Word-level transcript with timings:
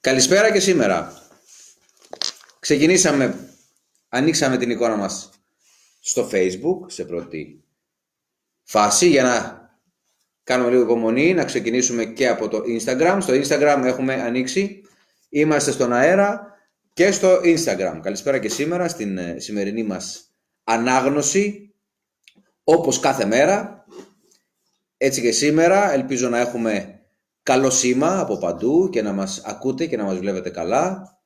Καλησπέρα 0.00 0.52
και 0.52 0.60
σήμερα. 0.60 1.12
Ξεκινήσαμε, 2.58 3.48
ανοίξαμε 4.08 4.56
την 4.56 4.70
εικόνα 4.70 4.96
μας 4.96 5.30
στο 6.00 6.28
facebook 6.32 6.78
σε 6.86 7.04
πρώτη 7.04 7.64
φάση 8.62 9.08
για 9.08 9.22
να 9.22 9.60
κάνουμε 10.44 10.70
λίγο 10.70 10.82
υπομονή, 10.82 11.34
να 11.34 11.44
ξεκινήσουμε 11.44 12.04
και 12.04 12.28
από 12.28 12.48
το 12.48 12.62
instagram. 12.66 13.18
Στο 13.20 13.32
instagram 13.32 13.82
έχουμε 13.84 14.14
ανοίξει, 14.14 14.82
είμαστε 15.28 15.70
στον 15.70 15.92
αέρα 15.92 16.56
και 16.92 17.10
στο 17.10 17.40
instagram. 17.44 17.98
Καλησπέρα 18.02 18.38
και 18.38 18.48
σήμερα 18.48 18.88
στην 18.88 19.18
ε, 19.18 19.36
σημερινή 19.38 19.82
μας 19.82 20.34
ανάγνωση, 20.64 21.74
όπως 22.64 23.00
κάθε 23.00 23.24
μέρα. 23.24 23.84
Έτσι 24.96 25.20
και 25.20 25.32
σήμερα 25.32 25.92
ελπίζω 25.92 26.28
να 26.28 26.38
έχουμε 26.38 27.01
καλό 27.42 27.70
σήμα 27.70 28.20
από 28.20 28.38
παντού 28.38 28.88
και 28.88 29.02
να 29.02 29.12
μας 29.12 29.42
ακούτε 29.44 29.86
και 29.86 29.96
να 29.96 30.04
μας 30.04 30.18
βλέπετε 30.18 30.50
καλά. 30.50 31.16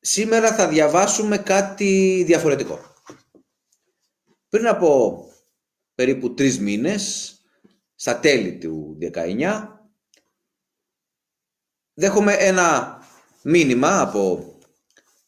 Σήμερα 0.00 0.54
θα 0.54 0.68
διαβάσουμε 0.68 1.38
κάτι 1.38 2.22
διαφορετικό. 2.26 2.80
Πριν 4.48 4.66
από 4.66 5.18
περίπου 5.94 6.34
τρεις 6.34 6.60
μήνες, 6.60 7.34
στα 7.94 8.18
τέλη 8.18 8.58
του 8.58 8.98
19, 9.00 9.68
δέχομαι 11.94 12.32
ένα 12.32 12.98
μήνυμα 13.42 14.00
από 14.00 14.52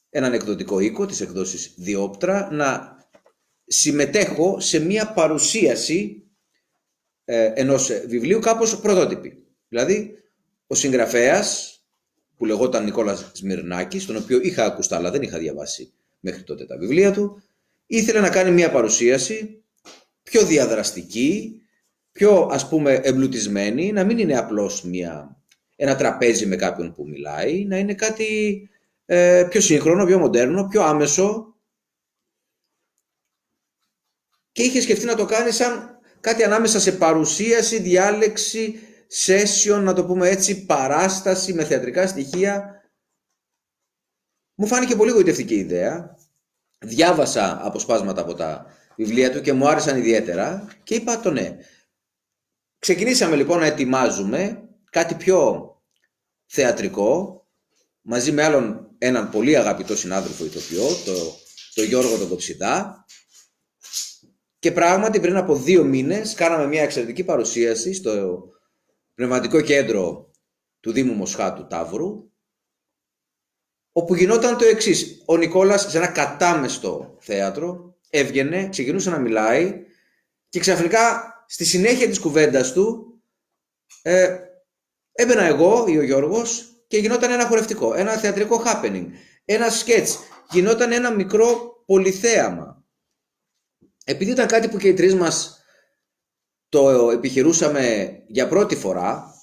έναν 0.08 0.32
εκδοτικό 0.32 0.80
οίκο 0.80 1.06
της 1.06 1.20
εκδόσης 1.20 1.74
Διόπτρα 1.76 2.52
να 2.52 2.96
συμμετέχω 3.66 4.60
σε 4.60 4.78
μία 4.78 5.12
παρουσίαση 5.12 6.25
ε, 7.28 7.52
ενός 7.54 7.90
βιβλίου 8.06 8.38
κάπως 8.38 8.80
πρωτότυπη. 8.80 9.44
Δηλαδή, 9.68 10.14
ο 10.66 10.74
συγγραφέας 10.74 11.80
που 12.36 12.44
λεγόταν 12.44 12.84
Νικόλας 12.84 13.30
Σμυρνάκης, 13.32 14.06
τον 14.06 14.16
οποίο 14.16 14.40
είχα 14.42 14.64
ακουστά 14.64 14.96
αλλά 14.96 15.10
δεν 15.10 15.22
είχα 15.22 15.38
διαβάσει 15.38 15.92
μέχρι 16.20 16.42
τότε 16.42 16.66
τα 16.66 16.78
βιβλία 16.78 17.12
του, 17.12 17.42
ήθελε 17.86 18.20
να 18.20 18.30
κάνει 18.30 18.50
μια 18.50 18.70
παρουσίαση 18.70 19.62
πιο 20.22 20.44
διαδραστική, 20.44 21.60
πιο 22.12 22.48
ας 22.50 22.68
πούμε 22.68 22.94
εμπλουτισμένη, 22.94 23.92
να 23.92 24.04
μην 24.04 24.18
είναι 24.18 24.36
απλώς 24.38 24.82
μια, 24.82 25.36
ένα 25.76 25.96
τραπέζι 25.96 26.46
με 26.46 26.56
κάποιον 26.56 26.94
που 26.94 27.08
μιλάει, 27.08 27.64
να 27.64 27.78
είναι 27.78 27.94
κάτι 27.94 28.60
ε, 29.06 29.46
πιο 29.50 29.60
σύγχρονο, 29.60 30.04
πιο 30.04 30.18
μοντέρνο, 30.18 30.66
πιο 30.66 30.82
άμεσο 30.82 31.54
και 34.52 34.62
είχε 34.62 34.80
σκεφτεί 34.80 35.04
να 35.04 35.14
το 35.14 35.24
κάνει 35.24 35.50
σαν 35.50 35.95
κάτι 36.26 36.44
ανάμεσα 36.44 36.80
σε 36.80 36.92
παρουσίαση, 36.92 37.78
διάλεξη, 37.78 38.78
session, 39.24 39.80
να 39.82 39.92
το 39.92 40.04
πούμε 40.04 40.28
έτσι, 40.28 40.64
παράσταση 40.64 41.52
με 41.52 41.64
θεατρικά 41.64 42.06
στοιχεία. 42.06 42.82
Μου 44.54 44.66
φάνηκε 44.66 44.96
πολύ 44.96 45.10
γοητευτική 45.10 45.54
ιδέα. 45.54 46.16
Διάβασα 46.78 47.66
αποσπάσματα 47.66 48.20
από 48.20 48.34
τα 48.34 48.66
βιβλία 48.96 49.32
του 49.32 49.40
και 49.40 49.52
μου 49.52 49.68
άρεσαν 49.68 49.98
ιδιαίτερα 49.98 50.68
και 50.82 50.94
είπα 50.94 51.20
το 51.20 51.30
ναι. 51.30 51.58
Ξεκινήσαμε 52.78 53.36
λοιπόν 53.36 53.58
να 53.58 53.66
ετοιμάζουμε 53.66 54.68
κάτι 54.90 55.14
πιο 55.14 55.70
θεατρικό 56.46 57.40
μαζί 58.00 58.32
με 58.32 58.42
άλλον 58.42 58.90
έναν 58.98 59.30
πολύ 59.30 59.56
αγαπητό 59.56 59.96
συνάδελφο 59.96 60.44
ηθοποιό, 60.44 60.88
το, 61.04 61.36
το 61.74 61.82
Γιώργο 61.82 62.18
τον 62.18 62.28
Κοψιδά 62.28 63.04
και 64.58 64.72
πράγματι 64.72 65.20
πριν 65.20 65.36
από 65.36 65.54
δύο 65.54 65.84
μήνες 65.84 66.34
κάναμε 66.34 66.66
μια 66.66 66.82
εξαιρετική 66.82 67.24
παρουσίαση 67.24 67.94
στο 67.94 68.42
πνευματικό 69.14 69.60
κέντρο 69.60 70.30
του 70.80 70.92
Δήμου 70.92 71.14
Μοσχάτου 71.14 71.66
Ταύρου 71.66 72.30
όπου 73.92 74.14
γινόταν 74.14 74.58
το 74.58 74.64
εξής. 74.64 75.22
Ο 75.26 75.36
Νικόλας 75.36 75.90
σε 75.90 75.96
ένα 75.96 76.06
κατάμεστο 76.06 77.16
θέατρο 77.20 77.96
έβγαινε, 78.10 78.68
ξεκινούσε 78.68 79.10
να 79.10 79.18
μιλάει 79.18 79.84
και 80.48 80.60
ξαφνικά 80.60 81.34
στη 81.46 81.64
συνέχεια 81.64 82.08
της 82.08 82.18
κουβέντας 82.18 82.72
του 82.72 83.06
ε, 84.02 84.36
έμπαινα 85.12 85.42
εγώ 85.42 85.84
ή 85.88 85.98
ο 85.98 86.02
Γιώργος 86.02 86.70
και 86.86 86.98
γινόταν 86.98 87.30
ένα 87.30 87.46
χορευτικό, 87.46 87.94
ένα 87.94 88.12
θεατρικό 88.12 88.62
happening, 88.66 89.06
ένα 89.44 89.70
σκέτς, 89.70 90.18
γινόταν 90.50 90.92
ένα 90.92 91.10
μικρό 91.10 91.82
πολυθέαμα 91.86 92.75
επειδή 94.08 94.30
ήταν 94.30 94.46
κάτι 94.46 94.68
που 94.68 94.76
και 94.76 94.88
οι 94.88 94.94
τρεις 94.94 95.14
μας 95.14 95.64
το 96.68 97.10
επιχειρούσαμε 97.10 98.16
για 98.26 98.48
πρώτη 98.48 98.76
φορά, 98.76 99.34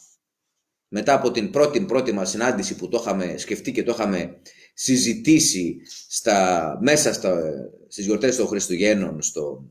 μετά 0.88 1.14
από 1.14 1.32
την 1.32 1.52
πρώτη, 1.52 1.82
πρώτη 1.82 2.12
μας 2.12 2.30
συνάντηση 2.30 2.76
που 2.76 2.88
το 2.88 2.98
είχαμε 3.02 3.38
σκεφτεί 3.38 3.72
και 3.72 3.84
το 3.84 3.92
είχαμε 3.92 4.38
συζητήσει 4.74 5.78
στα, 6.08 6.78
μέσα 6.82 7.14
στα, 7.14 7.42
στις 7.88 8.06
γιορτές 8.06 8.36
των 8.36 8.48
Χριστουγέννων 8.48 9.22
στο, 9.22 9.70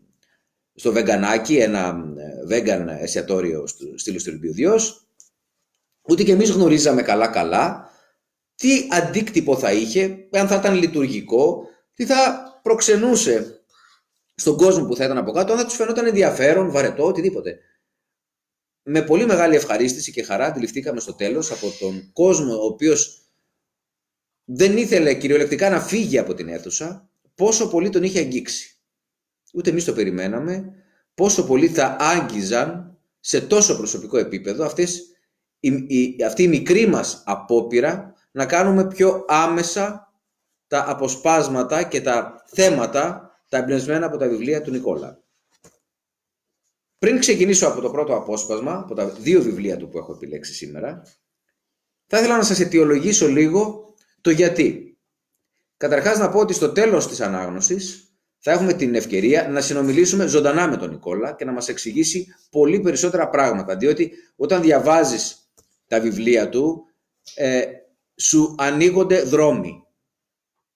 στο 0.74 0.92
Βεγγανάκι, 0.92 1.56
ένα 1.56 1.96
vegan 2.50 2.86
εστιατόριο 3.00 3.66
στη 3.94 4.10
Λουστριλμπιουδιός, 4.10 5.06
ούτε 6.02 6.22
και 6.22 6.32
εμείς 6.32 6.50
γνωρίζαμε 6.50 7.02
καλά-καλά 7.02 7.90
τι 8.54 8.88
αντίκτυπο 8.90 9.56
θα 9.56 9.72
είχε, 9.72 10.28
αν 10.30 10.48
θα 10.48 10.54
ήταν 10.56 10.74
λειτουργικό, 10.74 11.62
τι 11.94 12.06
θα 12.06 12.42
προξενούσε 12.62 13.61
στον 14.42 14.56
κόσμο 14.56 14.86
που 14.86 14.96
θα 14.96 15.04
ήταν 15.04 15.18
από 15.18 15.32
κάτω, 15.32 15.52
αν 15.52 15.58
θα 15.58 15.64
τους 15.64 15.74
φαινόταν 15.74 16.06
ενδιαφέρον, 16.06 16.70
βαρετό, 16.70 17.06
οτιδήποτε. 17.06 17.58
Με 18.82 19.02
πολύ 19.02 19.26
μεγάλη 19.26 19.54
ευχαρίστηση 19.54 20.12
και 20.12 20.22
χαρά 20.22 20.46
αντιληφθήκαμε 20.46 21.00
στο 21.00 21.14
τέλος 21.14 21.50
από 21.50 21.72
τον 21.80 22.12
κόσμο 22.12 22.54
ο 22.54 22.64
οποίος 22.64 23.22
δεν 24.44 24.76
ήθελε 24.76 25.14
κυριολεκτικά 25.14 25.70
να 25.70 25.80
φύγει 25.80 26.18
από 26.18 26.34
την 26.34 26.48
αίθουσα, 26.48 27.10
πόσο 27.34 27.68
πολύ 27.68 27.90
τον 27.90 28.02
είχε 28.02 28.18
αγγίξει. 28.18 28.76
Ούτε 29.54 29.70
εμείς 29.70 29.84
το 29.84 29.92
περιμέναμε, 29.92 30.74
πόσο 31.14 31.46
πολύ 31.46 31.68
θα 31.68 31.96
άγγιζαν 32.00 32.98
σε 33.20 33.40
τόσο 33.40 33.76
προσωπικό 33.76 34.18
επίπεδο 34.18 34.64
αυτές, 34.64 35.02
η, 35.60 35.68
η, 35.86 36.24
αυτή 36.24 36.42
η 36.42 36.48
μικρή 36.48 36.86
μας 36.86 37.22
απόπειρα 37.26 38.14
να 38.30 38.46
κάνουμε 38.46 38.86
πιο 38.86 39.24
άμεσα 39.28 40.12
τα 40.66 40.84
αποσπάσματα 40.88 41.82
και 41.82 42.00
τα 42.00 42.44
θέματα 42.46 43.31
τα 43.52 43.58
εμπνευσμένα 43.58 44.06
από 44.06 44.16
τα 44.16 44.28
βιβλία 44.28 44.62
του 44.62 44.70
Νικόλα. 44.70 45.22
Πριν 46.98 47.18
ξεκινήσω 47.18 47.66
από 47.66 47.80
το 47.80 47.90
πρώτο 47.90 48.16
απόσπασμα, 48.16 48.78
από 48.78 48.94
τα 48.94 49.08
δύο 49.08 49.42
βιβλία 49.42 49.76
του 49.76 49.88
που 49.88 49.98
έχω 49.98 50.12
επιλέξει 50.12 50.54
σήμερα, 50.54 51.02
θα 52.06 52.18
ήθελα 52.18 52.36
να 52.36 52.42
σας 52.42 52.60
αιτιολογήσω 52.60 53.26
λίγο 53.26 53.94
το 54.20 54.30
γιατί. 54.30 54.98
Καταρχάς 55.76 56.18
να 56.18 56.30
πω 56.30 56.38
ότι 56.38 56.52
στο 56.52 56.72
τέλος 56.72 57.08
της 57.08 57.20
ανάγνωσης 57.20 58.14
θα 58.38 58.52
έχουμε 58.52 58.72
την 58.72 58.94
ευκαιρία 58.94 59.48
να 59.48 59.60
συνομιλήσουμε 59.60 60.26
ζωντανά 60.26 60.68
με 60.68 60.76
τον 60.76 60.90
Νικόλα 60.90 61.32
και 61.32 61.44
να 61.44 61.52
μας 61.52 61.68
εξηγήσει 61.68 62.34
πολύ 62.50 62.80
περισσότερα 62.80 63.28
πράγματα, 63.28 63.76
διότι 63.76 64.12
όταν 64.36 64.62
διαβάζεις 64.62 65.52
τα 65.86 66.00
βιβλία 66.00 66.48
του, 66.48 66.84
ε, 67.34 67.64
σου 68.16 68.54
ανοίγονται 68.58 69.22
δρόμοι. 69.22 69.86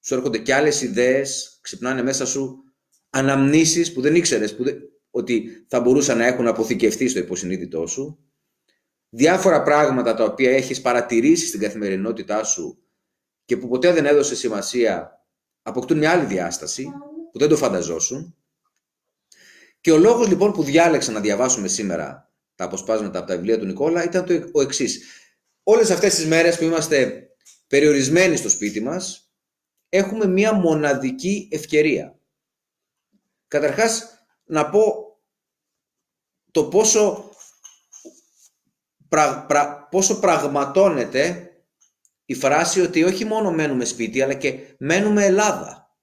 Σου 0.01 0.15
έρχονται 0.15 0.39
και 0.39 0.55
άλλες 0.55 0.83
ιδέες, 0.83 1.59
ξυπνάνε 1.61 2.03
μέσα 2.03 2.27
σου 2.27 2.61
αναμνήσεις 3.11 3.93
που 3.93 4.01
δεν 4.01 4.15
ήξερες 4.15 4.57
που 4.57 4.65
ότι 5.11 5.65
θα 5.69 5.81
μπορούσαν 5.81 6.19
να 6.19 6.27
έχουν 6.27 6.47
αποθηκευτεί 6.47 7.09
στο 7.09 7.19
υποσυνείδητό 7.19 7.87
σου, 7.87 8.19
διάφορα 9.09 9.63
πράγματα 9.63 10.15
τα 10.15 10.25
οποία 10.25 10.51
έχεις 10.51 10.81
παρατηρήσει 10.81 11.47
στην 11.47 11.61
καθημερινότητά 11.61 12.45
σου 12.45 12.79
και 13.45 13.57
που 13.57 13.69
ποτέ 13.69 13.93
δεν 13.93 14.07
έδωσε 14.07 14.37
σημασία, 14.37 15.25
αποκτούν 15.63 15.99
μια 15.99 16.11
άλλη 16.11 16.25
διάσταση 16.25 16.85
που 17.33 17.39
δεν 17.39 17.49
το 17.49 17.57
φανταζόσουν. 17.57 18.37
Και 19.81 19.93
ο 19.93 19.99
λόγος 19.99 20.29
λοιπόν 20.29 20.53
που 20.53 20.63
διάλεξα 20.63 21.13
να 21.13 21.21
διαβάσουμε 21.21 21.69
σήμερα 21.69 22.33
τα 22.55 22.65
αποσπάσματα 22.65 23.19
από 23.19 23.29
τα 23.29 23.37
βιβλία 23.37 23.59
του 23.59 23.65
Νικόλα 23.65 24.05
ήταν 24.05 24.25
το, 24.25 24.49
ο 24.53 24.61
εξής. 24.61 25.05
Όλες 25.63 25.91
αυτές 25.91 26.15
τις 26.15 26.27
μέρες 26.27 26.59
που 26.59 26.65
είμαστε 26.65 27.29
περιορισμένοι 27.67 28.37
στο 28.37 28.49
σπίτι 28.49 28.81
μας, 28.81 29.33
έχουμε 29.89 30.27
μια 30.27 30.53
μοναδική 30.53 31.49
ευκαιρία 31.53 32.16
Καταρχάς, 33.49 34.27
να 34.45 34.71
πω 34.71 35.07
το 36.51 36.65
πόσο, 36.65 37.31
πόσο 39.91 40.19
πραγματώνεται 40.21 41.51
η 42.25 42.35
φράση 42.35 42.81
ότι 42.81 43.05
όχι 43.05 43.25
μόνο 43.25 43.51
μένουμε 43.51 43.85
σπίτι, 43.85 44.23
αλλά 44.23 44.35
και 44.35 44.59
μένουμε 44.79 45.25
Ελλάδα. 45.25 45.97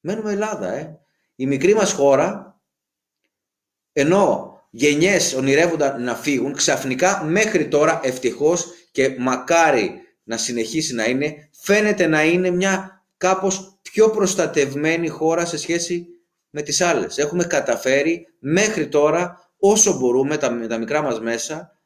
Μένουμε 0.00 0.32
Ελλάδα, 0.32 0.72
ε. 0.72 1.00
Η 1.34 1.46
μικρή 1.46 1.74
μας 1.74 1.92
χώρα, 1.92 2.60
ενώ 3.92 4.54
γενιές 4.70 5.34
ονειρεύονταν 5.34 6.02
να 6.02 6.14
φύγουν, 6.14 6.52
ξαφνικά 6.52 7.24
μέχρι 7.24 7.68
τώρα 7.68 8.00
ευτυχώς 8.02 8.66
και 8.92 9.16
μακάρι 9.18 10.00
να 10.22 10.36
συνεχίσει 10.36 10.94
να 10.94 11.04
είναι, 11.04 11.48
φαίνεται 11.52 12.06
να 12.06 12.24
είναι 12.24 12.50
μια 12.50 13.04
κάπως 13.16 13.78
πιο 13.82 14.10
προστατευμένη 14.10 15.08
χώρα 15.08 15.44
σε 15.44 15.56
σχέση 15.56 16.06
με 16.58 16.62
τις 16.62 16.80
άλλες. 16.80 17.18
Έχουμε 17.18 17.44
καταφέρει 17.44 18.26
μέχρι 18.38 18.88
τώρα 18.88 19.50
όσο 19.58 19.98
μπορούμε 19.98 20.36
τα, 20.36 20.50
με 20.50 20.66
τα 20.66 20.78
μικρά 20.78 21.02
μας 21.02 21.20
μέσα 21.20 21.80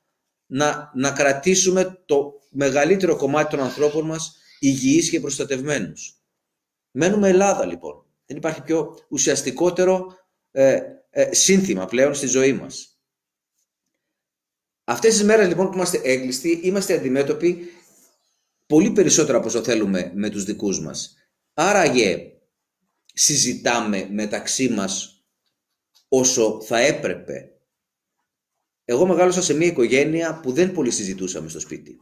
να, 0.46 0.90
να 0.94 1.11
κρατήσουμε 1.11 2.02
το 2.05 2.32
μεγαλύτερο 2.50 3.17
κομμάτι 3.17 3.50
των 3.50 3.61
ανθρώπων 3.61 4.06
μας 4.06 4.37
υγιείς 4.58 5.11
και 5.11 5.20
προστατευμένους. 5.20 6.22
Μένουμε 6.90 7.28
Ελλάδα 7.28 7.64
λοιπόν. 7.64 8.05
Δεν 8.26 8.37
υπάρχει 8.37 8.62
πιο 8.62 8.99
ουσιαστικότερο 9.08 10.17
ε, 10.50 10.81
ε, 11.11 11.34
σύνθημα 11.34 11.87
πλέον 11.87 12.14
στη 12.14 12.26
ζωή 12.26 12.52
μας. 12.52 13.00
Αυτές 14.84 15.14
τις 15.14 15.25
μέρες 15.25 15.49
λοιπόν 15.49 15.69
που 15.69 15.75
είμαστε 15.75 16.00
έγκλειστοι, 16.05 16.61
είμαστε 16.62 16.94
αντιμέτωποι 16.94 17.70
πολύ 18.66 18.90
περισσότερο 18.90 19.38
από 19.38 19.46
όσο 19.46 19.62
θέλουμε 19.62 20.12
με 20.14 20.31
τους 20.31 20.44
δικούς 20.44 20.81
μας. 20.81 21.14
Άραγε 21.55 22.30
συζητάμε 23.15 24.09
μεταξύ 24.11 24.69
μας 24.69 25.25
όσο 26.09 26.61
θα 26.62 26.79
έπρεπε. 26.79 27.51
Εγώ 28.85 29.07
μεγάλωσα 29.07 29.43
σε 29.43 29.55
μια 29.55 29.67
οικογένεια 29.67 30.41
που 30.41 30.53
δεν 30.53 30.73
πολύ 30.73 30.91
συζητούσαμε 30.91 31.49
στο 31.49 31.61
σπίτι. 31.61 31.99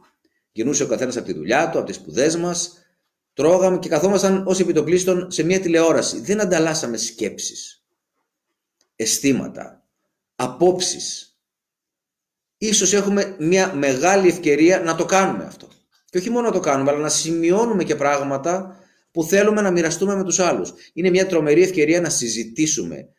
Γινούσε 0.51 0.83
ο 0.83 0.87
καθένας 0.87 1.17
από 1.17 1.25
τη 1.25 1.33
δουλειά 1.33 1.69
του, 1.69 1.77
από 1.77 1.87
τις 1.87 1.95
σπουδές 1.95 2.35
μας, 2.35 2.77
τρώγαμε 3.33 3.79
και 3.79 3.89
καθόμασταν 3.89 4.47
ως 4.47 4.59
επιτοπλίστων 4.59 5.31
σε 5.31 5.43
μια 5.43 5.59
τηλεόραση. 5.59 6.19
Δεν 6.19 6.41
ανταλλάσσαμε 6.41 6.97
σκέψεις, 6.97 7.83
αισθήματα, 8.95 9.87
απόψεις. 10.35 11.37
Ίσως 12.57 12.93
έχουμε 12.93 13.35
μια 13.39 13.73
μεγάλη 13.73 14.27
ευκαιρία 14.27 14.79
να 14.79 14.95
το 14.95 15.05
κάνουμε 15.05 15.43
αυτό. 15.43 15.67
Και 16.05 16.17
όχι 16.17 16.29
μόνο 16.29 16.47
να 16.47 16.53
το 16.53 16.59
κάνουμε, 16.59 16.91
αλλά 16.91 16.99
να 16.99 17.09
σημειώνουμε 17.09 17.83
και 17.83 17.95
πράγματα 17.95 18.78
που 19.11 19.23
θέλουμε 19.23 19.61
να 19.61 19.71
μοιραστούμε 19.71 20.15
με 20.15 20.23
τους 20.23 20.39
άλλους. 20.39 20.73
Είναι 20.93 21.09
μια 21.09 21.27
τρομερή 21.27 21.61
ευκαιρία 21.61 22.01
να 22.01 22.09
συζητήσουμε 22.09 23.09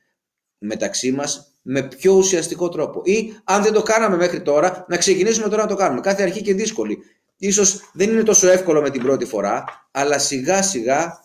μεταξύ 0.58 1.12
μας 1.12 1.54
με 1.62 1.82
πιο 1.82 2.12
ουσιαστικό 2.12 2.68
τρόπο. 2.68 3.00
Ή 3.04 3.32
αν 3.44 3.62
δεν 3.62 3.72
το 3.72 3.82
κάναμε 3.82 4.16
μέχρι 4.16 4.42
τώρα, 4.42 4.84
να 4.88 4.96
ξεκινήσουμε 4.96 5.48
τώρα 5.48 5.62
να 5.62 5.68
το 5.68 5.74
κάνουμε. 5.74 6.00
Κάθε 6.00 6.22
αρχή 6.22 6.42
και 6.42 6.54
δύσκολη. 6.54 6.98
Ίσως 7.36 7.90
δεν 7.92 8.10
είναι 8.10 8.22
τόσο 8.22 8.48
εύκολο 8.48 8.80
με 8.80 8.90
την 8.90 9.02
πρώτη 9.02 9.24
φορά, 9.24 9.64
αλλά 9.90 10.18
σιγά 10.18 10.62
σιγά 10.62 11.20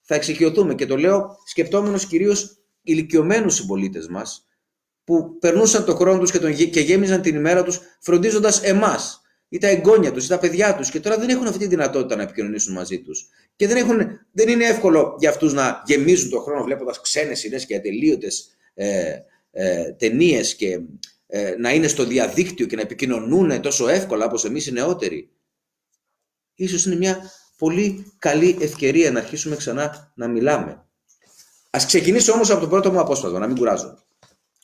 θα 0.00 0.14
εξοικειωθούμε. 0.14 0.74
Και 0.74 0.86
το 0.86 0.96
λέω 0.96 1.36
σκεπτόμενος 1.44 2.06
κυρίως 2.06 2.58
ηλικιωμένους 2.82 3.54
συμπολίτες 3.54 4.08
μας, 4.08 4.46
που 5.04 5.38
περνούσαν 5.38 5.84
το 5.84 5.94
χρόνο 5.94 6.18
τους 6.18 6.30
και, 6.30 6.38
τον, 6.38 6.54
και 6.54 6.80
γέμιζαν 6.80 7.22
την 7.22 7.36
ημέρα 7.36 7.62
τους 7.62 7.80
φροντίζοντας 8.00 8.62
εμάς 8.62 9.20
ή 9.52 9.58
τα 9.58 9.68
εγγόνια 9.68 10.12
τους 10.12 10.24
ή 10.24 10.28
τα 10.28 10.38
παιδιά 10.38 10.76
τους 10.76 10.90
και 10.90 11.00
τώρα 11.00 11.18
δεν 11.18 11.28
έχουν 11.28 11.46
αυτή 11.46 11.58
τη 11.58 11.66
δυνατότητα 11.66 12.16
να 12.16 12.22
επικοινωνήσουν 12.22 12.74
μαζί 12.74 13.00
τους. 13.00 13.28
Και 13.56 13.66
δεν, 13.66 13.76
έχουν, 13.76 13.98
δεν 14.32 14.48
είναι 14.48 14.64
εύκολο 14.64 15.16
για 15.18 15.30
αυτούς 15.30 15.52
να 15.52 15.82
γεμίζουν 15.86 16.30
το 16.30 16.40
χρόνο 16.40 16.64
βλέποντας 16.64 17.00
ξένες 17.00 17.38
σειρές 17.38 17.66
και 17.66 17.76
ατελείωτες 17.76 18.56
ε, 18.74 19.18
ε, 19.50 19.92
ταινίες 19.92 20.54
και 20.54 20.80
ε, 21.26 21.54
να 21.58 21.72
είναι 21.72 21.88
στο 21.88 22.04
διαδίκτυο 22.04 22.66
και 22.66 22.76
να 22.76 22.82
επικοινωνούν 22.82 23.60
τόσο 23.60 23.88
εύκολα 23.88 24.24
όπως 24.24 24.44
εμείς 24.44 24.66
οι 24.66 24.72
νεότεροι. 24.72 25.30
Ίσως 26.54 26.86
είναι 26.86 26.96
μια 26.96 27.30
πολύ 27.58 28.12
καλή 28.18 28.56
ευκαιρία 28.60 29.10
να 29.10 29.18
αρχίσουμε 29.18 29.56
ξανά 29.56 30.12
να 30.16 30.28
μιλάμε. 30.28 30.84
Ας 31.70 31.86
ξεκινήσω 31.86 32.32
όμως 32.32 32.50
από 32.50 32.60
το 32.60 32.68
πρώτο 32.68 32.92
μου 32.92 33.00
απόσπασμα, 33.00 33.38
να 33.38 33.46
μην 33.46 33.56
κουράζω. 33.56 33.98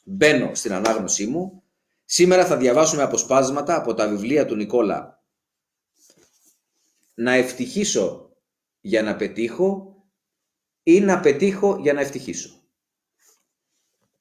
Μπαίνω 0.05 0.51
στην 0.55 0.73
ανάγνωσή 0.73 1.27
μου. 1.27 1.63
Σήμερα 2.09 2.47
θα 2.47 2.57
διαβάσουμε 2.57 3.03
αποσπάσματα 3.03 3.77
από 3.77 3.95
τα 3.95 4.09
βιβλία 4.09 4.47
του 4.47 4.55
Νικόλα. 4.55 5.25
Να 7.15 7.33
ευτυχήσω 7.33 8.37
για 8.81 9.03
να 9.03 9.17
πετύχω 9.17 9.97
ή 10.83 11.01
να 11.01 11.21
πετύχω 11.21 11.79
για 11.81 11.93
να 11.93 12.01
ευτυχήσω. 12.01 12.51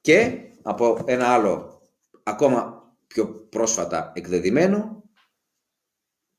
Και 0.01 0.39
από 0.61 1.03
ένα 1.05 1.27
άλλο 1.27 1.81
ακόμα 2.23 2.83
πιο 3.07 3.27
πρόσφατα 3.27 4.11
εκδεδημένο 4.15 5.03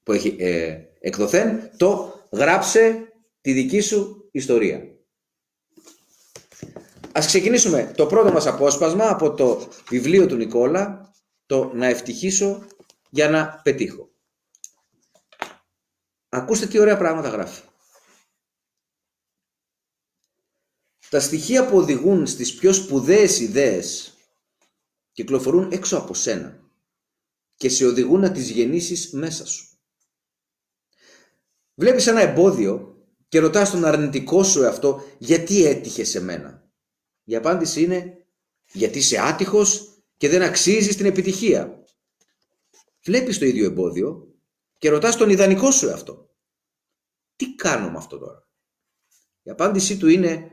που 0.03 0.13
έχει 0.13 0.37
ε, 0.39 0.79
εκδοθέν 1.01 1.71
το 1.77 2.15
γράψε 2.33 3.13
τη 3.41 3.53
δική 3.53 3.81
σου 3.81 4.29
ιστορία. 4.33 4.97
Ας 7.13 7.27
ξεκινήσουμε 7.27 7.93
το 7.97 8.07
πρώτο 8.07 8.33
μας 8.33 8.47
απόσπασμα 8.47 9.11
από 9.11 9.35
το 9.35 9.69
βιβλίο 9.89 10.27
του 10.27 10.37
Νικόλα 10.37 11.15
το 11.47 11.71
«Να 11.75 11.87
ευτυχήσω 11.87 12.67
για 13.11 13.29
να 13.31 13.61
πετύχω». 13.63 14.11
Ακούστε 16.29 16.67
τι 16.67 16.79
ωραία 16.79 16.97
πράγματα 16.97 17.29
γράφει. 17.29 17.63
Τα 21.09 21.21
στοιχεία 21.21 21.69
που 21.69 21.77
οδηγούν 21.77 22.27
στις 22.27 22.55
πιο 22.55 22.73
σπουδαίες 22.73 23.41
ιδέες 23.41 24.15
κυκλοφορούν 25.13 25.73
έξω 25.73 25.97
από 25.97 26.15
σένα 26.15 26.61
και 27.57 27.69
σε 27.69 27.87
οδηγούν 27.87 28.21
να 28.21 28.33
τις 28.33 28.51
γεννήσεις 28.51 29.11
μέσα 29.11 29.47
σου. 29.47 29.69
Βλέπεις 31.75 32.07
ένα 32.07 32.21
εμπόδιο 32.21 32.97
και 33.29 33.39
ρωτάς 33.39 33.71
τον 33.71 33.85
αρνητικό 33.85 34.43
σου 34.43 34.63
εαυτό 34.63 35.03
γιατί 35.19 35.65
έτυχε 35.65 36.05
σε 36.05 36.21
μένα; 36.21 36.71
Η 37.25 37.37
απάντηση 37.37 37.83
είναι 37.83 38.27
γιατί 38.73 38.99
είσαι 38.99 39.21
άτυχος 39.21 39.96
και 40.17 40.29
δεν 40.29 40.43
αξίζεις 40.43 40.97
την 40.97 41.07
επιτυχία. 41.07 41.85
Βλέπεις 43.05 43.39
το 43.39 43.45
ίδιο 43.45 43.65
εμπόδιο 43.65 44.35
και 44.79 44.89
ρωτάς 44.89 45.17
τον 45.17 45.31
ιδανικό 45.31 45.71
σου 45.71 45.89
εαυτό. 45.89 46.35
Τι 47.37 47.55
κάνω 47.55 47.91
με 47.91 47.97
αυτό 47.97 48.19
τώρα; 48.19 48.49
Η 49.43 49.51
απάντησή 49.51 49.97
του 49.97 50.09
είναι 50.09 50.51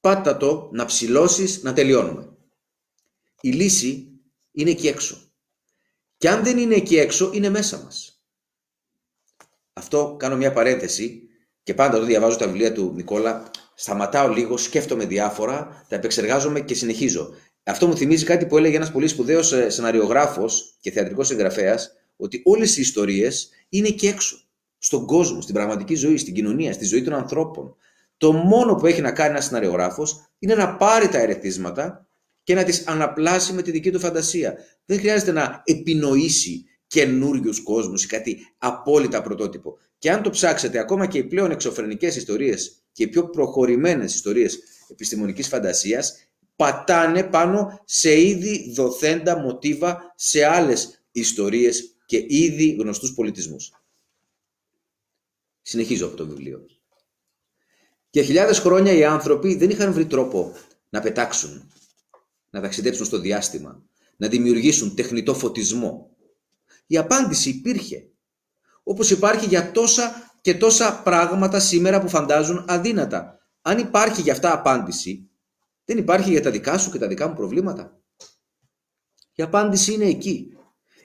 πάτα 0.00 0.36
το 0.36 0.70
να 0.72 0.84
ψηλώσεις 0.84 1.62
να 1.62 1.72
τελειώνουμε. 1.72 2.36
Η 3.40 3.50
λύση 3.50 4.20
είναι 4.50 4.70
εκεί 4.70 4.88
έξω. 4.88 5.32
Και 6.16 6.28
αν 6.28 6.44
δεν 6.44 6.58
είναι 6.58 6.74
εκεί 6.74 6.98
έξω, 6.98 7.30
είναι 7.34 7.48
μέσα 7.48 7.82
μας. 7.82 8.22
Αυτό 9.72 10.16
κάνω 10.18 10.36
μια 10.36 10.52
παρένθεση 10.52 11.28
και 11.62 11.74
πάντα 11.74 11.98
το 11.98 12.04
διαβάζω 12.04 12.36
τα 12.36 12.46
βιβλία 12.46 12.72
του 12.72 12.92
Νικόλα, 12.94 13.50
σταματάω 13.74 14.28
λίγο, 14.28 14.56
σκέφτομαι 14.56 15.06
διάφορα, 15.06 15.86
τα 15.88 15.96
επεξεργάζομαι 15.96 16.60
και 16.60 16.74
συνεχίζω. 16.74 17.34
Αυτό 17.68 17.86
μου 17.86 17.96
θυμίζει 17.96 18.24
κάτι 18.24 18.46
που 18.46 18.56
έλεγε 18.56 18.76
ένας 18.76 18.92
πολύ 18.92 19.08
σπουδαίος 19.08 19.52
ε, 19.52 19.70
σεναριογράφος 19.70 20.76
και 20.80 20.90
θεατρικός 20.90 21.30
εγγραφέας, 21.30 21.92
ότι 22.16 22.40
όλες 22.44 22.76
οι 22.76 22.80
ιστορίες 22.80 23.50
είναι 23.68 23.88
εκεί 23.88 24.06
έξω. 24.06 24.42
Στον 24.78 25.06
κόσμο, 25.06 25.40
στην 25.40 25.54
πραγματική 25.54 25.94
ζωή, 25.94 26.16
στην 26.16 26.34
κοινωνία, 26.34 26.72
στη 26.72 26.84
ζωή 26.84 27.02
των 27.02 27.14
ανθρώπων. 27.14 27.76
Το 28.16 28.32
μόνο 28.32 28.74
που 28.74 28.86
έχει 28.86 29.00
να 29.00 29.12
κάνει 29.12 29.30
ένας 29.30 29.44
σεναριογράφος 29.44 30.30
είναι 30.38 30.54
να 30.54 30.76
πάρει 30.76 31.08
τα 31.08 31.18
ερεθίσματα 31.18 32.08
και 32.42 32.54
να 32.54 32.64
τις 32.64 32.86
αναπλάσει 32.86 33.52
με 33.52 33.62
τη 33.62 33.70
δική 33.70 33.90
του 33.90 34.00
φαντασία. 34.00 34.54
Δεν 34.84 34.98
χρειάζεται 34.98 35.32
να 35.32 35.62
επινοήσει 35.64 36.64
καινούριους 36.86 37.62
κόσμους 37.62 38.04
ή 38.04 38.06
κάτι 38.06 38.38
απόλυτα 38.58 39.22
πρωτότυπο. 39.22 39.78
Και 39.98 40.10
αν 40.10 40.22
το 40.22 40.30
ψάξετε, 40.30 40.78
ακόμα 40.78 41.06
και 41.06 41.18
οι 41.18 41.24
πλέον 41.24 41.50
εξωφρενικές 41.50 42.16
ιστορίες 42.16 42.82
και 42.92 43.02
οι 43.02 43.06
πιο 43.06 43.28
προχωρημένες 43.28 44.14
ιστορίες 44.14 44.58
επιστημονικής 44.90 45.48
φαντασίας 45.48 46.27
πατάνε 46.58 47.22
πάνω 47.22 47.82
σε 47.84 48.20
ήδη 48.20 48.72
δοθέντα 48.72 49.38
μοτίβα 49.38 50.12
σε 50.16 50.44
άλλες 50.44 51.04
ιστορίες 51.12 51.96
και 52.06 52.24
ήδη 52.28 52.70
γνωστούς 52.70 53.14
πολιτισμούς. 53.14 53.72
Συνεχίζω 55.62 56.06
από 56.06 56.16
το 56.16 56.26
βιβλίο. 56.26 56.66
Για 58.10 58.22
χιλιάδες 58.22 58.58
χρόνια 58.58 58.92
οι 58.92 59.04
άνθρωποι 59.04 59.54
δεν 59.54 59.70
είχαν 59.70 59.92
βρει 59.92 60.06
τρόπο 60.06 60.52
να 60.88 61.00
πετάξουν, 61.00 61.70
να 62.50 62.60
ταξιδέψουν 62.60 63.06
στο 63.06 63.18
διάστημα, 63.18 63.82
να 64.16 64.28
δημιουργήσουν 64.28 64.94
τεχνητό 64.94 65.34
φωτισμό. 65.34 66.16
Η 66.86 66.96
απάντηση 66.96 67.48
υπήρχε, 67.48 68.10
όπως 68.82 69.10
υπάρχει 69.10 69.46
για 69.46 69.70
τόσα 69.72 70.32
και 70.40 70.54
τόσα 70.54 71.02
πράγματα 71.02 71.60
σήμερα 71.60 72.00
που 72.00 72.08
φαντάζουν 72.08 72.64
αδύνατα. 72.68 73.38
Αν 73.62 73.78
υπάρχει 73.78 74.20
για 74.20 74.32
αυτά 74.32 74.52
απάντηση, 74.52 75.27
δεν 75.88 75.98
υπάρχει 75.98 76.30
για 76.30 76.42
τα 76.42 76.50
δικά 76.50 76.78
σου 76.78 76.90
και 76.90 76.98
τα 76.98 77.08
δικά 77.08 77.28
μου 77.28 77.34
προβλήματα. 77.34 78.02
Η 79.34 79.42
απάντηση 79.42 79.92
είναι 79.92 80.04
εκεί. 80.04 80.56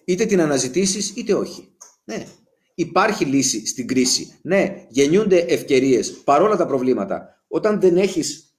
Είτε 0.06 0.26
την 0.26 0.42
αναζητήσεις 0.42 1.10
είτε 1.16 1.34
όχι. 1.34 1.76
Ναι, 2.04 2.28
υπάρχει 2.76 3.26
λύση 3.26 3.66
στην 3.66 3.88
κρίση. 3.88 4.40
Ναι, 4.42 4.86
γεννιούνται 4.90 5.38
ευκαιρίες 5.38 6.12
παρόλα 6.12 6.56
τα 6.56 6.66
προβλήματα. 6.66 7.44
Όταν 7.48 7.80
δεν 7.80 7.98
έχεις 7.98 8.54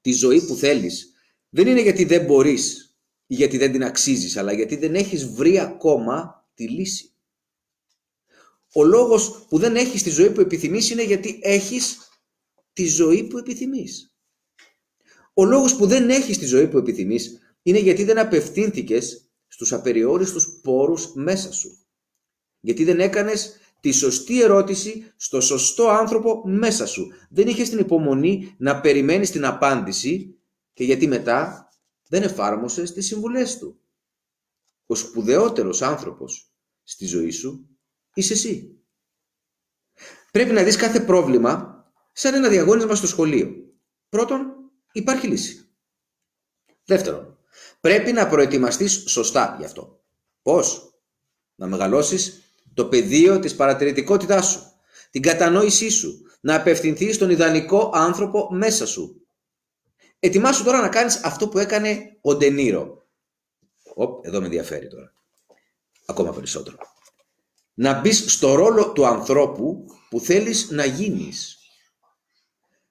τη 0.00 0.12
ζωή 0.12 0.40
που 0.46 0.54
θέλεις, 0.54 1.12
δεν 1.48 1.66
είναι 1.66 1.82
γιατί 1.82 2.04
δεν 2.04 2.24
μπορείς 2.24 2.96
ή 3.26 3.34
γιατί 3.34 3.58
δεν 3.58 3.72
την 3.72 3.84
αξίζεις, 3.84 4.36
αλλά 4.36 4.52
γιατί 4.52 4.76
δεν 4.76 4.94
έχεις 4.94 5.26
βρει 5.26 5.58
ακόμα 5.58 6.46
τη 6.54 6.68
λύση. 6.68 7.14
Ο 8.72 8.84
λόγος 8.84 9.46
που 9.48 9.58
δεν 9.58 9.76
έχεις 9.76 10.02
τη 10.02 10.10
ζωή 10.10 10.30
που 10.30 10.40
επιθυμείς 10.40 10.90
είναι 10.90 11.04
γιατί 11.04 11.38
έχεις 11.42 11.98
τη 12.72 12.86
ζωή 12.86 13.24
που 13.24 13.38
επιθυμείς. 13.38 14.13
Ο 15.34 15.44
λόγος 15.44 15.76
που 15.76 15.86
δεν 15.86 16.10
έχεις 16.10 16.38
τη 16.38 16.46
ζωή 16.46 16.68
που 16.68 16.78
επιθυμείς 16.78 17.38
είναι 17.62 17.78
γιατί 17.78 18.04
δεν 18.04 18.18
απευθύνθηκες 18.18 19.28
στους 19.48 19.72
απεριόριστους 19.72 20.60
πόρους 20.62 21.12
μέσα 21.14 21.52
σου 21.52 21.84
γιατί 22.64 22.84
δεν 22.84 23.00
έκανες 23.00 23.58
τη 23.80 23.92
σωστή 23.92 24.42
ερώτηση 24.42 25.12
στο 25.16 25.40
σωστό 25.40 25.88
άνθρωπο 25.88 26.42
μέσα 26.44 26.86
σου. 26.86 27.12
Δεν 27.30 27.48
είχες 27.48 27.68
την 27.68 27.78
υπομονή 27.78 28.54
να 28.58 28.80
περιμένεις 28.80 29.30
την 29.30 29.44
απάντηση 29.44 30.38
και 30.72 30.84
γιατί 30.84 31.06
μετά 31.06 31.68
δεν 32.08 32.22
εφάρμοσες 32.22 32.92
τις 32.92 33.06
συμβουλές 33.06 33.58
του. 33.58 33.78
ο 34.86 34.94
σπουδαιότερος 34.94 35.82
άνθρωπος 35.82 36.52
στη 36.82 37.06
ζωή 37.06 37.30
σου 37.30 37.68
είσαι 38.14 38.32
εσύ. 38.32 38.78
Πρέπει 40.30 40.52
να 40.52 40.62
δεις 40.62 40.76
κάθε 40.76 41.00
πρόβλημα 41.00 41.84
σαν 42.12 42.34
ένα 42.34 42.48
διαγώνισμα 42.48 42.94
στο 42.94 43.06
σχολείο. 43.06 43.54
Πρώτον, 44.08 44.63
υπάρχει 44.94 45.26
λύση. 45.26 45.68
Δεύτερον, 46.84 47.38
πρέπει 47.80 48.12
να 48.12 48.28
προετοιμαστείς 48.28 49.04
σωστά 49.06 49.56
γι' 49.58 49.64
αυτό. 49.64 50.02
Πώς; 50.42 50.94
Να 51.54 51.66
μεγαλώσεις 51.66 52.42
το 52.74 52.86
πεδίο 52.86 53.38
της 53.38 53.54
παρατηρητικότητάς 53.56 54.46
σου, 54.46 54.60
την 55.10 55.22
κατανόησή 55.22 55.88
σου, 55.90 56.22
να 56.40 56.54
απευθυνθείς 56.54 57.14
στον 57.14 57.30
ιδανικό 57.30 57.90
άνθρωπο 57.94 58.48
μέσα 58.50 58.86
σου. 58.86 59.26
Ετοιμάσου 60.18 60.64
τώρα 60.64 60.80
να 60.80 60.88
κάνεις 60.88 61.24
αυτό 61.24 61.48
που 61.48 61.58
έκανε 61.58 62.18
ο 62.20 62.36
Ντενίρο. 62.36 63.06
Οπ, 63.94 64.26
εδώ 64.26 64.38
με 64.38 64.44
ενδιαφέρει 64.44 64.88
τώρα. 64.88 65.14
Ακόμα 66.06 66.32
περισσότερο. 66.32 66.76
Να 67.74 68.00
μπεις 68.00 68.32
στο 68.32 68.54
ρόλο 68.54 68.92
του 68.92 69.06
ανθρώπου 69.06 69.84
που 70.08 70.20
θέλεις 70.20 70.70
να 70.70 70.84
γίνεις. 70.84 71.58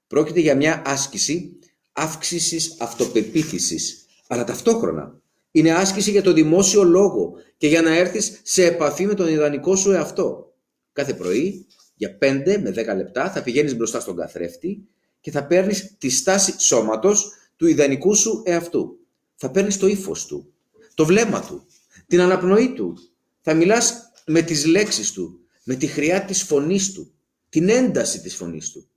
Πρόκειται 0.07 0.39
για 0.39 0.55
μια 0.55 0.81
άσκηση 0.85 1.59
αύξησης 1.93 2.75
αυτοπεποίθησης, 2.79 4.05
αλλά 4.27 4.43
ταυτόχρονα 4.43 5.21
είναι 5.51 5.71
άσκηση 5.71 6.11
για 6.11 6.21
το 6.21 6.33
δημόσιο 6.33 6.83
λόγο 6.83 7.33
και 7.57 7.67
για 7.67 7.81
να 7.81 7.95
έρθεις 7.95 8.39
σε 8.43 8.65
επαφή 8.65 9.05
με 9.05 9.13
τον 9.13 9.27
ιδανικό 9.27 9.75
σου 9.75 9.91
εαυτό. 9.91 10.53
Κάθε 10.93 11.13
πρωί, 11.13 11.65
για 11.95 12.17
5 12.21 12.57
με 12.61 12.69
10 12.69 12.95
λεπτά, 12.95 13.31
θα 13.31 13.43
πηγαίνεις 13.43 13.75
μπροστά 13.75 13.99
στον 13.99 14.15
καθρέφτη 14.15 14.87
και 15.19 15.31
θα 15.31 15.45
παίρνεις 15.45 15.95
τη 15.97 16.09
στάση 16.09 16.53
σώματος 16.57 17.31
του 17.55 17.67
ιδανικού 17.67 18.15
σου 18.15 18.41
εαυτού. 18.45 18.97
Θα 19.35 19.51
παίρνεις 19.51 19.77
το 19.77 19.87
ύφος 19.87 20.25
του, 20.25 20.53
το 20.93 21.05
βλέμμα 21.05 21.41
του, 21.41 21.65
την 22.07 22.21
αναπνοή 22.21 22.73
του. 22.73 22.97
Θα 23.41 23.53
μιλάς 23.53 24.11
με 24.25 24.41
τις 24.41 24.65
λέξεις 24.65 25.11
του, 25.11 25.39
με 25.63 25.75
τη 25.75 25.87
χρειά 25.87 26.25
της 26.25 26.43
φωνής 26.43 26.91
του, 26.91 27.11
την 27.49 27.69
ένταση 27.69 28.21
της 28.21 28.35
φωνής 28.35 28.71
του. 28.71 28.87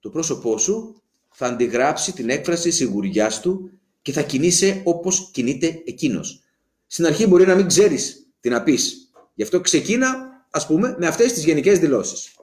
Το 0.00 0.10
πρόσωπό 0.10 0.58
σου 0.58 1.02
θα 1.36 1.46
αντιγράψει 1.46 2.12
την 2.12 2.30
έκφραση 2.30 2.70
σιγουριάς 2.70 3.40
του 3.40 3.70
και 4.02 4.12
θα 4.12 4.22
κινείσαι 4.22 4.80
όπως 4.84 5.30
κινείται 5.32 5.82
εκείνος. 5.84 6.42
Στην 6.86 7.06
αρχή 7.06 7.26
μπορεί 7.26 7.46
να 7.46 7.54
μην 7.54 7.66
ξέρεις 7.66 8.26
τι 8.40 8.48
να 8.48 8.62
πεις. 8.62 9.10
Γι' 9.34 9.42
αυτό 9.42 9.60
ξεκίνα, 9.60 10.16
ας 10.50 10.66
πούμε, 10.66 10.96
με 10.98 11.06
αυτές 11.06 11.32
τις 11.32 11.44
γενικές 11.44 11.78
δηλώσεις. 11.78 12.36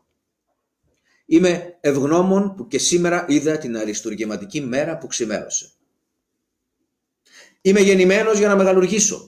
Είμαι 1.25 1.77
ευγνώμων 1.81 2.55
που 2.55 2.67
και 2.67 2.79
σήμερα 2.79 3.25
είδα 3.27 3.57
την 3.57 3.77
αριστουργηματική 3.77 4.61
μέρα 4.61 4.97
που 4.97 5.07
ξημέρωσε. 5.07 5.71
Είμαι 7.61 7.79
γεννημένος 7.79 8.37
για 8.37 8.47
να 8.47 8.55
μεγαλουργήσω. 8.55 9.27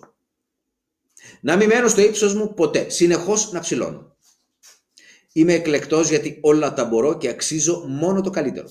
Να 1.42 1.56
μην 1.56 1.68
μένω 1.68 1.88
στο 1.88 2.02
ύψος 2.02 2.34
μου 2.34 2.54
ποτέ, 2.54 2.90
συνεχώς 2.90 3.52
να 3.52 3.60
ψηλώνω. 3.60 4.16
Είμαι 5.34 5.54
εκλεκτός 5.54 6.10
γιατί 6.10 6.38
όλα 6.42 6.74
τα 6.74 6.86
μπορώ 6.86 7.18
και 7.18 7.30
αξίζω 7.30 7.86
μόνο 7.88 8.22
το 8.22 8.30
καλύτερο. 8.30 8.68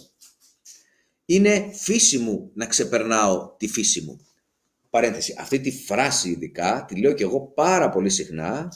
Είναι 1.25 1.71
φύση 1.73 2.19
μου 2.19 2.51
να 2.55 2.67
ξεπερνάω 2.67 3.55
τη 3.57 3.69
φύση 3.69 4.01
μου. 4.01 4.27
Παρένθεση, 4.91 5.35
αυτή 5.39 5.61
τη 5.61 5.71
φράση 5.71 6.31
ειδικά 6.31 6.85
τη 6.89 7.01
λέω 7.01 7.13
και 7.13 7.23
εγώ 7.23 7.41
πάρα 7.41 7.89
πολύ 7.89 8.11
συχνά 8.11 8.73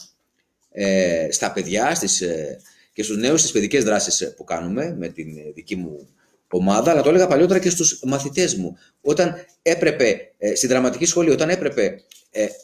ε, 0.71 1.27
στα 1.31 1.51
παιδιά 1.51 1.95
στις, 1.95 2.21
ε, 2.21 2.59
και 2.97 3.03
στους 3.03 3.17
νέους 3.17 3.39
στις 3.39 3.51
παιδικές 3.51 3.83
δράσεις 3.83 4.21
ε, 4.21 4.25
που 4.25 4.43
κάνουμε 4.43 4.95
με 4.97 5.07
την 5.07 5.37
ε, 5.37 5.51
δική 5.53 5.75
μου 5.75 6.07
ομάδα, 6.51 6.91
αλλά 6.91 7.01
το 7.01 7.09
έλεγα 7.09 7.27
παλιότερα 7.27 7.59
και 7.59 7.69
στους 7.69 7.99
μαθητές 8.03 8.55
μου. 8.55 8.77
Όταν 9.01 9.35
έπρεπε, 9.61 10.33
ε, 10.37 10.55
στη 10.55 10.67
δραματική 10.67 11.05
σχολή, 11.05 11.29
όταν 11.29 11.49
έπρεπε 11.49 12.01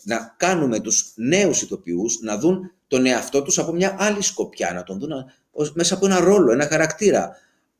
να 0.03 0.35
κάνουμε 0.37 0.79
τους 0.79 1.13
νέους 1.15 1.61
ηθοποιούς 1.61 2.19
να 2.21 2.37
δουν 2.37 2.71
τον 2.87 3.05
εαυτό 3.05 3.41
τους 3.41 3.59
από 3.59 3.71
μια 3.71 3.95
άλλη 3.99 4.21
σκοπιά, 4.21 4.73
να 4.73 4.83
τον 4.83 4.99
δουν 4.99 5.11
μέσα 5.73 5.93
από 5.93 6.05
ένα 6.05 6.19
ρόλο, 6.19 6.51
ένα 6.51 6.67
χαρακτήρα, 6.67 7.37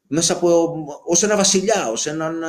μέσα 0.07 0.33
από, 0.33 0.75
ως 1.05 1.24
ένα 1.24 1.36
βασιλιά, 1.36 1.89
ως 1.91 2.05
έναν 2.05 2.43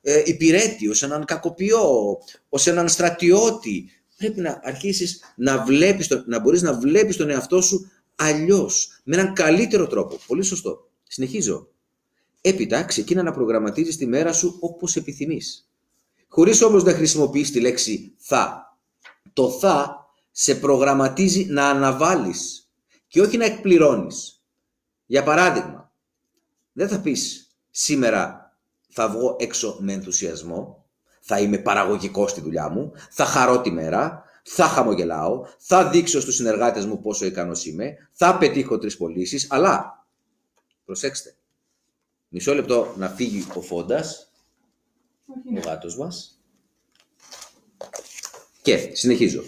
ε, 0.00 0.22
υπηρέτη, 0.24 0.88
ως 0.88 1.02
έναν 1.02 1.24
κακοποιό, 1.24 2.18
ως 2.48 2.66
έναν 2.66 2.88
στρατιώτη. 2.88 3.90
Πρέπει 4.16 4.40
να 4.40 4.60
αρχίσεις 4.62 5.20
να, 5.36 5.64
βλέπεις, 5.64 6.22
να 6.26 6.40
μπορείς 6.40 6.62
να 6.62 6.74
βλέπεις 6.74 7.16
τον 7.16 7.30
εαυτό 7.30 7.60
σου 7.60 7.90
αλλιώς, 8.16 9.00
με 9.04 9.16
έναν 9.16 9.34
καλύτερο 9.34 9.86
τρόπο. 9.86 10.18
Πολύ 10.26 10.42
σωστό. 10.42 10.88
Συνεχίζω. 11.08 11.68
Έπειτα 12.40 12.84
ξεκίνα 12.84 13.22
να 13.22 13.32
προγραμματίζεις 13.32 13.96
τη 13.96 14.06
μέρα 14.06 14.32
σου 14.32 14.56
όπως 14.60 14.96
επιθυμείς. 14.96 15.70
Χωρίς 16.28 16.62
όμως 16.62 16.84
να 16.84 16.92
χρησιμοποιείς 16.92 17.50
τη 17.50 17.60
λέξη 17.60 18.14
θα. 18.16 18.74
Το 19.32 19.50
θα 19.50 20.06
σε 20.30 20.54
προγραμματίζει 20.54 21.44
να 21.44 21.68
αναβάλεις 21.68 22.70
και 23.06 23.20
όχι 23.20 23.36
να 23.36 23.44
εκπληρώνεις. 23.44 24.42
Για 25.06 25.22
παράδειγμα, 25.22 25.79
δεν 26.72 26.88
θα 26.88 27.00
πεις 27.00 27.50
σήμερα 27.70 28.54
θα 28.88 29.08
βγω 29.08 29.36
έξω 29.38 29.76
με 29.80 29.92
ενθουσιασμό, 29.92 30.84
θα 31.20 31.40
είμαι 31.40 31.58
παραγωγικός 31.58 32.30
στη 32.30 32.40
δουλειά 32.40 32.68
μου, 32.68 32.92
θα 33.10 33.24
χαρώ 33.24 33.60
τη 33.60 33.70
μέρα, 33.70 34.24
θα 34.42 34.64
χαμογελάω, 34.64 35.46
θα 35.58 35.88
δείξω 35.88 36.20
στους 36.20 36.34
συνεργάτες 36.34 36.86
μου 36.86 37.00
πόσο 37.00 37.26
ικανός 37.26 37.66
είμαι, 37.66 38.08
θα 38.12 38.38
πετύχω 38.38 38.78
τρεις 38.78 38.96
πωλήσεις, 38.96 39.46
αλλά 39.50 40.06
προσέξτε, 40.84 41.36
μισό 42.28 42.54
λεπτό 42.54 42.94
να 42.96 43.08
φύγει 43.08 43.46
ο 43.54 43.60
Φόντας, 43.60 44.32
ο 45.56 45.60
γάτος 45.64 45.96
μας, 45.96 46.40
και 48.62 48.90
συνεχίζω. 48.92 49.42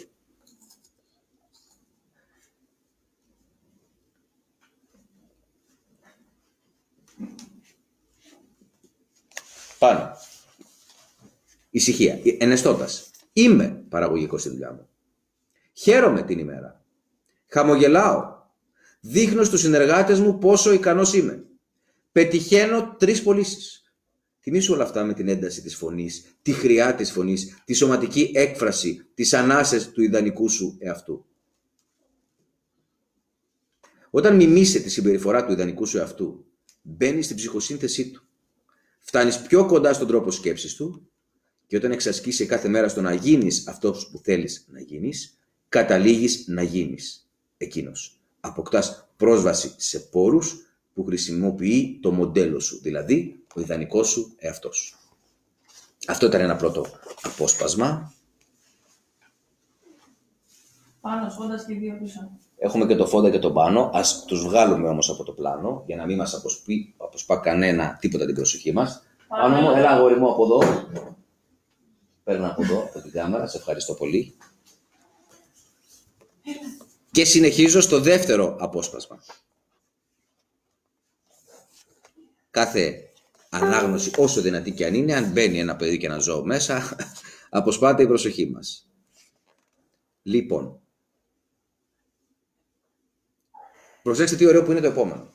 Πάνω. 9.83 10.11
Ησυχία. 11.71 12.19
Ενεστώντα. 12.39 12.89
Είμαι 13.33 13.85
παραγωγικό 13.89 14.39
στη 14.39 14.49
δουλειά 14.49 14.73
μου. 14.73 14.89
Χαίρομαι 15.73 16.23
την 16.23 16.39
ημέρα. 16.39 16.85
Χαμογελάω. 17.47 18.37
Δείχνω 19.01 19.45
στους 19.45 19.61
συνεργάτες 19.61 20.21
μου 20.21 20.39
πόσο 20.39 20.73
ικανός 20.73 21.15
είμαι. 21.15 21.45
Πετυχαίνω 22.13 22.97
τρεις 22.99 23.23
πωλήσεις. 23.23 23.93
Θυμήσου 24.41 24.75
όλα 24.75 24.83
αυτά 24.83 25.05
με 25.05 25.15
την 25.15 25.29
ένταση 25.29 25.63
της 25.63 25.77
φωνής, 25.77 26.37
τη 26.43 26.53
χρειά 26.53 26.95
της 26.95 27.11
φωνής, 27.11 27.63
τη 27.65 27.73
σωματική 27.73 28.31
έκφραση, 28.35 29.07
τις 29.15 29.33
ανάσες 29.33 29.91
του 29.91 30.03
ιδανικού 30.03 30.49
σου 30.49 30.77
εαυτού. 30.81 31.27
Όταν 34.11 34.37
μιμήσει 34.37 34.83
τη 34.83 34.91
συμπεριφορά 34.91 35.45
του 35.45 35.53
ιδανικού 35.53 35.87
σου 35.87 35.99
εαυτού, 35.99 36.45
μπαίνει 36.83 37.23
στην 37.23 37.37
ψυχοσύνθεσή 37.37 38.11
του. 38.11 38.27
Φτάνεις 39.05 39.43
πιο 39.43 39.67
κοντά 39.67 39.93
στον 39.93 40.07
τρόπο 40.07 40.31
σκέψης 40.31 40.75
του 40.75 41.11
και 41.67 41.77
όταν 41.77 41.93
εξασκήσει 41.93 42.47
κάθε 42.47 42.69
μέρα 42.69 42.89
στο 42.89 43.01
να 43.01 43.15
γίνεις 43.15 43.69
αυτός 43.69 44.09
που 44.11 44.21
θέλεις 44.25 44.67
να 44.69 44.81
γίνεις, 44.81 45.39
καταλήγεις 45.69 46.45
να 46.47 46.63
γίνεις 46.63 47.29
εκείνος. 47.57 48.21
Αποκτάς 48.41 49.09
πρόσβαση 49.17 49.75
σε 49.77 49.99
πόρους 49.99 50.57
που 50.95 51.05
χρησιμοποιεί 51.05 51.99
το 52.03 52.11
μοντέλο 52.11 52.61
σου, 52.61 52.81
δηλαδή 52.83 53.45
ο 53.55 53.61
ιδανικός 53.61 54.09
σου 54.09 54.35
εαυτός. 54.39 54.97
Αυτό 56.07 56.27
ήταν 56.27 56.41
ένα 56.41 56.57
πρώτο 56.57 56.87
απόσπασμα. 57.23 58.15
Πάνω, 61.03 61.31
φόντα 61.31 61.65
και 61.67 61.75
δύο 61.75 61.99
πίσω. 62.03 62.31
Έχουμε 62.57 62.87
και 62.87 62.97
το 62.97 63.07
φόντα 63.07 63.31
και 63.31 63.39
το 63.39 63.53
πάνω. 63.53 63.91
Ας 63.93 64.25
τους 64.25 64.43
βγάλουμε 64.43 64.89
όμως 64.89 65.11
από 65.11 65.25
το 65.25 65.33
πλάνο, 65.33 65.83
για 65.87 65.97
να 65.97 66.07
μην 66.07 66.17
μας 66.17 66.35
αποσπεί, 66.35 66.95
αποσπά 66.97 67.37
κανένα 67.37 67.97
τίποτα 68.01 68.27
την 68.27 68.35
προσοχή 68.35 68.73
μας. 68.73 69.03
Πάνω 69.29 69.61
μου, 69.61 69.71
έλα 69.71 69.91
αγόρι 69.91 70.17
μου 70.17 70.31
από 70.31 70.45
εδώ. 70.45 70.61
Παίρνω 72.25 72.47
από 72.47 72.63
εδώ, 72.63 72.83
από 72.83 73.01
την 73.01 73.11
κάμερα. 73.11 73.47
Σε 73.47 73.57
ευχαριστώ 73.57 73.95
πολύ. 73.95 74.37
Και 77.11 77.25
συνεχίζω 77.25 77.81
στο 77.81 78.01
δεύτερο 78.01 78.57
απόσπασμα. 78.61 79.23
Κάθε 82.51 83.13
ανάγνωση, 83.51 84.11
όσο 84.17 84.41
δυνατή 84.41 84.73
και 84.73 84.87
αν 84.87 84.95
είναι, 84.95 85.15
αν 85.15 85.31
μπαίνει 85.31 85.59
ένα 85.59 85.77
παιδί 85.77 85.99
και 85.99 86.07
ένα 86.07 86.19
ζώο 86.19 86.45
μέσα, 86.45 86.97
αποσπάται 87.51 88.03
η 88.03 88.07
προσοχή 88.07 88.51
μας. 88.51 88.87
Λοιπόν, 90.23 90.82
προσέξτε 94.03 94.37
τι 94.37 94.47
ωραίο 94.47 94.63
που 94.63 94.71
είναι 94.71 94.81
το 94.81 94.87
επόμενο. 94.87 95.31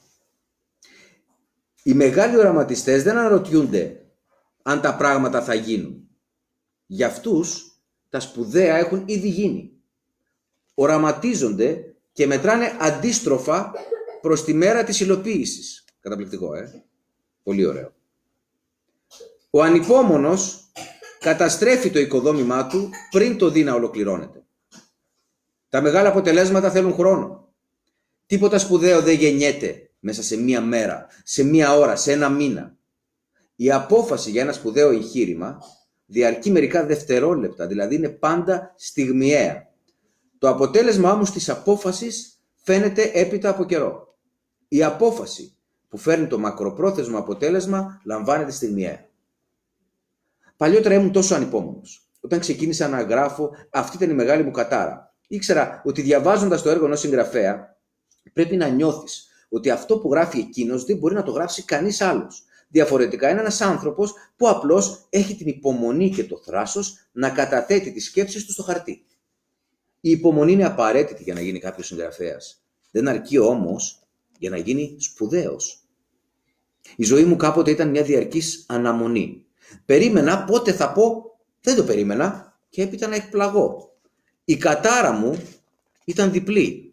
Οι 1.84 1.94
μεγάλοι 1.94 2.38
οραματιστές 2.38 3.04
δεν 3.04 3.18
αναρωτιούνται 3.18 4.06
αν 4.62 4.82
τα 4.82 4.96
πράγματα 4.96 5.44
θα 5.44 5.54
γίνουν. 5.54 6.10
Για 6.86 7.08
αυτούς 7.08 7.72
τα 8.10 8.20
σπουδαία 8.20 8.78
έχουν 8.78 9.04
ήδη 9.06 9.30
γίνει. 9.30 9.72
Οραματίζονται 10.74 11.96
και 12.12 12.28
μετράνε 12.28 12.78
αντίστροφα 12.80 13.72
προς 14.22 14.44
τη 14.44 14.54
μέρα 14.54 14.84
της 14.84 15.00
υλοποίησης. 15.00 15.86
Καταπληκτικό, 16.00 16.56
ε. 16.56 16.84
Πολύ 17.44 17.66
ωραίο. 17.66 17.94
Ο 19.50 19.64
ανυπόμονος 19.64 20.72
καταστρέφει 21.20 21.90
το 21.90 22.00
οικοδόμημά 22.00 22.68
του 22.68 22.90
πριν 23.12 23.38
το 23.38 23.50
δει 23.50 23.64
να 23.64 23.74
ολοκληρώνεται. 23.74 24.46
Τα 25.70 25.82
μεγάλα 25.82 26.10
αποτελέσματα 26.10 26.72
θέλουν 26.72 26.94
χρόνο. 26.94 27.47
Τίποτα 28.28 28.58
σπουδαίο 28.58 29.02
δεν 29.02 29.16
γεννιέται 29.16 29.90
μέσα 30.00 30.24
σε 30.24 30.38
μία 30.38 30.62
μέρα, 30.62 31.06
σε 31.24 31.44
μία 31.44 31.76
ώρα, 31.76 31.96
σε 31.96 32.12
ένα 32.12 32.30
μήνα. 32.30 32.78
Η 33.56 33.72
απόφαση 33.72 34.30
για 34.30 34.42
ένα 34.42 34.52
σπουδαίο 34.52 34.90
εγχείρημα 34.90 35.58
διαρκεί 36.06 36.52
μερικά 36.52 36.86
δευτερόλεπτα, 36.86 37.68
δηλαδή 37.68 37.96
είναι 37.96 38.10
πάντα 38.10 38.74
στιγμιαία. 38.78 39.72
Το 40.38 40.50
αποτέλεσμα 40.50 41.12
όμως 41.12 41.32
της 41.32 41.50
απόφασης 41.50 42.42
φαίνεται 42.64 43.12
έπειτα 43.14 43.50
από 43.50 43.66
καιρό. 43.66 44.18
Η 44.68 44.84
απόφαση 44.84 45.56
που 45.90 45.98
φέρνει 45.98 46.28
το 46.28 46.40
μακροπρόθεσμο 46.40 47.18
αποτέλεσμα 47.18 48.02
λαμβάνεται 48.06 48.52
στιγμιαία. 48.52 49.10
Παλιότερα 50.58 50.96
ήμουν 50.96 51.12
τόσο 51.12 51.36
ανυπόμονος. 51.36 52.10
Όταν 52.20 52.40
ξεκίνησα 52.40 52.88
να 52.88 53.02
γράφω, 53.02 53.52
αυτή 53.70 53.96
ήταν 53.96 54.10
η 54.10 54.14
μεγάλη 54.14 54.44
μου 54.44 54.52
κατάρα. 54.52 55.16
Ήξερα 55.28 55.82
ότι 55.86 56.02
διαβάζοντας 56.02 56.62
το 56.62 56.70
έργο 56.70 56.86
ενός 56.86 57.00
συγγραφέα, 57.00 57.77
πρέπει 58.34 58.56
να 58.56 58.68
νιώθεις 58.68 59.28
ότι 59.50 59.70
αυτό 59.70 59.98
που 59.98 60.12
γράφει 60.12 60.40
εκείνος 60.40 60.84
δεν 60.84 60.98
μπορεί 60.98 61.14
να 61.14 61.24
το 61.24 61.32
γράψει 61.32 61.64
κανείς 61.64 62.02
άλλος. 62.02 62.44
Διαφορετικά 62.70 63.30
είναι 63.30 63.40
ένας 63.40 63.62
άνθρωπος 63.62 64.14
που 64.36 64.50
απλώς 64.50 65.06
έχει 65.10 65.36
την 65.36 65.48
υπομονή 65.48 66.10
και 66.10 66.24
το 66.24 66.42
θράσος 66.46 67.08
να 67.12 67.30
καταθέτει 67.30 67.92
τις 67.92 68.06
σκέψεις 68.06 68.46
του 68.46 68.52
στο 68.52 68.64
χαρτί. 68.64 69.06
Η 70.02 70.10
υπομονή 70.10 70.52
είναι 70.52 70.66
απαραίτητη 70.66 71.24
για 71.24 71.34
να 71.34 71.42
γίνει 71.42 71.60
κάποιος 71.60 71.88
συγγραφέας. 71.88 72.62
Δεν 72.92 73.08
αρκεί 73.08 73.38
όμως 73.38 74.00
για 74.40 74.50
να 74.50 74.58
γίνει 74.58 74.96
σπουδαίος. 75.00 75.82
Η 76.96 77.04
ζωή 77.04 77.24
μου 77.24 77.36
κάποτε 77.36 77.72
ήταν 77.72 77.90
μια 77.90 78.04
διαρκής 78.04 78.66
αναμονή. 78.68 79.46
Περίμενα 79.86 80.44
πότε 80.44 80.74
θα 80.74 80.92
πω, 80.92 81.38
δεν 81.62 81.76
το 81.76 81.84
περίμενα 81.84 82.58
και 82.70 82.82
έπειτα 82.82 83.08
να 83.08 83.16
εκπλαγώ. 83.16 83.96
Η 84.46 84.58
κατάρα 84.58 85.12
μου 85.12 85.38
ήταν 86.06 86.32
διπλή. 86.32 86.87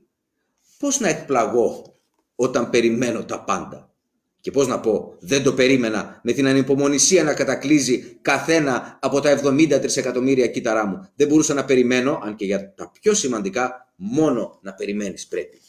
Πώς 0.85 1.00
να 1.00 1.09
εκπλαγώ 1.09 1.97
όταν 2.35 2.71
περιμένω 2.71 3.25
τα 3.25 3.45
πάντα; 3.45 3.95
Και 4.41 4.50
πώς 4.50 4.67
να 4.67 4.81
πω, 4.81 5.17
δεν 5.21 5.43
το 5.43 5.55
περίμενα 5.55 6.21
με 6.23 6.33
την 6.33 6.47
ανυπομονησία 6.47 7.25
να 7.25 7.35
κατακλείζει 7.35 8.19
καθένα 8.23 8.99
από 9.03 9.21
τα 9.21 9.41
70 9.43 9.69
τρισεκατομμύρια 9.69 10.47
κύτταρά 10.47 10.87
μου. 10.87 11.09
Δεν 11.14 11.29
μπορούσα 11.29 11.55
να 11.55 11.64
περιμένω, 11.64 12.21
αν 12.23 12.37
και 12.37 12.45
για 12.45 12.75
τα 12.75 12.91
πιο 13.00 13.14
σημαντικά, 13.14 13.93
μόνο 13.97 14.59
να 14.62 14.75
περιμένεις 14.75 15.26
πρέπει. 15.26 15.61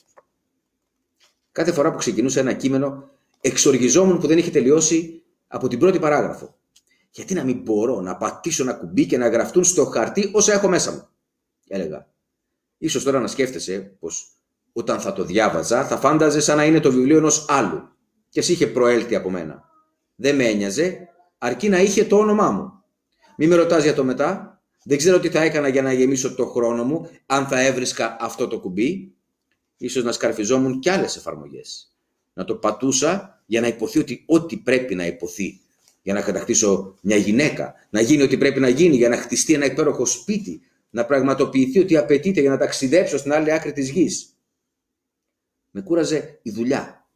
Κάθε 1.51 1.71
φορά 1.71 1.91
που 1.91 1.97
ξεκινούσα 1.97 2.39
ένα 2.39 2.53
κείμενο, 2.53 3.09
εξοργιζόμουν 3.41 4.19
που 4.19 4.27
δεν 4.27 4.37
είχε 4.37 4.51
τελειώσει 4.51 5.23
από 5.47 5.67
την 5.67 5.79
πρώτη 5.79 5.99
παράγραφο. 5.99 6.57
Γιατί 7.11 7.33
να 7.33 7.43
μην 7.43 7.57
μπορώ 7.61 8.01
να 8.01 8.17
πατήσω 8.17 8.63
ένα 8.63 8.73
κουμπί 8.73 9.05
και 9.05 9.17
να 9.17 9.27
γραφτούν 9.27 9.63
στο 9.63 9.85
χαρτί 9.85 10.29
όσα 10.33 10.53
έχω 10.53 10.67
μέσα 10.67 10.91
μου; 10.91 11.07
Έλεγα. 11.67 12.09
Ίσως 12.77 13.03
τώρα 13.03 13.19
να 13.19 13.27
σκέφτεσαι 13.27 13.95
πως 13.99 14.29
όταν 14.77 14.99
θα 14.99 15.13
το 15.13 15.23
διάβαζα 15.23 15.85
θα 15.85 15.97
φάνταζε 15.97 16.41
σαν 16.41 16.57
να 16.57 16.65
είναι 16.65 16.79
το 16.79 16.91
βιβλίο 16.91 17.17
ενός 17.17 17.45
άλλου 17.49 17.89
και 18.29 18.39
εσύ 18.39 18.51
είχε 18.51 18.67
προέλθει 18.67 19.15
από 19.15 19.29
μένα. 19.29 19.63
Δεν 20.15 20.35
με 20.35 20.43
ένοιαζε, 20.43 21.09
αρκεί 21.37 21.69
να 21.69 21.81
είχε 21.81 22.05
το 22.05 22.17
όνομά 22.17 22.51
μου. 22.51 22.71
Μη 23.37 23.47
με 23.47 23.55
ρωτάς 23.55 23.83
για 23.83 23.93
το 23.93 24.03
μετά. 24.03 24.61
Δεν 24.83 24.97
ξέρω 24.97 25.19
τι 25.19 25.29
θα 25.29 25.41
έκανα 25.41 25.67
για 25.67 25.81
να 25.81 25.93
γεμίσω 25.93 26.35
το 26.35 26.45
χρόνο 26.45 26.83
μου, 26.83 27.09
αν 27.25 27.47
θα 27.47 27.61
έβρισκα 27.61 28.17
αυτό 28.19 28.47
το 28.47 28.59
κουμπί. 28.59 29.13
Ίσως 29.77 30.03
να 30.03 30.11
σκαρφιζόμουν 30.11 30.79
κι 30.79 30.89
άλλες 30.89 31.15
εφαρμογές. 31.15 31.95
Να 32.33 32.45
το 32.45 32.55
πατούσα 32.55 33.43
για 33.45 33.61
να 33.61 33.67
υποθεί 33.67 33.99
ότι 33.99 34.23
ό,τι 34.25 34.57
πρέπει 34.57 34.95
να 34.95 35.05
υποθεί. 35.05 35.59
Για 36.01 36.13
να 36.13 36.21
κατακτήσω 36.21 36.95
μια 37.01 37.17
γυναίκα. 37.17 37.73
Να 37.89 38.01
γίνει 38.01 38.23
ό,τι 38.23 38.37
πρέπει 38.37 38.59
να 38.59 38.69
γίνει. 38.69 38.95
Για 38.95 39.09
να 39.09 39.17
χτιστεί 39.17 39.53
ένα 39.53 39.65
υπέροχο 39.65 40.05
σπίτι. 40.05 40.61
Να 40.89 41.05
πραγματοποιηθεί 41.05 41.79
ό,τι 41.79 41.97
απαιτείται 41.97 42.41
για 42.41 42.49
να 42.49 42.57
ταξιδέψω 42.57 43.17
στην 43.17 43.33
άλλη 43.33 43.51
άκρη 43.51 43.71
της 43.71 43.89
γης. 43.89 44.34
Με 45.77 45.81
κούραζε 45.81 46.39
η 46.41 46.51
δουλειά. 46.51 47.07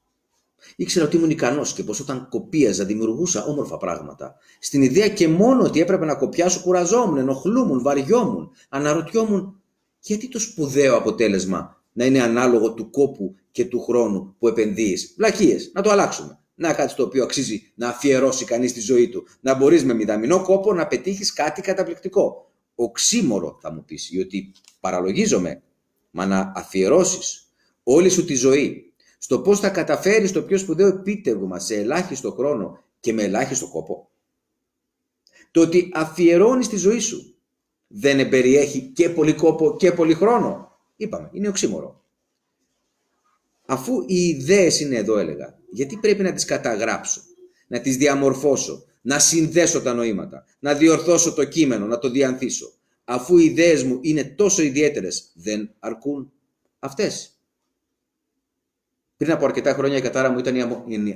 Ήξερα 0.75 1.05
ότι 1.05 1.15
ήμουν 1.15 1.29
ικανός 1.29 1.73
και 1.73 1.83
πως 1.83 1.99
όταν 1.99 2.27
κοπίαζα 2.29 2.85
δημιουργούσα 2.85 3.45
όμορφα 3.45 3.77
πράγματα. 3.77 4.35
Στην 4.59 4.81
ιδέα 4.81 5.09
και 5.09 5.27
μόνο 5.27 5.63
ότι 5.63 5.79
έπρεπε 5.79 6.05
να 6.05 6.15
κοπιάσω, 6.15 6.61
κουραζόμουν, 6.61 7.17
ενοχλούμουν, 7.17 7.81
βαριόμουν, 7.81 8.51
αναρωτιόμουν 8.69 9.61
γιατί 9.99 10.27
το 10.27 10.39
σπουδαίο 10.39 10.95
αποτέλεσμα 10.95 11.83
να 11.93 12.05
είναι 12.05 12.21
ανάλογο 12.21 12.73
του 12.73 12.89
κόπου 12.89 13.35
και 13.51 13.65
του 13.65 13.81
χρόνου 13.81 14.35
που 14.39 14.47
επενδύεις; 14.47 15.13
Βλακίες, 15.17 15.71
να 15.73 15.81
το 15.81 15.89
αλλάξουμε. 15.89 16.39
Να 16.55 16.73
κάτι 16.73 16.93
το 16.93 17.03
οποίο 17.03 17.23
αξίζει 17.23 17.71
να 17.75 17.89
αφιερώσει 17.89 18.45
κανείς 18.45 18.73
τη 18.73 18.79
ζωή 18.79 19.09
του. 19.09 19.27
Να 19.41 19.55
μπορείς 19.55 19.83
με 19.83 19.93
μηδαμινό 19.93 20.41
κόπο 20.41 20.73
να 20.73 20.87
πετύχεις 20.87 21.33
κάτι 21.33 21.61
καταπληκτικό. 21.61 22.51
Οξύμορο 22.75 23.57
θα 23.61 23.73
μου 23.73 23.83
πεις, 23.85 24.07
διότι 24.11 24.51
παραλογίζομαι, 24.79 25.61
μα 26.11 26.25
να 26.25 26.51
αφιερώσεις 26.55 27.43
όλη 27.91 28.09
σου 28.09 28.25
τη 28.25 28.35
ζωή 28.35 28.93
στο 29.17 29.39
πώς 29.39 29.59
θα 29.59 29.69
καταφέρεις 29.69 30.31
το 30.31 30.41
πιο 30.41 30.57
σπουδαίο 30.57 30.87
επίτευγμα 30.87 31.59
σε 31.59 31.75
ελάχιστο 31.75 32.31
χρόνο 32.31 32.83
και 32.99 33.13
με 33.13 33.23
ελάχιστο 33.23 33.67
κόπο. 33.67 34.09
Το 35.51 35.61
ότι 35.61 35.89
αφιερώνεις 35.93 36.67
τη 36.67 36.77
ζωή 36.77 36.99
σου 36.99 37.35
δεν 37.87 38.19
εμπεριέχει 38.19 38.81
και 38.81 39.09
πολύ 39.09 39.33
κόπο 39.33 39.75
και 39.77 39.91
πολύ 39.91 40.13
χρόνο. 40.13 40.77
Είπαμε, 40.95 41.29
είναι 41.33 41.47
οξύμορο. 41.47 42.03
Αφού 43.65 44.03
οι 44.07 44.27
ιδέες 44.27 44.79
είναι 44.79 44.95
εδώ 44.95 45.17
έλεγα, 45.17 45.59
γιατί 45.71 45.97
πρέπει 45.97 46.23
να 46.23 46.33
τις 46.33 46.45
καταγράψω, 46.45 47.21
να 47.67 47.81
τις 47.81 47.97
διαμορφώσω, 47.97 48.83
να 49.01 49.19
συνδέσω 49.19 49.81
τα 49.81 49.93
νοήματα, 49.93 50.45
να 50.59 50.73
διορθώσω 50.73 51.33
το 51.33 51.45
κείμενο, 51.45 51.85
να 51.85 51.99
το 51.99 52.09
διανθίσω. 52.09 52.73
Αφού 53.03 53.37
οι 53.37 53.45
ιδέες 53.45 53.83
μου 53.83 53.99
είναι 54.01 54.23
τόσο 54.23 54.61
ιδιαίτερες, 54.61 55.31
δεν 55.33 55.73
αρκούν 55.79 56.31
αυτές. 56.79 57.38
Πριν 59.19 59.31
από 59.31 59.45
αρκετά 59.45 59.73
χρόνια 59.73 59.97
η 59.97 60.01
κατάρα 60.01 60.29
μου 60.29 60.39
ήταν 60.39 60.55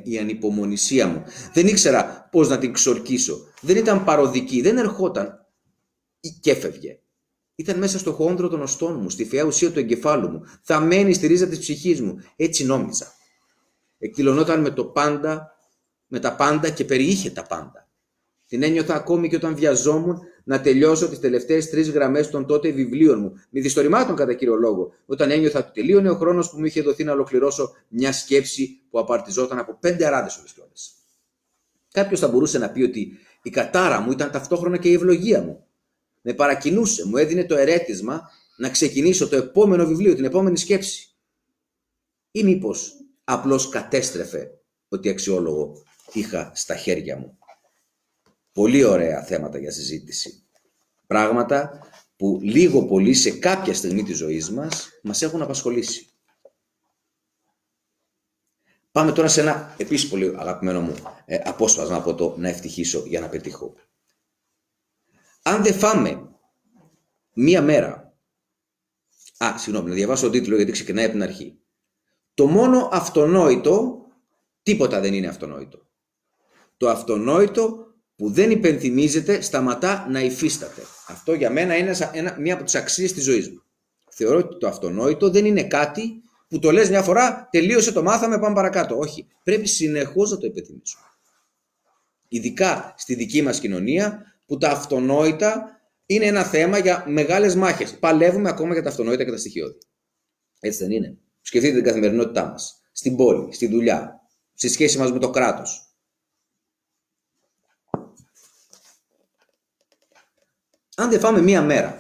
η 0.04 0.18
ανυπομονησία 0.18 1.08
μου. 1.08 1.24
Δεν 1.54 1.68
ήξερα 1.68 2.28
πώς 2.32 2.50
να 2.50 2.58
την 2.58 2.74
ξορκίσω. 2.74 3.48
Δεν 3.62 3.78
ήταν 3.78 4.04
παροδική, 4.04 4.62
δεν 4.62 4.78
ερχόταν 4.78 5.46
και 6.40 6.52
έφευγε. 6.52 7.00
Ήταν 7.56 7.78
μέσα 7.78 8.00
στο 8.00 8.12
χόντρο 8.12 8.48
των 8.48 8.62
οστών 8.62 9.00
μου, 9.02 9.10
στη 9.10 9.26
φαιά 9.26 9.44
ουσία 9.44 9.72
του 9.72 9.80
εγκεφάλου 9.80 10.30
μου, 10.30 10.44
θα 10.62 10.80
μένει 10.80 11.14
στη 11.14 11.28
ρίζα 11.28 11.48
της 11.48 11.60
ψυχής 11.60 12.02
μου. 12.02 12.16
Έτσι 12.36 12.66
νόμιζα. 12.66 13.14
Εκδηλωνόταν 13.98 14.62
με 14.62 14.70
το 14.70 14.86
πάντα, 14.86 15.56
με 16.08 16.20
τα 16.20 16.36
πάντα 16.36 16.70
και 16.70 16.86
περιείχε 16.86 17.30
τα 17.30 17.44
πάντα. 17.44 17.90
Την 18.48 18.64
ένιωθα 18.64 18.96
ακόμη 18.96 19.30
και 19.30 19.36
όταν 19.36 19.56
βιαζόμουν 19.56 20.20
να 20.44 20.62
τελειώσω 20.62 21.10
τις 21.10 21.20
τελευταίες 21.20 21.70
τρεις 21.70 21.90
γραμμές 21.90 22.30
των 22.30 22.46
τότε 22.46 22.72
βιβλίων 22.72 23.20
μου, 23.20 23.34
με 23.50 23.62
διστορημάτων 23.62 24.16
κατά 24.16 24.34
κύριο 24.34 24.56
λόγο, 24.56 24.94
όταν 25.06 25.32
ένιωθα 25.32 25.60
ότι 25.60 25.82
τελείωνε 25.82 26.10
ο 26.10 26.16
χρόνος 26.16 26.50
που 26.50 26.60
μου 26.60 26.66
είχε 26.66 26.82
δοθεί 26.82 27.04
να 27.04 27.12
ολοκληρώσω 27.12 27.76
μια 27.88 28.12
σκέψη 28.12 28.82
που 28.90 29.00
απαρτιζόταν 29.00 29.60
από 29.60 29.78
πέντε 29.80 30.06
αράδες 30.06 30.38
όλε 30.38 30.48
Κάποιος 31.92 32.20
θα 32.20 32.28
μπορούσε 32.28 32.58
να 32.58 32.70
πει 32.70 32.82
ότι 32.82 33.18
η 33.42 33.50
κατάρα 33.50 34.00
μου 34.00 34.12
ήταν 34.12 34.32
ταυτόχρονα 34.32 34.78
και 34.78 34.90
η 34.90 34.94
ευλογία 34.94 35.42
μου. 35.42 35.66
Με 36.22 36.34
παρακινούσε, 36.34 37.08
μου 37.08 37.18
έδινε 37.18 37.44
το 37.44 37.56
ερέτημα 37.56 38.30
να 38.58 38.70
ξεκινήσω 38.70 39.28
το 39.28 39.36
επόμενο 39.36 39.86
βιβλίο, 39.86 40.16
την 40.16 40.26
επόμενη 40.26 40.58
σκέψη. 40.58 41.08
Ή 42.32 42.44
μήπως 42.44 42.94
απλώς 43.24 43.70
κατέστρεφε 43.70 44.52
ότι 44.88 45.10
αξιόλογο 45.10 45.84
είχα 46.14 46.52
στα 46.56 46.76
χέρια 46.76 47.18
μου. 47.18 47.38
Πολύ 48.54 48.84
ωραία 48.84 49.24
θέματα 49.24 49.58
για 49.58 49.72
συζήτηση. 49.72 50.44
Πράγματα 51.08 51.88
που 52.16 52.40
λίγο 52.42 52.86
πολύ 52.86 53.14
σε 53.14 53.32
κάποια 53.32 53.74
στιγμή 53.74 54.04
της 54.04 54.18
ζωής 54.18 54.52
μας 54.52 54.90
μας 55.04 55.22
έχουν 55.22 55.42
απασχολήσει. 55.42 56.08
Πάμε 58.92 59.12
τώρα 59.12 59.28
σε 59.28 59.42
ένα 59.42 59.76
επίσης 59.78 60.10
πολύ 60.10 60.36
αγαπημένο 60.38 60.82
μου 60.82 60.96
ε, 61.26 61.42
απόσπασμα 61.44 61.96
από 61.96 62.16
το 62.16 62.36
να 62.38 62.50
ευτυχήσω 62.50 63.04
για 63.06 63.20
να 63.20 63.30
πετύχω. 63.30 63.74
Αν 65.42 65.64
δεν 65.64 65.74
φάμε 65.74 66.30
μία 67.34 67.62
μέρα... 67.62 68.18
Α, 69.38 69.58
συγγνώμη, 69.58 69.90
να 69.90 69.96
διαβάσω 69.96 70.22
τον 70.22 70.32
τίτλο 70.32 70.56
γιατί 70.56 70.72
ξεκινάει 70.72 71.04
από 71.04 71.14
την 71.14 71.24
αρχή. 71.24 71.60
Το 72.34 72.48
μόνο 72.48 72.90
αυτονόητο, 72.92 74.06
τίποτα 74.64 75.00
δεν 75.00 75.14
είναι 75.14 75.28
αυτονόητο. 75.28 75.88
Το 76.78 76.90
αυτονόητο 76.90 77.93
που 78.16 78.32
δεν 78.32 78.52
υπενθυμίζεται 78.52 79.42
σταματά 79.42 80.08
να 80.10 80.20
υφίσταται. 80.20 80.82
Αυτό 81.08 81.34
για 81.34 81.50
μένα 81.50 81.76
είναι 81.76 81.96
μία 82.40 82.54
από 82.54 82.64
τις 82.64 82.76
αξίες 82.76 83.14
της 83.14 83.24
ζωής 83.24 83.50
μου. 83.50 83.64
Θεωρώ 84.10 84.38
ότι 84.38 84.58
το 84.58 84.68
αυτονόητο 84.68 85.30
δεν 85.30 85.46
είναι 85.46 85.64
κάτι 85.64 86.22
που 86.48 86.60
το 86.60 86.72
λες 86.72 86.90
μια 86.90 87.02
φορά, 87.02 87.48
τελείωσε 87.52 87.92
το 87.92 88.04
μάθαμε, 88.04 88.40
πάμε 88.40 88.56
παρακάτω. 88.56 88.98
Όχι, 88.98 89.28
πρέπει 89.44 89.68
συνεχώς 89.68 90.32
να 90.32 90.38
το 90.38 90.46
υπενθυμίσουμε. 90.46 91.04
Ειδικά 92.28 92.94
στη 92.98 93.16
δική 93.16 93.42
μας 93.42 93.60
κοινωνία 93.60 94.36
που 94.46 94.58
τα 94.58 94.70
αυτονόητα 94.70 95.82
είναι 96.06 96.26
ένα 96.26 96.44
θέμα 96.44 96.78
για 96.78 97.04
μεγάλες 97.08 97.56
μάχες. 97.56 97.98
Παλεύουμε 98.00 98.50
ακόμα 98.50 98.74
για 98.74 98.84
τα 98.84 98.90
αυτονόητα 98.90 99.24
και 99.24 99.32
τα 99.32 99.38
στοιχειώδη. 99.38 99.78
Έτσι 100.60 100.84
δεν 100.84 100.92
είναι. 100.92 101.18
Σκεφτείτε 101.42 101.76
την 101.76 101.84
καθημερινότητά 101.84 102.46
μας. 102.46 102.82
Στην 102.92 103.16
πόλη, 103.16 103.54
στη 103.54 103.68
δουλειά, 103.68 104.22
στη 104.54 104.70
σχέση 104.70 104.98
μας 104.98 105.12
με 105.12 105.20
το 105.20 105.30
κράτος, 105.30 105.93
αν 110.96 111.10
δεν 111.10 111.20
φάμε 111.20 111.42
μία 111.42 111.62
μέρα, 111.62 111.98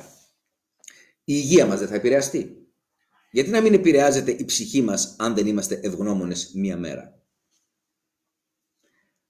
η 1.24 1.34
υγεία 1.36 1.66
μας 1.66 1.80
δεν 1.80 1.88
θα 1.88 1.96
επηρεαστεί. 1.96 2.58
Γιατί 3.32 3.50
να 3.50 3.62
μην 3.62 3.74
επηρεάζεται 3.74 4.32
η 4.32 4.46
ψυχή 4.46 4.82
μας 4.82 5.16
αν 5.20 5.36
δεν 5.36 5.48
είμαστε 5.48 5.80
ευγνώμονες 5.84 6.52
μία 6.54 6.78
μέρα; 6.78 7.22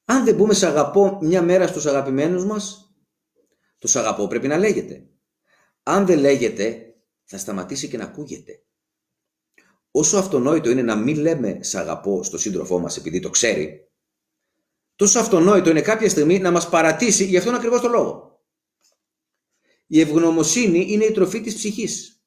Αν 0.05 0.25
δεν 0.25 0.35
πούμε 0.35 0.53
«Σ' 0.53 0.63
αγαπώ» 0.63 1.19
μια 1.21 1.41
μέρα 1.41 1.67
στους 1.67 1.85
αγαπημένους 1.85 2.45
μας, 2.45 2.93
το 3.77 3.87
«Σ' 3.87 3.95
αγαπώ» 3.95 4.27
πρέπει 4.27 4.47
να 4.47 4.57
λέγεται. 4.57 5.07
Αν 5.83 6.05
δεν 6.05 6.19
λέγεται, 6.19 6.95
θα 7.23 7.37
σταματήσει 7.37 7.87
και 7.87 7.97
να 7.97 8.03
ακούγεται. 8.03 8.63
Όσο 9.91 10.17
αυτονόητο 10.17 10.69
είναι 10.69 10.81
να 10.81 10.95
μην 10.95 11.17
λέμε 11.17 11.59
«Σ' 11.61 11.75
αγαπώ» 11.75 12.23
στο 12.23 12.37
σύντροφό 12.37 12.79
μας 12.79 12.97
επειδή 12.97 13.19
το 13.19 13.29
ξέρει, 13.29 13.91
τόσο 14.95 15.19
αυτονόητο 15.19 15.69
είναι 15.69 15.81
κάποια 15.81 16.09
στιγμή 16.09 16.39
να 16.39 16.51
μας 16.51 16.69
παρατήσει 16.69 17.25
γι' 17.25 17.37
αυτόν 17.37 17.55
ακριβώς 17.55 17.81
το 17.81 17.87
λόγο. 17.87 18.32
Η 19.93 19.99
ευγνωμοσύνη 19.99 20.85
είναι 20.91 21.05
η 21.05 21.11
τροφή 21.11 21.41
της 21.41 21.55
ψυχής. 21.55 22.23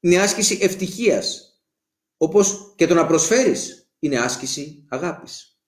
Είναι 0.00 0.18
άσκηση 0.18 0.58
ευτυχίας, 0.60 1.58
όπως 2.16 2.74
και 2.76 2.86
το 2.86 2.94
να 2.94 3.06
προσφέρεις 3.06 3.90
είναι 3.98 4.18
άσκηση 4.18 4.84
αγάπης. 4.88 5.60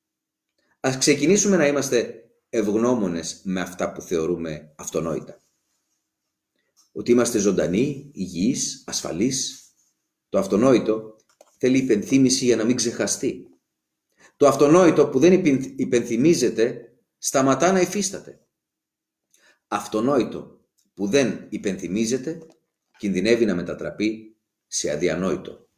Ας 0.81 0.99
ξεκινήσουμε 0.99 1.57
να 1.57 1.67
είμαστε 1.67 2.25
ευγνώμονες 2.49 3.41
με 3.45 3.61
αυτά 3.61 3.93
που 3.93 4.01
θεωρούμε 4.01 4.75
αυτονόητα. 4.77 5.43
Ότι 6.93 7.11
είμαστε 7.11 7.39
ζωντανοί, 7.39 8.11
υγιείς, 8.15 8.85
ασφαλείς. 8.87 9.73
Το 10.29 10.39
αυτονόητο 10.39 11.17
θέλει 11.59 11.79
υπενθύμηση 11.79 12.45
για 12.45 12.57
να 12.57 12.65
μην 12.65 12.77
ξεχαστεί. 12.77 13.47
Το 14.37 14.47
αυτονόητο 14.47 15.09
που 15.09 15.19
δεν 15.19 15.45
υπενθυμίζεται 15.77 16.95
σταματά 17.19 17.73
να 17.73 17.81
υφίσταται. 17.81 18.47
Αυτονόητο 19.67 20.60
που 21.01 21.07
δεν 21.07 21.47
υπενθυμίζεται 21.49 22.39
κινδυνεύει 22.99 23.45
να 23.45 23.55
μετατραπεί 23.55 24.37
σε 24.67 24.91
αδιανόητο. 24.91 25.69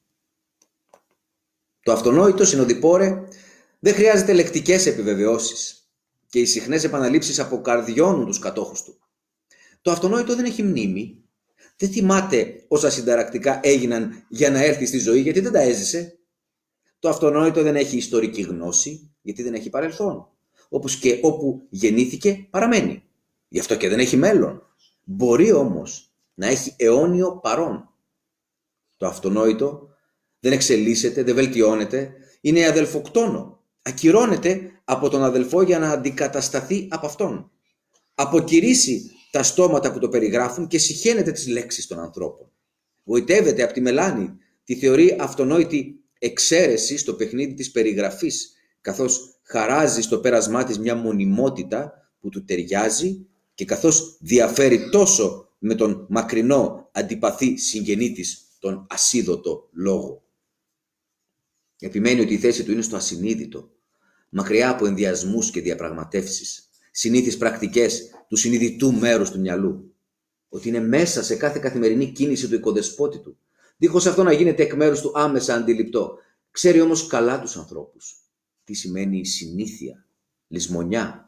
Το 1.83 1.93
αυτονόητο, 1.93 2.45
συνοδοιπόρε, 2.45 3.23
δεν 3.79 3.95
χρειάζεται 3.95 4.33
λεκτικές 4.33 4.87
επιβεβαιώσεις 4.87 5.89
και 6.27 6.41
οι 6.41 6.45
συχνές 6.45 6.85
επαναλήψεις 6.85 7.39
αποκαρδιώνουν 7.39 8.27
τους 8.27 8.39
κατόχους 8.39 8.83
του. 8.83 8.99
Το 9.83 9.91
αυτονόητο 9.91 10.37
δεν 10.37 10.45
έχει 10.45 10.63
μνήμη. 10.63 11.25
Δεν 11.77 11.91
θυμάται 11.91 12.65
όσα 12.69 12.91
συνταρακτικά 12.91 13.61
έγιναν 13.63 14.25
για 14.29 14.51
να 14.51 14.65
έρθει 14.65 14.87
στη 14.87 14.99
ζωή 14.99 15.21
γιατί 15.21 15.41
δεν 15.41 15.53
τα 15.53 15.61
έζησε. 15.61 16.19
Το 16.99 17.09
αυτονόητο 17.09 17.63
δεν 17.63 17.77
έχει 17.77 17.97
ιστορική 17.97 18.43
γνώση 18.43 19.15
γιατί 19.23 19.43
δεν 19.43 19.55
έχει 19.55 19.71
παρελθόν. 19.71 20.29
Όπως 20.69 20.97
και 20.97 21.19
όπου 21.23 21.67
γεννήθηκε 21.69 22.47
παραμένει. 22.51 23.05
Γι' 23.49 23.59
αυτό 23.59 23.77
και 23.77 23.89
δεν 23.89 23.99
έχει 23.99 24.17
μέλλον. 24.17 24.67
Μπορεί 25.05 25.53
όμως 25.53 26.13
να 26.35 26.47
έχει 26.47 26.75
αιώνιο 26.77 27.39
παρόν. 27.43 27.95
Το 28.97 29.07
αυτονόητο 29.07 29.89
δεν 30.41 30.53
εξελίσσεται, 30.53 31.23
δεν 31.23 31.35
βελτιώνεται, 31.35 32.15
είναι 32.41 32.67
αδελφοκτόνο 32.67 33.63
ακυρώνεται 33.83 34.71
από 34.85 35.09
τον 35.09 35.23
αδελφό 35.25 35.63
για 35.63 35.79
να 35.79 35.91
αντικατασταθεί 35.91 36.89
από 36.91 37.07
αυτόν. 37.07 37.51
Αποκηρύσει 38.15 39.11
τα 39.31 39.43
στόματα 39.43 39.93
που 39.93 39.99
το 39.99 40.09
περιγράφουν 40.09 40.67
και 40.67 40.79
συχαίνεται 40.79 41.33
τις 41.33 41.47
λέξεις 41.47 41.87
των 41.87 41.99
ανθρώπων. 41.99 42.51
Βοητεύεται 43.03 43.63
από 43.63 43.73
τη 43.73 43.81
μελάνη, 43.81 44.37
τη 44.65 44.77
θεωρεί 44.77 45.17
αυτονόητη 45.21 46.01
εξαίρεση 46.19 46.97
στο 46.97 47.15
παιχνίδι 47.15 47.55
της 47.55 47.71
περιγραφής, 47.71 48.53
καθώς 48.81 49.41
χαράζει 49.43 50.01
στο 50.01 50.19
πέρασμά 50.19 50.65
της 50.65 50.79
μια 50.79 50.95
μονιμότητα 50.95 51.93
που 52.21 52.29
του 52.29 52.45
ταιριάζει 52.45 53.27
και 53.63 53.69
καθώς 53.69 54.17
διαφέρει 54.21 54.89
τόσο 54.91 55.49
με 55.59 55.75
τον 55.75 56.07
μακρινό 56.09 56.89
αντιπαθή 56.93 57.57
συγγενή 57.57 58.13
της 58.13 58.47
τον 58.59 58.87
ασίδωτο 58.91 59.69
λόγο. 59.73 60.23
Επιμένει 61.79 62.21
ότι 62.21 62.35
η 62.35 62.39
θέση 62.39 62.65
του 62.65 62.73
είναι 62.73 62.83
στο 62.83 62.97
ασυνείδητο, 62.97 63.71
μακριά 64.29 64.71
από 64.71 64.87
ενδιασμούς 64.87 65.51
και 65.51 65.61
διαπραγματεύσεις, 65.61 66.71
συνήθεις 66.91 67.37
πρακτικές 67.37 68.11
του 68.29 68.37
συνειδητού 68.37 68.93
μέρους 68.93 69.31
του 69.31 69.41
μυαλού. 69.41 69.95
Ότι 70.49 70.69
είναι 70.69 70.81
μέσα 70.81 71.23
σε 71.23 71.37
κάθε 71.37 71.59
καθημερινή 71.59 72.13
κίνηση 72.13 72.49
του 72.49 72.55
οικοδεσπότη 72.55 73.19
του, 73.19 73.37
δίχως 73.77 74.07
αυτό 74.07 74.23
να 74.23 74.33
γίνεται 74.33 74.63
εκ 74.63 74.75
μέρους 74.75 75.01
του 75.01 75.13
άμεσα 75.15 75.55
αντιληπτό. 75.55 76.19
Ξέρει 76.51 76.81
όμως 76.81 77.07
καλά 77.07 77.41
τους 77.41 77.57
ανθρώπους. 77.57 78.17
Τι 78.65 78.75
σημαίνει 78.75 79.19
η 79.19 79.25
συνήθεια, 79.25 80.07
λησμονιά. 80.49 81.27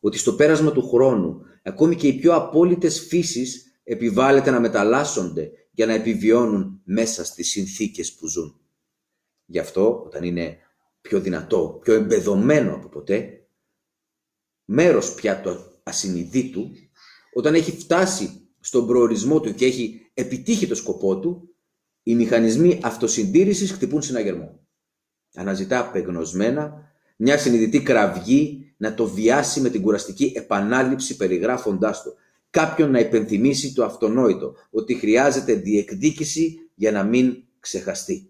Ότι 0.00 0.18
στο 0.18 0.34
πέρασμα 0.34 0.72
του 0.72 0.88
χρόνου, 0.88 1.44
ακόμη 1.64 1.96
και 1.96 2.06
οι 2.06 2.12
πιο 2.12 2.34
απόλυτες 2.34 3.00
φύσεις 3.00 3.78
επιβάλλεται 3.84 4.50
να 4.50 4.60
μεταλλάσσονται 4.60 5.50
για 5.70 5.86
να 5.86 5.92
επιβιώνουν 5.92 6.80
μέσα 6.84 7.24
στις 7.24 7.50
συνθήκες 7.50 8.14
που 8.14 8.26
ζουν. 8.26 8.60
Γι' 9.44 9.58
αυτό, 9.58 10.02
όταν 10.06 10.24
είναι 10.24 10.58
πιο 11.00 11.20
δυνατό, 11.20 11.78
πιο 11.82 11.94
εμπεδομένο 11.94 12.74
από 12.74 12.88
ποτέ, 12.88 13.46
μέρος 14.64 15.14
πια 15.14 15.40
του 15.40 15.80
ασυνειδήτου, 15.82 16.70
όταν 17.34 17.54
έχει 17.54 17.70
φτάσει 17.70 18.48
στον 18.60 18.86
προορισμό 18.86 19.40
του 19.40 19.54
και 19.54 19.64
έχει 19.64 20.10
επιτύχει 20.14 20.66
το 20.66 20.74
σκοπό 20.74 21.18
του, 21.18 21.54
οι 22.02 22.14
μηχανισμοί 22.14 22.80
αυτοσυντήρησης 22.82 23.72
χτυπούν 23.72 24.02
συναγερμό. 24.02 24.60
Αναζητά 25.34 25.78
απεγνωσμένα 25.78 26.92
μια 27.16 27.38
συνειδητή 27.38 27.82
κραυγή 27.82 28.63
να 28.76 28.94
το 28.94 29.06
βιάσει 29.06 29.60
με 29.60 29.70
την 29.70 29.82
κουραστική 29.82 30.32
επανάληψη 30.36 31.16
περιγράφοντάς 31.16 32.02
το. 32.02 32.14
Κάποιον 32.50 32.90
να 32.90 32.98
υπενθυμίσει 32.98 33.74
το 33.74 33.84
αυτονόητο, 33.84 34.54
ότι 34.70 34.94
χρειάζεται 34.94 35.54
διεκδίκηση 35.54 36.70
για 36.74 36.92
να 36.92 37.04
μην 37.04 37.42
ξεχαστεί. 37.60 38.28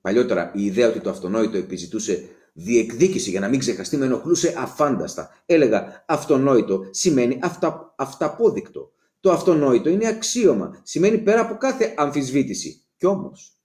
Παλιότερα 0.00 0.52
η 0.54 0.64
ιδέα 0.64 0.88
ότι 0.88 1.00
το 1.00 1.10
αυτονόητο 1.10 1.56
επιζητούσε 1.56 2.28
διεκδίκηση 2.52 3.30
για 3.30 3.40
να 3.40 3.48
μην 3.48 3.58
ξεχαστεί 3.58 3.96
με 3.96 4.04
ενοχλούσε 4.04 4.54
αφάνταστα. 4.58 5.42
Έλεγα 5.46 6.04
αυτονόητο 6.06 6.84
σημαίνει 6.90 7.38
αυτα, 7.42 7.94
αυταπόδεικτο. 7.96 8.92
Το 9.20 9.30
αυτονόητο 9.32 9.88
είναι 9.88 10.08
αξίωμα, 10.08 10.80
σημαίνει 10.82 11.18
πέρα 11.18 11.40
από 11.40 11.56
κάθε 11.56 11.94
αμφισβήτηση. 11.96 12.84
Κι 12.96 13.06
όμως, 13.06 13.60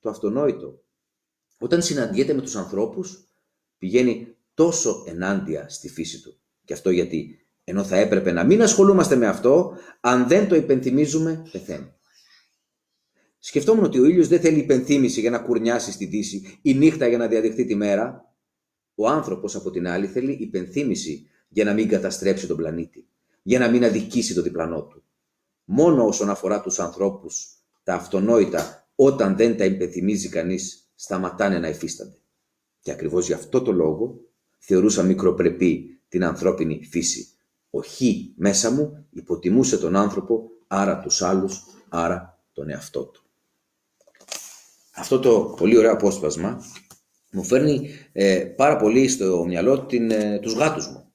το 0.00 0.10
αυτονόητο, 0.10 0.82
όταν 1.58 1.82
συναντιέται 1.82 2.34
με 2.34 2.40
τους 2.40 2.56
ανθρώπους, 2.56 3.28
πηγαίνει 3.78 4.36
τόσο 4.60 5.04
ενάντια 5.06 5.68
στη 5.68 5.88
φύση 5.88 6.22
του. 6.22 6.40
Και 6.64 6.72
αυτό 6.72 6.90
γιατί, 6.90 7.46
ενώ 7.64 7.84
θα 7.84 7.96
έπρεπε 7.96 8.32
να 8.32 8.44
μην 8.44 8.62
ασχολούμαστε 8.62 9.16
με 9.16 9.26
αυτό, 9.26 9.76
αν 10.00 10.28
δεν 10.28 10.48
το 10.48 10.54
υπενθυμίζουμε, 10.54 11.48
πεθαίνει. 11.52 11.92
Σκεφτόμουν 13.38 13.84
ότι 13.84 13.98
ο 13.98 14.04
ήλιος 14.04 14.28
δεν 14.28 14.40
θέλει 14.40 14.58
υπενθύμηση 14.58 15.20
για 15.20 15.30
να 15.30 15.38
κουρνιάσει 15.38 15.92
στη 15.92 16.04
δύση 16.04 16.58
ή 16.62 16.74
νύχτα 16.74 17.06
για 17.06 17.18
να 17.18 17.26
διαδεχτεί 17.26 17.64
τη 17.64 17.74
μέρα. 17.74 18.34
Ο 18.94 19.08
άνθρωπος, 19.08 19.54
από 19.56 19.70
την 19.70 19.88
άλλη, 19.88 20.06
θέλει 20.06 20.32
υπενθύμηση 20.32 21.26
για 21.48 21.64
να 21.64 21.72
μην 21.72 21.88
καταστρέψει 21.88 22.46
τον 22.46 22.56
πλανήτη, 22.56 23.08
για 23.42 23.58
να 23.58 23.68
μην 23.68 23.84
αδικήσει 23.84 24.34
το 24.34 24.42
διπλανό 24.42 24.82
του. 24.82 25.04
Μόνο 25.64 26.06
όσον 26.06 26.30
αφορά 26.30 26.60
τους 26.60 26.78
ανθρώπους, 26.78 27.48
τα 27.82 27.94
αυτονόητα, 27.94 28.88
όταν 28.94 29.36
δεν 29.36 29.56
τα 29.56 29.64
υπενθυμίζει 29.64 30.28
κανείς, 30.28 30.90
σταματάνε 30.94 31.58
να 31.58 31.68
υφίστανται. 31.68 32.18
Και 32.80 32.90
ακριβώς 32.90 33.26
γι' 33.26 33.32
αυτό 33.32 33.62
το 33.62 33.72
λόγο 33.72 34.29
θεωρούσα 34.60 35.02
μικροπρεπή 35.02 36.00
την 36.08 36.24
ανθρώπινη 36.24 36.84
φύση. 36.90 37.28
Ο 37.70 37.80
Χ 37.80 38.00
μέσα 38.36 38.70
μου 38.70 39.06
υποτιμούσε 39.10 39.78
τον 39.78 39.96
άνθρωπο, 39.96 40.50
άρα 40.66 41.00
τους 41.00 41.22
άλλους, 41.22 41.62
άρα 41.88 42.44
τον 42.52 42.70
εαυτό 42.70 43.04
του 43.04 43.24
αυτό 45.00 45.18
το 45.20 45.54
πολύ 45.56 45.78
ωραίο 45.78 45.92
απόσπασμα 45.92 46.64
μου 47.32 47.44
φέρνει 47.44 47.90
ε, 48.12 48.38
πάρα 48.38 48.76
πολύ 48.76 49.08
στο 49.08 49.44
μυαλό 49.46 49.80
την, 49.86 50.10
ε, 50.10 50.38
τους 50.38 50.52
γάτους 50.52 50.88
μου. 50.88 51.12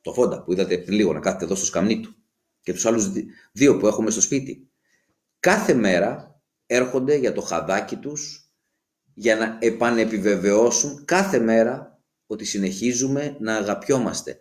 Το 0.00 0.12
Φόντα 0.12 0.42
που 0.42 0.52
είδατε 0.52 0.78
πριν 0.78 0.96
λίγο 0.96 1.12
να 1.12 1.20
κάθεται 1.20 1.44
εδώ 1.44 1.54
στο 1.54 1.64
σκαμνί 1.64 2.00
του 2.00 2.14
και 2.60 2.72
τους 2.72 2.86
άλλους 2.86 3.10
δύο 3.52 3.76
που 3.76 3.86
έχουμε 3.86 4.10
στο 4.10 4.20
σπίτι. 4.20 4.70
Κάθε 5.40 5.74
μέρα 5.74 6.40
έρχονται 6.66 7.14
για 7.16 7.32
το 7.32 7.40
χαδάκι 7.40 7.96
τους 7.96 8.50
για 9.14 9.36
να 9.36 9.58
επανεπιβεβαιώσουν 9.60 11.04
κάθε 11.04 11.38
μέρα 11.38 11.95
ότι 12.26 12.44
συνεχίζουμε 12.44 13.36
να 13.40 13.56
αγαπιόμαστε. 13.56 14.36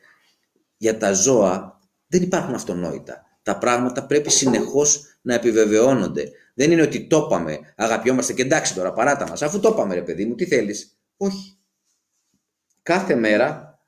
Για 0.78 0.98
τα 0.98 1.14
ζώα 1.14 1.80
δεν 2.08 2.22
υπάρχουν 2.22 2.54
αυτονόητα. 2.54 3.26
Τα 3.44 3.58
πράγματα 3.58 4.06
πρέπει 4.06 4.32
συνεχώς 4.32 5.20
να 5.22 5.34
επιβεβαιώνονται. 5.34 6.32
Δεν 6.54 6.72
είναι 6.72 6.82
ότι 6.82 7.08
το 7.08 7.26
είπαμε, 7.26 7.74
αγαπιόμαστε 7.76 8.34
και 8.34 8.42
εντάξει 8.42 8.74
τώρα 8.74 8.94
παράτα 8.94 9.28
μας. 9.28 9.42
Αφού 9.42 9.60
το 9.60 9.70
είπαμε 9.70 9.94
ρε 9.94 10.02
παιδί 10.02 10.26
μου, 10.26 10.36
τι 10.36 10.46
θέλεις; 10.46 10.98
Όχι. 11.18 11.58
Κάθε 12.82 13.16
μέρα 13.16 13.80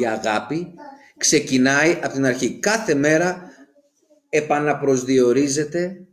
η 0.00 0.06
αγάπη 0.06 0.74
ξεκινάει 1.16 1.92
από 2.02 2.12
την 2.12 2.24
αρχή. 2.24 2.58
Κάθε 2.58 2.94
μέρα 2.94 3.50
επαναπροσδιορίζεται 4.28 6.04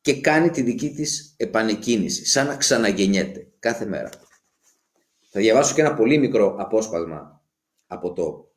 και 0.00 0.20
κάνει 0.20 0.50
τη 0.50 0.62
δική 0.62 0.90
της 0.90 1.34
επανεκκίνηση, 1.36 2.26
σαν 2.26 2.46
να 2.46 2.56
ξαναγεννιέται 2.56 3.46
κάθε 3.58 3.86
μέρα. 3.86 4.10
Θα 5.36 5.40
διαβάσω 5.42 5.74
και 5.74 5.80
ένα 5.80 5.94
πολύ 5.94 6.18
μικρό 6.18 6.56
απόσπασμα 6.58 7.42
από 7.86 8.12
το 8.12 8.52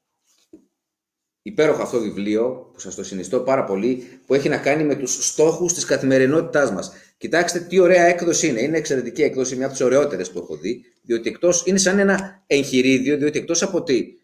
υπέροχο 1.41 1.81
αυτό 1.81 1.99
βιβλίο 1.99 2.69
που 2.73 2.79
σας 2.79 2.95
το 2.95 3.03
συνιστώ 3.03 3.39
πάρα 3.39 3.63
πολύ 3.63 4.19
που 4.25 4.33
έχει 4.33 4.49
να 4.49 4.57
κάνει 4.57 4.83
με 4.83 4.95
τους 4.95 5.27
στόχους 5.27 5.73
της 5.73 5.85
καθημερινότητάς 5.85 6.71
μας. 6.71 6.91
Κοιτάξτε 7.17 7.59
τι 7.59 7.79
ωραία 7.79 8.03
έκδοση 8.03 8.47
είναι. 8.47 8.61
Είναι 8.61 8.77
εξαιρετική 8.77 9.23
έκδοση, 9.23 9.55
μια 9.55 9.65
από 9.65 9.73
τις 9.73 9.83
ωραιότερες 9.83 10.31
που 10.31 10.39
έχω 10.39 10.55
δει, 10.55 10.83
διότι 11.01 11.29
εκτός, 11.29 11.63
είναι 11.65 11.77
σαν 11.77 11.99
ένα 11.99 12.43
εγχειρίδιο, 12.47 13.17
διότι 13.17 13.39
εκτός 13.39 13.61
από 13.63 13.77
ότι 13.77 14.19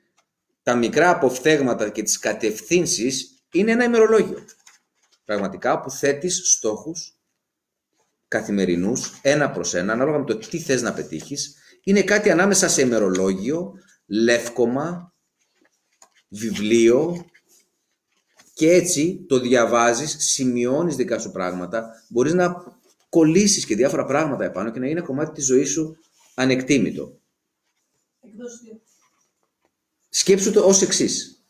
τα 0.63 0.75
μικρά 0.75 1.09
αποφθέγματα 1.09 1.89
και 1.89 2.03
τις 2.03 2.19
κατευθύνσεις 2.19 3.43
είναι 3.53 3.71
ένα 3.71 3.83
ημερολόγιο. 3.83 4.45
Πραγματικά 5.25 5.79
που 5.79 5.91
θέτεις 5.91 6.41
στόχους 6.51 7.17
καθημερινούς, 8.27 9.19
ένα 9.21 9.51
προς 9.51 9.73
ένα, 9.73 9.93
ανάλογα 9.93 10.17
με 10.17 10.25
το 10.25 10.37
τι 10.37 10.59
θες 10.59 10.81
να 10.81 10.93
πετύχεις, 10.93 11.57
είναι 11.83 12.03
κάτι 12.03 12.29
ανάμεσα 12.29 12.67
σε 12.67 12.81
ημερολόγιο, 12.81 13.73
λεύκομα, 14.05 15.13
βιβλίο 16.27 17.25
και 18.53 18.71
έτσι 18.71 19.25
το 19.27 19.39
διαβάζεις, 19.39 20.15
σημειώνεις 20.19 20.95
δικά 20.95 21.19
σου 21.19 21.31
πράγματα, 21.31 22.03
μπορείς 22.07 22.33
να 22.33 22.55
κολλήσεις 23.09 23.65
και 23.65 23.75
διάφορα 23.75 24.05
πράγματα 24.05 24.43
επάνω 24.43 24.71
και 24.71 24.79
να 24.79 24.87
είναι 24.87 25.01
κομμάτι 25.01 25.31
της 25.31 25.45
ζωής 25.45 25.69
σου 25.69 25.97
ανεκτήμητο. 26.33 27.19
Σκέψου 30.09 30.51
το 30.51 30.65
ως 30.65 30.81
εξής. 30.81 31.45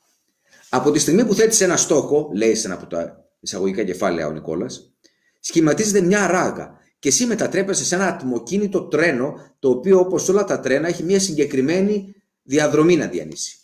Από 0.70 0.92
τη 0.92 1.00
στιγμή 1.00 1.26
που 1.26 1.34
θέτεις 1.34 1.62
ένα 1.62 1.78
στόχο, 1.78 2.30
λέει 2.34 2.56
σε 2.56 2.68
ένα 2.68 2.76
από 2.76 2.88
τα 2.88 3.26
εισαγωγικά 3.40 3.84
κεφάλαια 3.84 4.28
ο 4.28 4.32
Νικόλας, 4.32 4.94
σχηματίζεται 5.40 6.02
μια 6.02 6.28
ράγα 6.28 6.78
και 7.04 7.10
εσύ 7.10 7.26
μετατρέπεσαι 7.26 7.86
σε 7.86 7.96
ένα 7.96 8.08
ατμοκίνητο 8.08 8.82
τρένο, 8.82 9.56
το 9.60 9.70
οποίο 9.70 10.00
όπως 10.00 10.30
όλα 10.30 10.44
τα 10.44 10.60
τρένα 10.60 10.88
έχει 10.88 11.04
μια 11.04 11.20
συγκεκριμένη 11.20 12.16
διαδρομή 12.44 12.96
να 12.96 13.08
διανύσει. 13.08 13.58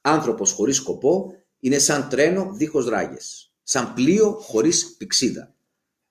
Άνθρωπος 0.00 0.52
χωρίς 0.52 0.76
σκοπό 0.76 1.32
είναι 1.60 1.78
σαν 1.78 2.08
τρένο 2.08 2.52
δίχως 2.52 2.88
ράγες, 2.88 3.52
σαν 3.62 3.94
πλοίο 3.94 4.32
χωρίς 4.32 4.96
πηξίδα. 4.96 5.54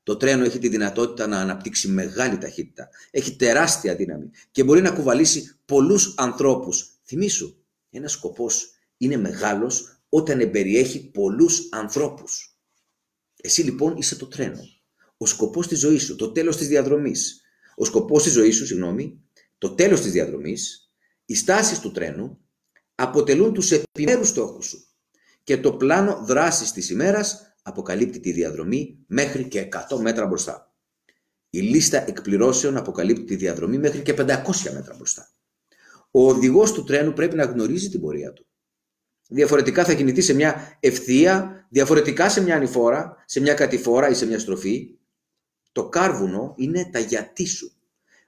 Το 0.04 0.18
τρένο 0.18 0.44
έχει 0.44 0.60
τη 0.60 0.68
δυνατότητα 0.68 1.28
να 1.28 1.40
αναπτύξει 1.40 1.88
μεγάλη 1.88 2.38
ταχύτητα, 2.38 2.90
έχει 3.12 3.36
τεράστια 3.36 3.96
δύναμη 3.96 4.30
και 4.52 4.64
μπορεί 4.64 4.82
να 4.82 4.92
κουβαλήσει 4.92 5.56
πολλούς 5.66 6.14
ανθρώπους. 6.18 7.00
Θυμήσου, 7.04 7.56
ένας 7.90 8.12
σκοπός 8.12 8.72
είναι 8.98 9.18
μεγάλος 9.18 10.02
όταν 10.10 10.40
εμπεριέχει 10.40 11.10
πολλούς 11.12 11.68
ανθρώπους. 11.72 12.56
Εσύ 13.42 13.62
λοιπόν 13.62 13.98
είσαι 13.98 14.16
το 14.16 14.26
τρένο. 14.26 14.80
Ο 15.22 15.26
σκοπός 15.26 15.68
της 15.68 15.80
ζωής 15.80 16.04
σου, 16.04 16.16
το 16.16 16.32
τέλος 16.32 16.58
της 16.58 16.68
διαδρομής. 16.68 17.42
Ο 17.76 17.86
σκοπός 17.86 18.24
της 18.24 18.32
ζωής 18.32 18.56
σου, 18.56 18.66
συγγνώμη, 18.66 19.22
το 19.58 19.70
τέλος 19.70 20.02
της 20.02 20.12
διαδρομής, 20.12 20.92
οι 21.26 21.36
στάσεις 21.36 21.80
του 21.80 21.92
τρένου 21.92 22.40
αποτελούν 22.96 23.54
τους 23.54 23.72
επιμέρους 23.72 24.28
στόχους 24.28 24.66
σου 24.66 24.86
και 25.44 25.58
το 25.58 25.74
πλάνο 25.74 26.24
δράσης 26.26 26.72
της 26.72 26.90
ημέρας 26.90 27.56
αποκαλύπτει 27.62 28.20
τη 28.20 28.32
διαδρομή 28.32 28.98
μέχρι 29.08 29.48
και 29.48 29.60
100 29.60 30.00
μέτρα 30.02 30.26
μπροστά. 30.26 30.74
Η 31.50 31.60
λίστα 31.60 32.08
εκπληρώσεων 32.08 32.78
αποκαλύπτει 32.78 33.24
τη 33.24 33.36
διαδρομή 33.36 33.78
μέχρι 33.78 34.02
και 34.02 34.14
500 34.14 34.24
μέτρα 34.74 34.96
μπροστά. 34.96 35.32
Ο 36.12 36.30
οδηγός 36.30 36.72
του 36.72 36.84
τρένου 36.84 37.14
πρέπει 37.14 37.36
να 37.36 37.44
γνωρίζει 37.44 37.90
την 37.90 38.02
πορεία 38.02 38.34
του. 38.34 38.46
Διαφορετικά 39.28 39.84
θα 39.84 39.94
κινηθεί 39.94 40.22
σε 40.22 40.34
μια 40.34 40.78
ευθεία, 40.80 41.66
διαφορετικά 41.70 42.30
σε 42.30 42.42
μια 42.42 42.56
ανηφόρα, 42.56 43.24
σε 43.26 43.40
μια 43.40 43.54
κατηφόρα 43.54 44.10
ή 44.10 44.14
σε 44.14 44.26
μια 44.26 44.40
στροφή. 44.40 44.96
Το 45.72 45.90
κάρβουνο 45.90 46.54
είναι 46.58 46.90
τα 46.92 47.00
γιατί 47.00 47.46
σου. 47.46 47.72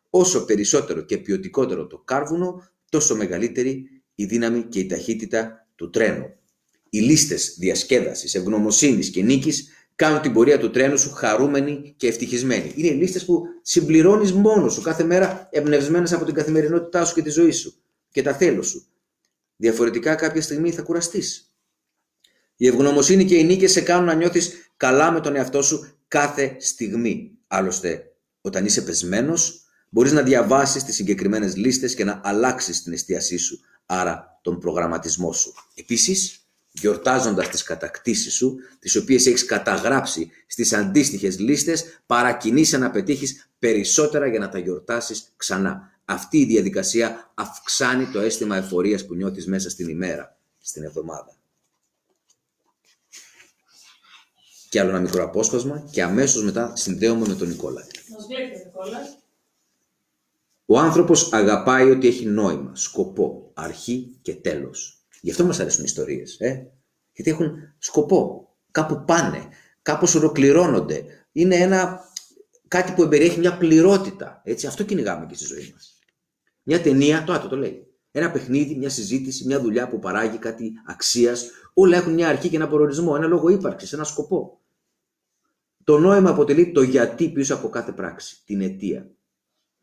Όσο 0.09 0.45
περισσότερο 0.45 1.01
και 1.01 1.17
ποιοτικότερο 1.17 1.87
το 1.87 1.97
κάρβουνο, 1.97 2.67
τόσο 2.89 3.15
μεγαλύτερη 3.15 4.01
η 4.15 4.25
δύναμη 4.25 4.63
και 4.63 4.79
η 4.79 4.85
ταχύτητα 4.85 5.67
του 5.75 5.89
τρένου. 5.89 6.33
Οι 6.89 6.99
λίστες 6.99 7.55
διασκέδασης, 7.59 8.35
ευγνωμοσύνης 8.35 9.09
και 9.09 9.21
νίκης 9.21 9.67
κάνουν 9.95 10.21
την 10.21 10.33
πορεία 10.33 10.59
του 10.59 10.71
τρένου 10.71 10.97
σου 10.97 11.11
χαρούμενη 11.11 11.93
και 11.97 12.07
ευτυχισμένη. 12.07 12.73
Είναι 12.75 12.87
οι 12.87 12.93
λίστες 12.93 13.25
που 13.25 13.43
συμπληρώνεις 13.61 14.33
μόνος 14.33 14.73
σου 14.73 14.81
κάθε 14.81 15.03
μέρα 15.03 15.47
εμπνευσμένες 15.51 16.13
από 16.13 16.25
την 16.25 16.33
καθημερινότητά 16.33 17.05
σου 17.05 17.13
και 17.13 17.21
τη 17.21 17.29
ζωή 17.29 17.51
σου 17.51 17.73
και 18.11 18.21
τα 18.21 18.33
θέλω 18.33 18.61
σου. 18.61 18.85
Διαφορετικά 19.55 20.15
κάποια 20.15 20.41
στιγμή 20.41 20.71
θα 20.71 20.81
κουραστείς. 20.81 21.55
Η 22.55 22.67
ευγνωμοσύνη 22.67 23.25
και 23.25 23.35
οι 23.35 23.43
νίκες 23.43 23.71
σε 23.71 23.81
κάνουν 23.81 24.05
να 24.05 24.13
νιώθεις 24.13 24.71
καλά 24.77 25.11
με 25.11 25.19
τον 25.19 25.35
εαυτό 25.35 25.61
σου 25.61 25.97
κάθε 26.13 26.55
στιγμή. 26.59 27.31
Άλλωστε, 27.47 28.11
όταν 28.41 28.65
είσαι 28.65 28.81
πεσμένος, 28.81 29.65
μπορείς 29.89 30.11
να 30.11 30.21
διαβάσεις 30.21 30.83
τις 30.83 30.95
συγκεκριμένες 30.95 31.55
λίστες 31.55 31.95
και 31.95 32.03
να 32.03 32.21
αλλάξεις 32.23 32.83
την 32.83 32.93
εστίασή 32.93 33.37
σου, 33.37 33.59
άρα 33.85 34.39
τον 34.41 34.59
προγραμματισμό 34.59 35.33
σου. 35.33 35.53
Επίσης, 35.75 36.47
γιορτάζοντας 36.71 37.49
τις 37.49 37.63
κατακτήσεις 37.63 38.33
σου, 38.33 38.55
τις 38.79 38.95
οποίες 38.95 39.25
έχεις 39.25 39.45
καταγράψει 39.45 40.31
στις 40.47 40.73
αντίστοιχες 40.73 41.39
λίστες, 41.39 42.01
παρακινείσαι 42.05 42.77
να 42.77 42.91
πετύχεις 42.91 43.49
περισσότερα 43.59 44.27
για 44.27 44.39
να 44.39 44.49
τα 44.49 44.57
γιορτάσεις 44.57 45.33
ξανά. 45.37 45.91
Αυτή 46.05 46.37
η 46.37 46.45
διαδικασία 46.45 47.31
αυξάνει 47.33 48.05
το 48.05 48.19
αίσθημα 48.19 48.57
εφορίας 48.57 49.05
που 49.05 49.15
νιώθεις 49.15 49.47
μέσα 49.47 49.69
στην 49.69 49.89
ημέρα, 49.89 50.37
στην 50.59 50.83
εβδομάδα. 50.83 51.42
Και 54.73 54.79
άλλο 54.79 54.89
ένα 54.89 54.99
μικρό 54.99 55.23
απόσπασμα 55.23 55.87
και 55.91 56.03
αμέσως 56.03 56.43
μετά 56.43 56.75
συνδέομαι 56.75 57.27
με 57.27 57.35
τον 57.35 57.47
Νικόλα. 57.47 57.85
Μας 58.11 58.25
βλέπει 58.27 58.55
ο 58.55 58.63
Νικόλας. 58.65 59.17
Ο 60.65 60.79
άνθρωπος 60.79 61.33
αγαπάει 61.33 61.89
ότι 61.89 62.07
έχει 62.07 62.25
νόημα, 62.25 62.71
σκοπό, 62.75 63.51
αρχή 63.53 64.17
και 64.21 64.35
τέλος. 64.35 65.05
Γι' 65.21 65.31
αυτό 65.31 65.45
μας 65.45 65.59
αρέσουν 65.59 65.81
οι 65.81 65.85
ιστορίες. 65.87 66.39
Ε; 66.39 66.71
Γιατί 67.13 67.31
έχουν 67.31 67.51
σκοπό. 67.77 68.49
Κάπου 68.71 69.03
πάνε. 69.05 69.47
Κάπως 69.81 70.15
ολοκληρώνονται. 70.15 71.05
Είναι 71.31 71.55
ένα, 71.55 72.09
κάτι 72.67 72.91
που 72.91 73.03
εμπεριέχει 73.03 73.39
μια 73.39 73.57
πληρότητα. 73.57 74.41
Έτσι, 74.43 74.67
αυτό 74.67 74.83
κυνηγάμε 74.83 75.25
και 75.25 75.35
στη 75.35 75.45
ζωή 75.45 75.69
μας. 75.73 75.99
Μια 76.63 76.81
ταινία, 76.81 77.23
το 77.23 77.33
άτο 77.33 77.47
το 77.47 77.55
λέει. 77.55 77.87
Ένα 78.11 78.31
παιχνίδι, 78.31 78.75
μια 78.75 78.89
συζήτηση, 78.89 79.45
μια 79.45 79.61
δουλειά 79.61 79.87
που 79.87 79.99
παράγει 79.99 80.37
κάτι 80.37 80.71
αξίας. 80.85 81.49
Όλα 81.73 81.97
έχουν 81.97 82.13
μια 82.13 82.27
αρχή 82.27 82.49
και 82.49 82.55
ένα 82.55 82.67
προορισμό, 82.67 83.13
ένα 83.17 83.27
λόγο 83.27 83.49
ύπαρξης, 83.49 83.93
ένα 83.93 84.03
σκοπό. 84.03 84.57
Το 85.83 85.99
νόημα 85.99 86.29
αποτελεί 86.29 86.71
το 86.71 86.81
γιατί 86.81 87.29
πίσω 87.29 87.55
από 87.55 87.69
κάθε 87.69 87.91
πράξη, 87.91 88.43
την 88.45 88.61
αιτία. 88.61 89.11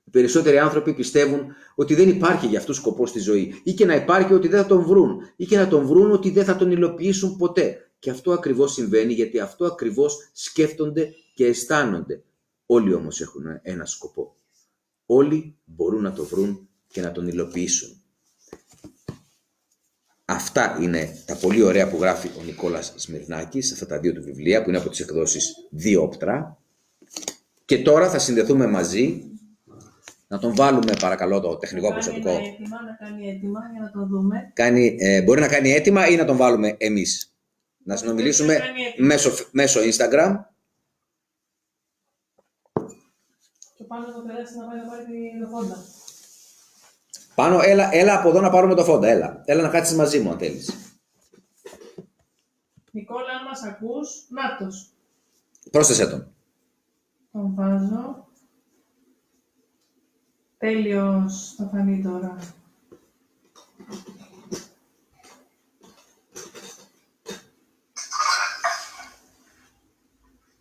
Οι 0.04 0.10
περισσότεροι 0.10 0.58
άνθρωποι 0.58 0.94
πιστεύουν 0.94 1.46
ότι 1.74 1.94
δεν 1.94 2.08
υπάρχει 2.08 2.46
για 2.46 2.58
αυτούς 2.58 2.76
σκοπός 2.76 3.08
στη 3.08 3.18
ζωή 3.18 3.60
ή 3.64 3.72
και 3.72 3.84
να 3.84 3.94
υπάρχει 3.94 4.34
ότι 4.34 4.48
δεν 4.48 4.60
θα 4.60 4.66
τον 4.66 4.84
βρουν 4.84 5.20
ή 5.36 5.46
και 5.46 5.56
να 5.56 5.68
τον 5.68 5.86
βρουν 5.86 6.10
ότι 6.10 6.30
δεν 6.30 6.44
θα 6.44 6.56
τον 6.56 6.70
υλοποιήσουν 6.70 7.36
ποτέ. 7.36 7.90
Και 7.98 8.10
αυτό 8.10 8.32
ακριβώς 8.32 8.72
συμβαίνει 8.72 9.12
γιατί 9.12 9.40
αυτό 9.40 9.64
ακριβώς 9.64 10.30
σκέφτονται 10.32 11.14
και 11.34 11.46
αισθάνονται. 11.46 12.22
Όλοι 12.66 12.94
όμως 12.94 13.20
έχουν 13.20 13.42
ένα 13.62 13.86
σκοπό. 13.86 14.34
Όλοι 15.06 15.56
μπορούν 15.64 16.02
να 16.02 16.12
το 16.12 16.24
βρουν 16.24 16.68
και 16.88 17.00
να 17.00 17.12
τον 17.12 17.28
υλοποιήσουν. 17.28 17.99
Αυτά 20.30 20.78
είναι 20.80 21.22
τα 21.26 21.36
πολύ 21.36 21.62
ωραία 21.62 21.88
που 21.88 21.96
γράφει 22.00 22.28
ο 22.38 22.42
Νικόλας 22.42 22.92
Σμυρνάκης, 22.96 23.72
αυτά 23.72 23.86
τα 23.86 23.98
δύο 23.98 24.12
του 24.12 24.22
βιβλία 24.22 24.62
που 24.62 24.68
είναι 24.68 24.78
από 24.78 24.88
τις 24.88 25.00
εκδόσεις 25.00 25.54
Διόπτρα. 25.70 26.58
Και 27.64 27.82
τώρα 27.82 28.10
θα 28.10 28.18
συνδεθούμε 28.18 28.66
μαζί 28.66 29.24
να 30.28 30.38
τον 30.38 30.54
βάλουμε 30.54 30.92
παρακαλώ 31.00 31.40
το 31.40 31.56
τεχνικό 31.56 31.88
Κάνει 31.88 32.00
προσωπικό. 32.00 32.28
ένα 32.30 32.40
αίτημα, 32.46 32.82
να 32.82 32.92
κάνει 33.06 33.28
έτοιμα 33.28 33.60
για 33.72 33.80
να 33.80 33.90
το 33.90 34.06
δούμε. 34.06 34.50
Κάνει, 34.54 34.96
ε, 35.00 35.22
μπορεί 35.22 35.40
να 35.40 35.48
κάνει 35.48 35.70
έτοιμα 35.70 36.08
ή 36.08 36.16
να 36.16 36.24
τον 36.24 36.36
βάλουμε 36.36 36.74
εμείς. 36.78 37.34
Να 37.84 37.96
συνομιλήσουμε 37.96 38.52
να 38.52 38.58
κάνει 38.58 38.82
έτοιμα. 38.82 39.06
μέσω, 39.06 39.30
μέσω 39.50 39.80
Instagram. 39.80 40.36
Και 43.74 43.84
πάνω 43.84 44.04
θα 44.12 44.22
περάσει 44.26 44.56
να 44.56 44.64
πάει 44.66 44.76
να 44.76 44.84
πάρει 44.90 45.04
τη 45.04 45.38
λεφόντα. 45.38 45.84
Πάνω, 47.40 47.61
έλα, 47.62 47.94
έλα 47.94 48.18
από 48.18 48.29
εδώ 48.29 48.40
να 48.40 48.50
πάρουμε 48.50 48.74
το 48.74 48.85
φόντα. 48.85 49.09
Έλα, 49.09 49.42
έλα 49.44 49.62
να 49.62 49.68
κάτσεις 49.68 49.96
μαζί 49.96 50.18
μου 50.20 50.31
αν 50.31 50.38
θέλεις. 50.38 50.94
Νικόλα, 52.90 53.33
αν 53.38 53.44
μας 53.44 53.62
ακούς, 53.62 54.26
νάτος. 54.29 54.90
Πρόσθεσέ 55.70 56.07
τον. 56.07 56.35
Τον 57.33 57.55
βάζω. 57.55 58.26
Τέλειος 60.59 61.55
θα 61.57 61.68
φανεί 61.72 62.03
τώρα. 62.03 62.37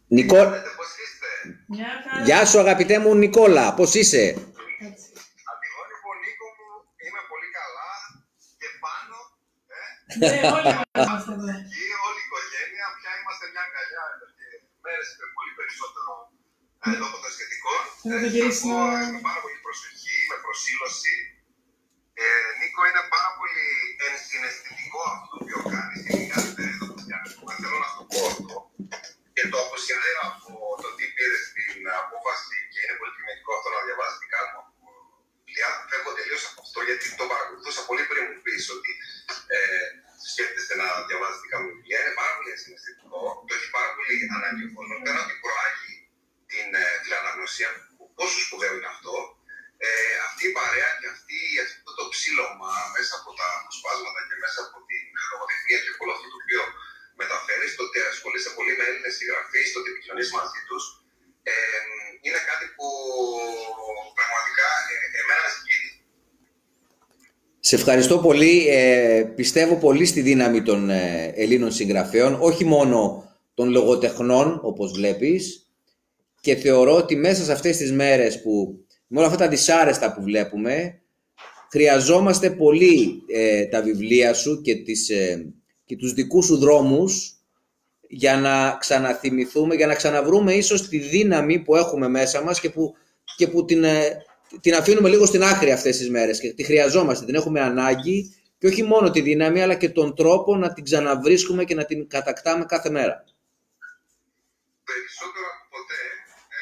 Νικό... 0.08 0.36
Ξέρετε 0.36 0.70
πώς 0.78 0.88
είστε; 0.88 1.64
Μια 1.68 1.88
χαρά. 2.10 2.24
Γεια 2.26 2.46
σου 2.46 2.60
αγαπητέ 2.60 3.00
μου 3.00 3.16
Νικόλα, 3.16 3.74
πώς 3.74 3.94
είσαι; 3.94 4.36
Ναι, 10.22 10.32
όλοι 10.58 10.72
όλη 12.08 12.20
η 12.22 12.26
οικογένεια 12.28 12.86
πια 12.98 13.12
είμαστε 13.20 13.46
μια 13.54 13.66
καλιά 13.76 14.04
εδώ 14.14 14.28
και 14.38 14.48
μέρες 14.84 15.10
με 15.20 15.28
πολύ 15.36 15.52
περισσότερο 15.60 16.12
λόγω 17.02 17.18
των 17.24 17.32
σχετικών. 17.36 17.82
Με 19.14 19.22
πάρα 19.28 19.40
πολύ 19.44 19.60
προσοχή, 19.68 20.16
με 20.32 20.38
προσήλωση. 20.46 21.16
Ε, 22.22 22.26
Νίκο, 22.60 22.82
είναι 22.90 23.04
πάρα 23.16 23.32
πολύ 23.38 23.68
ενσυναισθητικό 24.08 25.00
αυτό 25.14 25.26
το 25.32 25.38
οποίο 25.44 25.60
κάνεις 25.74 26.00
και 26.06 26.14
κάθε 26.34 26.64
εδώ 26.74 26.86
που 26.94 27.46
Θέλω 27.62 27.78
να 27.84 27.90
σου 27.94 28.04
πω 28.12 28.20
αυτό. 28.32 28.58
Και 29.36 29.44
το 29.52 29.58
αποσυνδέω 29.66 30.22
από 30.30 30.52
το 30.84 30.90
τι 30.96 31.06
πήρε 31.16 31.38
στην 31.48 31.84
απόφαση 32.02 32.56
και 32.72 32.80
είναι 32.84 32.96
πολύ 33.00 33.12
τιμητικό 33.16 33.52
αυτό 33.58 33.68
να 33.76 33.80
διαβάσεις 33.88 34.18
τι 34.22 34.28
κάνουμε 34.34 34.62
δουλειά. 35.60 35.70
Φεύγω 35.90 36.12
τελείως 36.18 36.44
από 36.50 36.60
αυτό 36.66 36.80
γιατί 36.88 37.06
το 37.20 37.26
παρακολουθούσα 37.32 37.82
πολύ 37.90 38.04
πριν 38.10 38.24
μου 38.30 38.38
πεις 38.44 38.64
ότι 38.76 38.92
ε, 39.56 39.60
σκέφτεστε 40.34 40.74
να 40.82 40.88
διαβάζει 41.08 41.38
δικά 41.44 41.58
μου 41.62 41.70
βιβλία. 41.76 42.00
Είναι 42.02 42.16
πάρα 42.22 42.34
πολύ 42.38 42.52
συναισθητικό. 42.64 43.20
Το 43.48 43.52
έχει 43.58 43.70
πάρα 43.78 43.90
πολύ 43.96 44.14
ανάγκη 44.38 44.64
ο 44.68 44.72
κόσμος. 44.76 44.98
Πέρα 45.06 45.20
ότι 45.26 45.36
προάγει 45.44 45.94
την 46.52 46.68
ε, 46.82 46.84
φιλαναγνωσία, 47.04 47.70
πόσο 48.18 48.38
σπουδαίο 48.46 48.74
είναι 48.78 48.92
αυτό. 48.96 49.16
Ε, 49.88 50.14
αυτή 50.28 50.44
η 50.50 50.54
παρέα 50.60 50.92
και 51.00 51.08
αυτή, 51.16 51.40
αυτό 51.66 51.92
το 52.00 52.04
ψήλωμα 52.14 52.72
μέσα 52.96 53.14
από 53.20 53.30
τα 53.40 53.48
αποσπάσματα 53.58 54.20
και 54.28 54.36
μέσα 54.44 54.60
από 54.66 54.78
την 54.90 55.04
λογοτεχνία 55.32 55.80
και 55.84 55.92
όλο 56.04 56.14
αυτό 56.16 56.28
το 56.32 56.38
οποίο 56.42 56.62
μεταφέρει, 57.22 57.68
το 57.76 57.82
ότι 57.88 57.98
ασχολείσαι 58.12 58.52
πολύ 58.58 58.74
με 58.78 58.84
Έλληνες 58.90 59.14
συγγραφείς, 59.18 59.68
το 59.72 59.78
ότι 59.80 59.90
επικοινωνείς 59.94 60.30
μαζί 60.38 60.62
τους, 60.70 60.84
ε, 61.52 61.80
είναι 62.26 62.42
κάτι 62.50 62.66
που 62.76 62.88
πραγματικά 64.20 64.68
ε, 64.92 64.96
εμένα 65.20 65.42
με 65.46 65.50
συγκινεί. 65.56 65.79
Σε 67.60 67.76
ευχαριστώ 67.76 68.18
πολύ. 68.18 68.68
Ε, 68.68 69.24
πιστεύω 69.36 69.76
πολύ 69.76 70.06
στη 70.06 70.22
δύναμη 70.22 70.62
των 70.62 70.90
ε, 70.90 71.34
Ελλήνων 71.36 71.72
συγγραφέων, 71.72 72.38
όχι 72.40 72.66
μόνο 72.66 73.24
των 73.54 73.70
λογοτεχνών, 73.70 74.60
όπως 74.64 74.92
βλέπεις, 74.92 75.70
και 76.42 76.56
θεωρώ 76.56 76.96
ότι 76.96 77.16
μέσα 77.16 77.44
σε 77.44 77.52
αυτές 77.52 77.78
τις 77.78 77.92
μέρες 77.92 78.42
που, 78.42 78.80
με 79.08 79.18
όλα 79.18 79.28
αυτά 79.28 79.40
τα 79.40 79.48
δυσάρεστα 79.48 80.14
που 80.14 80.22
βλέπουμε, 80.22 81.02
χρειαζόμαστε 81.72 82.50
πολύ 82.50 83.24
ε, 83.28 83.66
τα 83.66 83.82
βιβλία 83.82 84.34
σου 84.34 84.62
και, 84.62 84.76
τις, 84.76 85.10
ε, 85.10 85.54
και 85.86 85.96
τους 85.96 86.14
δικούς 86.14 86.46
σου 86.46 86.58
δρόμους 86.58 87.34
για 88.08 88.38
να 88.38 88.78
ξαναθυμηθούμε, 88.80 89.76
για 89.76 89.88
να 89.88 89.96
ξαναβρούμε 89.96 90.54
ίσως 90.54 90.88
τη 90.88 90.98
δύναμη 90.98 91.60
που 91.60 91.76
έχουμε 91.76 92.08
μέσα 92.08 92.44
μας 92.44 92.60
και 92.60 92.70
που, 92.70 92.94
και 93.38 93.48
που 93.48 93.66
την, 93.66 93.84
ε, 93.84 94.24
την 94.62 94.74
αφήνουμε 94.76 95.10
λίγο 95.10 95.26
στην 95.26 95.44
άκρη 95.44 95.72
αυτές 95.72 95.98
τις 95.98 96.10
μέρες 96.10 96.40
και 96.40 96.54
τη 96.54 96.64
χρειαζόμαστε, 96.64 97.26
την 97.26 97.36
έχουμε 97.36 97.60
ανάγκη 97.62 98.18
και 98.60 98.68
όχι 98.68 98.84
μόνο 98.92 99.12
τη 99.12 99.22
δύναμη 99.30 99.60
αλλά 99.62 99.76
και 99.82 99.90
τον 99.90 100.16
τρόπο 100.20 100.56
να 100.64 100.74
την 100.74 100.84
ξαναβρίσκουμε 100.84 101.64
και 101.68 101.76
να 101.80 101.86
την 101.90 102.00
κατακτάμε 102.16 102.64
κάθε 102.74 102.90
μέρα. 102.98 103.16
Περισσότερο 104.90 105.48
από 105.54 105.66
ποτέ 105.76 106.02
ε, 106.58 106.62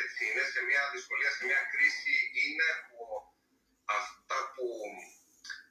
έτσι 0.00 0.20
είναι 0.28 0.44
σε 0.54 0.60
μια 0.68 0.82
δυσκολία, 0.94 1.30
σε 1.38 1.42
μια 1.48 1.60
κρίση 1.72 2.14
είναι 2.44 2.68
που 2.86 3.00
αυτά 4.00 4.38
που 4.54 4.66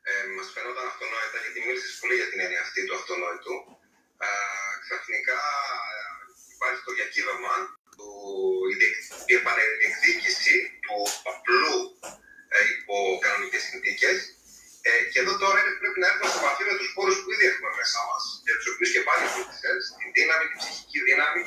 ε, 0.10 0.12
μας 0.36 0.48
φαινόταν 0.56 0.86
αυτονόητα 0.92 1.38
γιατί 1.44 1.60
μίλησες 1.66 1.94
πολύ 2.02 2.16
για 2.20 2.30
την 2.32 2.40
έννοια 2.46 2.62
αυτή 2.68 2.80
του 2.86 2.96
αυτονόητου 3.00 3.56
ξαφνικά 4.84 5.40
ε, 5.96 6.02
υπάρχει 6.56 6.82
το 6.88 6.92
διακύβευμα, 6.98 7.56
του, 8.00 8.12
η 9.32 9.34
επανεκδίκηση 9.40 10.56
του 10.84 10.98
απλού 11.32 11.76
ε, 12.56 12.58
υπό 12.74 12.96
κανονικές 13.24 13.62
συνθήκες. 13.68 14.18
Ε, 14.88 14.92
και 15.12 15.20
εδώ 15.24 15.34
τώρα 15.44 15.60
πρέπει 15.82 16.00
να 16.02 16.08
έρθουμε 16.10 16.30
σε 16.32 16.38
επαφή 16.42 16.64
με 16.70 16.76
τους 16.80 16.90
πόρους 16.96 17.18
που 17.22 17.30
ήδη 17.36 17.46
έχουμε 17.52 17.72
μέσα 17.80 18.00
μας, 18.10 18.24
για 18.46 18.56
τους 18.58 18.68
οποίους 18.72 18.90
και 18.96 19.02
πάλι 19.08 19.24
μίλησες, 19.34 19.82
την 20.00 20.10
δύναμη, 20.16 20.46
την 20.50 20.58
ψυχική 20.62 21.00
δύναμη, 21.10 21.42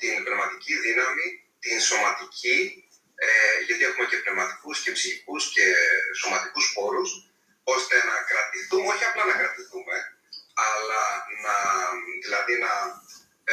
την 0.00 0.14
πνευματική 0.24 0.74
δύναμη, 0.86 1.26
την 1.64 1.76
σωματική, 1.88 2.58
ε, 3.24 3.28
γιατί 3.66 3.82
έχουμε 3.88 4.06
και 4.10 4.18
πνευματικούς 4.22 4.76
και 4.82 4.92
ψυχικούς 4.96 5.42
και 5.54 5.66
σωματικούς 6.20 6.66
πόρους, 6.74 7.10
ώστε 7.74 7.96
να 8.08 8.16
κρατηθούμε, 8.30 8.86
όχι 8.92 9.04
απλά 9.08 9.24
να 9.30 9.36
κρατηθούμε, 9.40 9.96
αλλά 10.68 11.02
να, 11.44 11.56
δηλαδή 12.24 12.54
να 12.64 12.72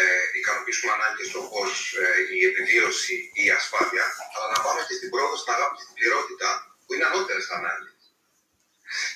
ε, 0.01 0.03
ικανοποιήσουμε 0.39 0.91
ανάγκες 0.97 1.29
όπως 1.43 1.69
ε, 2.03 2.07
η 2.37 2.39
επιβίωση 2.49 3.15
ή 3.39 3.41
η 3.49 3.51
ασφάλεια, 3.59 4.05
αλλά 4.33 4.47
να 4.55 4.59
πάμε 4.65 4.81
και 4.87 4.95
στην 4.99 5.09
πρόοδο, 5.13 5.35
στην 5.41 5.53
αγάπη 5.55 5.75
και 5.77 5.85
στην 5.87 5.97
πληρότητα, 5.99 6.49
που 6.83 6.91
είναι 6.93 7.05
ανώτερες 7.09 7.47
ανάγκες. 7.57 8.01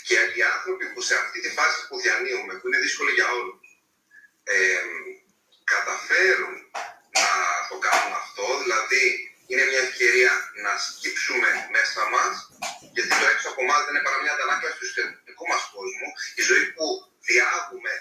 Και 0.08 0.18
οι 0.36 0.42
άνθρωποι 0.56 0.86
που 0.92 1.02
σε 1.10 1.16
αυτή 1.22 1.38
τη 1.44 1.50
φάση 1.58 1.78
που 1.88 1.96
διανύουμε, 2.04 2.54
που 2.58 2.66
είναι 2.68 2.80
δύσκολη 2.86 3.12
για 3.18 3.28
όλους, 3.38 3.60
ε, 4.56 4.82
καταφέρουν 5.74 6.56
να 7.18 7.28
το 7.70 7.76
κάνουν 7.88 8.14
αυτό, 8.24 8.46
δηλαδή 8.64 9.04
είναι 9.50 9.66
μια 9.72 9.82
ευκαιρία 9.88 10.34
να 10.64 10.72
σκύψουμε 10.86 11.50
μέσα 11.76 12.02
μας, 12.14 12.34
γιατί 12.96 13.10
το 13.20 13.26
έξω 13.34 13.48
από 13.52 13.62
εμάς 13.66 13.82
δεν 13.86 13.94
είναι 13.94 14.06
παρά 14.08 14.18
μια 14.24 14.34
αντανάκλαση 14.36 14.78
του 14.80 14.86
εσωτερικού 14.90 15.46
μας 15.52 15.64
κόσμου, 15.76 16.10
η 16.40 16.42
ζωή 16.50 16.66
που 16.76 16.86
διάγουμε 17.28 17.94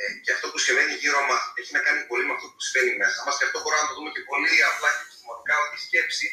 ε, 0.00 0.04
και 0.24 0.30
αυτό 0.36 0.46
που 0.50 0.58
συμβαίνει 0.64 0.92
γύρω 1.02 1.20
μας 1.30 1.42
έχει 1.60 1.72
να 1.76 1.82
κάνει 1.86 2.00
πολύ 2.10 2.24
με 2.28 2.32
αυτό 2.36 2.46
που 2.52 2.60
συμβαίνει 2.66 2.92
μέσα 3.02 3.18
μας. 3.26 3.34
Και 3.38 3.44
αυτό 3.48 3.58
μπορούμε 3.62 3.82
να 3.82 3.88
το 3.88 3.94
δούμε 3.96 4.10
και 4.14 4.22
πολύ 4.30 4.52
απλά 4.70 4.88
και 4.96 5.02
επιστημονικά 5.06 5.54
ότι 5.64 5.76
η 5.80 5.82
σκέψη 5.86 6.26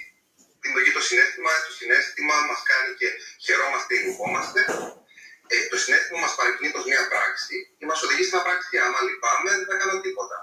δημιουργεί 0.63 0.91
το 0.97 1.02
συνέστημα, 1.08 1.52
το 1.67 1.71
συνέστημα 1.80 2.36
μας 2.50 2.62
κάνει 2.71 2.91
και 3.00 3.08
χαιρόμαστε 3.45 3.91
ή 3.97 4.00
λυπόμαστε. 4.06 4.60
Ε, 5.54 5.56
το 5.71 5.78
συνέστημα 5.84 6.19
μας 6.26 6.34
παρεκκλίνει 6.38 6.74
προς 6.76 6.86
μια 6.91 7.04
πράξη 7.12 7.56
και 7.78 7.86
μας 7.89 8.00
οδηγεί 8.06 8.24
σε 8.26 8.32
μια 8.34 8.43
πράξη. 8.47 8.74
Άμα 8.86 9.00
λυπάμαι, 9.08 9.52
δεν 9.60 9.67
θα 9.69 9.76
κάνω 9.82 9.95
τίποτα. 10.06 10.38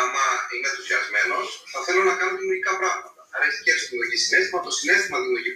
Άμα 0.00 0.24
είμαι 0.52 0.68
ενθουσιασμένος, 0.72 1.46
θα 1.72 1.78
θέλω 1.86 2.02
να 2.10 2.14
κάνω 2.18 2.32
δημιουργικά 2.40 2.72
πράγματα. 2.80 3.20
Άρα 3.34 3.46
η 3.50 3.54
σκέψη 3.60 3.84
δημιουργεί 3.92 4.18
συνέστημα, 4.26 4.58
το 4.66 4.72
συνέστημα 4.78 5.16
δημιουργεί 5.24 5.52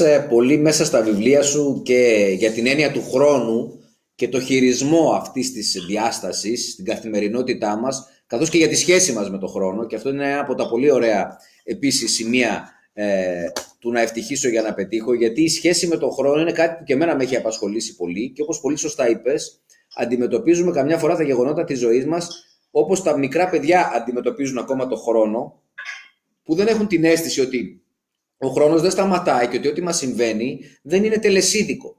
Μιλάς 0.00 0.22
ε, 0.22 0.26
πολύ 0.28 0.58
μέσα 0.58 0.84
στα 0.84 1.02
βιβλία 1.02 1.42
σου 1.42 1.82
και 1.84 2.32
για 2.38 2.50
την 2.50 2.66
έννοια 2.66 2.92
του 2.92 3.02
χρόνου 3.10 3.80
και 4.14 4.28
το 4.28 4.40
χειρισμό 4.40 5.12
αυτής 5.12 5.52
της 5.52 5.84
διάστασης 5.88 6.72
στην 6.72 6.84
καθημερινότητά 6.84 7.76
μας, 7.76 8.08
καθώς 8.26 8.48
και 8.48 8.58
για 8.58 8.68
τη 8.68 8.76
σχέση 8.76 9.12
μας 9.12 9.30
με 9.30 9.38
το 9.38 9.46
χρόνο. 9.46 9.86
Και 9.86 9.96
αυτό 9.96 10.08
είναι 10.08 10.30
ένα 10.30 10.40
από 10.40 10.54
τα 10.54 10.68
πολύ 10.68 10.90
ωραία 10.90 11.36
επίσης 11.64 12.14
σημεία 12.14 12.70
ε, 12.92 13.44
του 13.78 13.90
να 13.90 14.00
ευτυχήσω 14.00 14.48
για 14.48 14.62
να 14.62 14.74
πετύχω, 14.74 15.14
γιατί 15.14 15.42
η 15.42 15.48
σχέση 15.48 15.86
με 15.86 15.96
τον 15.96 16.12
χρόνο 16.12 16.40
είναι 16.40 16.52
κάτι 16.52 16.76
που 16.78 16.84
και 16.84 16.92
εμένα 16.92 17.16
με 17.16 17.22
έχει 17.22 17.36
απασχολήσει 17.36 17.96
πολύ 17.96 18.30
και 18.30 18.42
όπως 18.42 18.60
πολύ 18.60 18.76
σωστά 18.76 19.08
είπες, 19.08 19.60
αντιμετωπίζουμε 19.96 20.72
καμιά 20.72 20.98
φορά 20.98 21.16
τα 21.16 21.22
γεγονότα 21.22 21.64
της 21.64 21.78
ζωής 21.78 22.06
μας 22.06 22.44
όπως 22.70 23.02
τα 23.02 23.18
μικρά 23.18 23.48
παιδιά 23.48 23.90
αντιμετωπίζουν 23.94 24.58
ακόμα 24.58 24.86
το 24.86 24.96
χρόνο, 24.96 25.62
που 26.42 26.54
δεν 26.54 26.66
έχουν 26.66 26.86
την 26.86 27.04
αίσθηση 27.04 27.40
ότι 27.40 27.82
ο 28.42 28.48
χρόνος 28.48 28.80
δεν 28.82 28.90
σταματάει 28.90 29.48
και 29.48 29.56
ότι 29.56 29.68
ό,τι 29.68 29.82
μας 29.82 29.96
συμβαίνει 29.96 30.60
δεν 30.82 31.04
είναι 31.04 31.18
τελεσίδικο. 31.18 31.96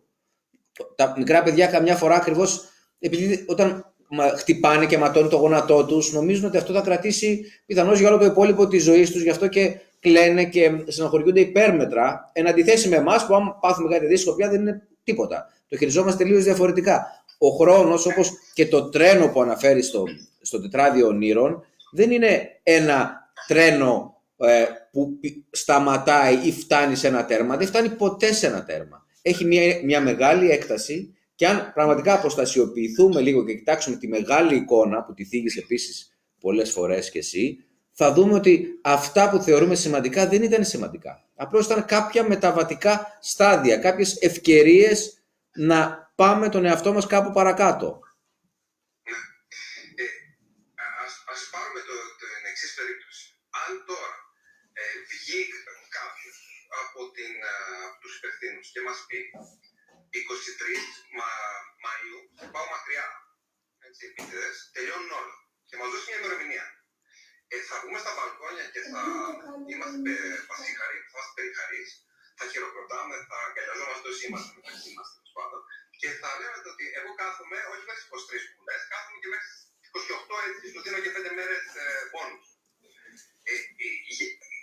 Τα 0.95 1.13
μικρά 1.17 1.43
παιδιά 1.43 1.67
καμιά 1.67 1.95
φορά 1.95 2.15
ακριβώς, 2.15 2.63
επειδή 2.99 3.45
όταν 3.47 3.93
χτυπάνε 4.37 4.85
και 4.85 4.97
ματώνουν 4.97 5.29
το 5.29 5.37
γόνατό 5.37 5.85
τους, 5.85 6.13
νομίζουν 6.13 6.45
ότι 6.45 6.57
αυτό 6.57 6.73
θα 6.73 6.81
κρατήσει 6.81 7.45
πιθανώς 7.65 7.99
για 7.99 8.09
όλο 8.09 8.17
το 8.17 8.25
υπόλοιπο 8.25 8.67
της 8.67 8.83
ζωής 8.83 9.11
τους, 9.11 9.21
γι' 9.21 9.29
αυτό 9.29 9.47
και 9.47 9.75
κλαίνε 9.99 10.45
και 10.45 10.71
συναχωριούνται 10.87 11.39
υπέρμετρα, 11.39 12.29
εν 12.33 12.47
αντιθέσει 12.47 12.89
με 12.89 12.95
εμάς 12.95 13.25
που 13.25 13.35
αν 13.35 13.57
πάθουμε 13.61 13.93
κάτι 13.93 14.05
δύσκολο 14.05 14.35
πια 14.35 14.49
δεν 14.49 14.61
είναι 14.61 14.87
τίποτα. 15.03 15.49
Το 15.67 15.77
χειριζόμαστε 15.77 16.23
τελείως 16.23 16.43
διαφορετικά. 16.43 17.05
Ο 17.37 17.49
χρόνος, 17.49 18.05
όπως 18.05 18.31
και 18.53 18.67
το 18.67 18.89
τρένο 18.89 19.27
που 19.27 19.41
αναφέρεις 19.41 19.87
στο, 19.87 20.03
στο 20.41 20.61
τετράδιο 20.61 21.07
ονείρων, 21.07 21.65
δεν 21.91 22.11
είναι 22.11 22.59
ένα 22.63 23.11
τρένο 23.47 24.21
ε, 24.37 24.65
που 24.91 25.19
σταματάει 25.51 26.47
ή 26.47 26.51
φτάνει 26.51 26.95
σε 26.95 27.07
ένα 27.07 27.25
τέρμα. 27.25 27.57
Δεν 27.57 27.67
φτάνει 27.67 27.89
ποτέ 27.89 28.33
σε 28.33 28.47
ένα 28.47 28.63
τέρμα. 28.63 29.05
Έχει 29.21 29.45
μια, 29.45 29.79
μια 29.83 30.01
μεγάλη 30.01 30.49
έκταση 30.49 31.15
και 31.35 31.47
αν 31.47 31.71
πραγματικά 31.73 32.13
αποστασιοποιηθούμε 32.13 33.21
λίγο 33.21 33.45
και 33.45 33.53
κοιτάξουμε 33.53 33.95
τη 33.95 34.07
μεγάλη 34.07 34.55
εικόνα 34.55 35.03
που 35.03 35.13
τη 35.13 35.25
θίγεις 35.25 35.57
επίσης 35.57 36.17
πολλές 36.39 36.71
φορές 36.71 37.11
και 37.11 37.19
εσύ, 37.19 37.57
θα 37.91 38.13
δούμε 38.13 38.33
ότι 38.33 38.67
αυτά 38.81 39.29
που 39.29 39.37
θεωρούμε 39.37 39.75
σημαντικά 39.75 40.27
δεν 40.27 40.43
ήταν 40.43 40.65
σημαντικά. 40.65 41.23
Απλώς 41.35 41.65
ήταν 41.65 41.85
κάποια 41.85 42.23
μεταβατικά 42.23 43.17
στάδια, 43.21 43.77
κάποιες 43.77 44.17
ευκαιρίες 44.21 45.23
να 45.55 46.11
πάμε 46.15 46.49
τον 46.49 46.65
εαυτό 46.65 46.93
μας 46.93 47.07
κάπου 47.07 47.31
παρακάτω. 47.31 47.99
Βγει 55.31 55.43
κάποιος 55.99 56.37
από, 56.81 56.99
την, 57.15 57.33
από 57.87 57.97
τους 58.01 58.13
υπευθύνους 58.17 58.67
και 58.73 58.81
μας 58.87 58.99
πει 59.07 59.19
23 60.15 60.61
Μα, 61.17 61.29
Μαΐου 61.83 62.19
πάω 62.53 62.67
μακριά, 62.75 63.07
έτσι, 63.87 64.01
επίτηδες, 64.09 64.55
τελειώνουν 64.75 65.11
όλα 65.19 65.35
και 65.67 65.75
μας 65.79 65.89
δώσει 65.91 66.07
μια 66.09 66.19
ημερομηνία. 66.21 66.65
Ε, 67.53 67.55
θα 67.67 67.75
βγούμε 67.81 67.99
στα 68.03 68.11
μπαλκόνια 68.15 68.65
και 68.73 68.81
θα 68.91 69.03
είμαστε 69.71 70.11
πασίχαροι, 70.49 70.97
θα 71.03 71.09
είμαστε 71.13 71.33
περιχαρείς, 71.37 71.89
θα 72.37 72.43
χειροκροτάμε, 72.51 73.15
θα 73.29 73.37
αγκαλιαζόμαστε 73.47 74.07
όσοι 74.11 74.23
είμαστε 74.27 74.51
μεταξύ 74.57 74.89
μας, 74.97 75.07
τέλος 75.13 75.31
πάντων, 75.37 75.61
και 75.99 76.09
θα 76.21 76.29
λέμε 76.39 76.59
ότι 76.73 76.85
εγώ 76.99 77.11
κάθομαι, 77.21 77.57
όχι 77.71 77.83
μέχρι 77.89 78.03
23 78.09 78.45
που 78.53 78.61
λες, 78.67 78.81
κάθομαι 78.91 79.17
και 79.21 79.29
μέχρι 79.33 79.49
28 79.95 80.35
έτσι, 80.47 80.63
σου 80.71 80.79
δίνω 80.83 80.99
και 81.03 81.11
5 81.15 81.31
μέρες 81.39 81.65
ε, 81.83 81.85
πόνους. 82.13 82.45
Ε, 83.49 83.53
ε, 83.83 83.89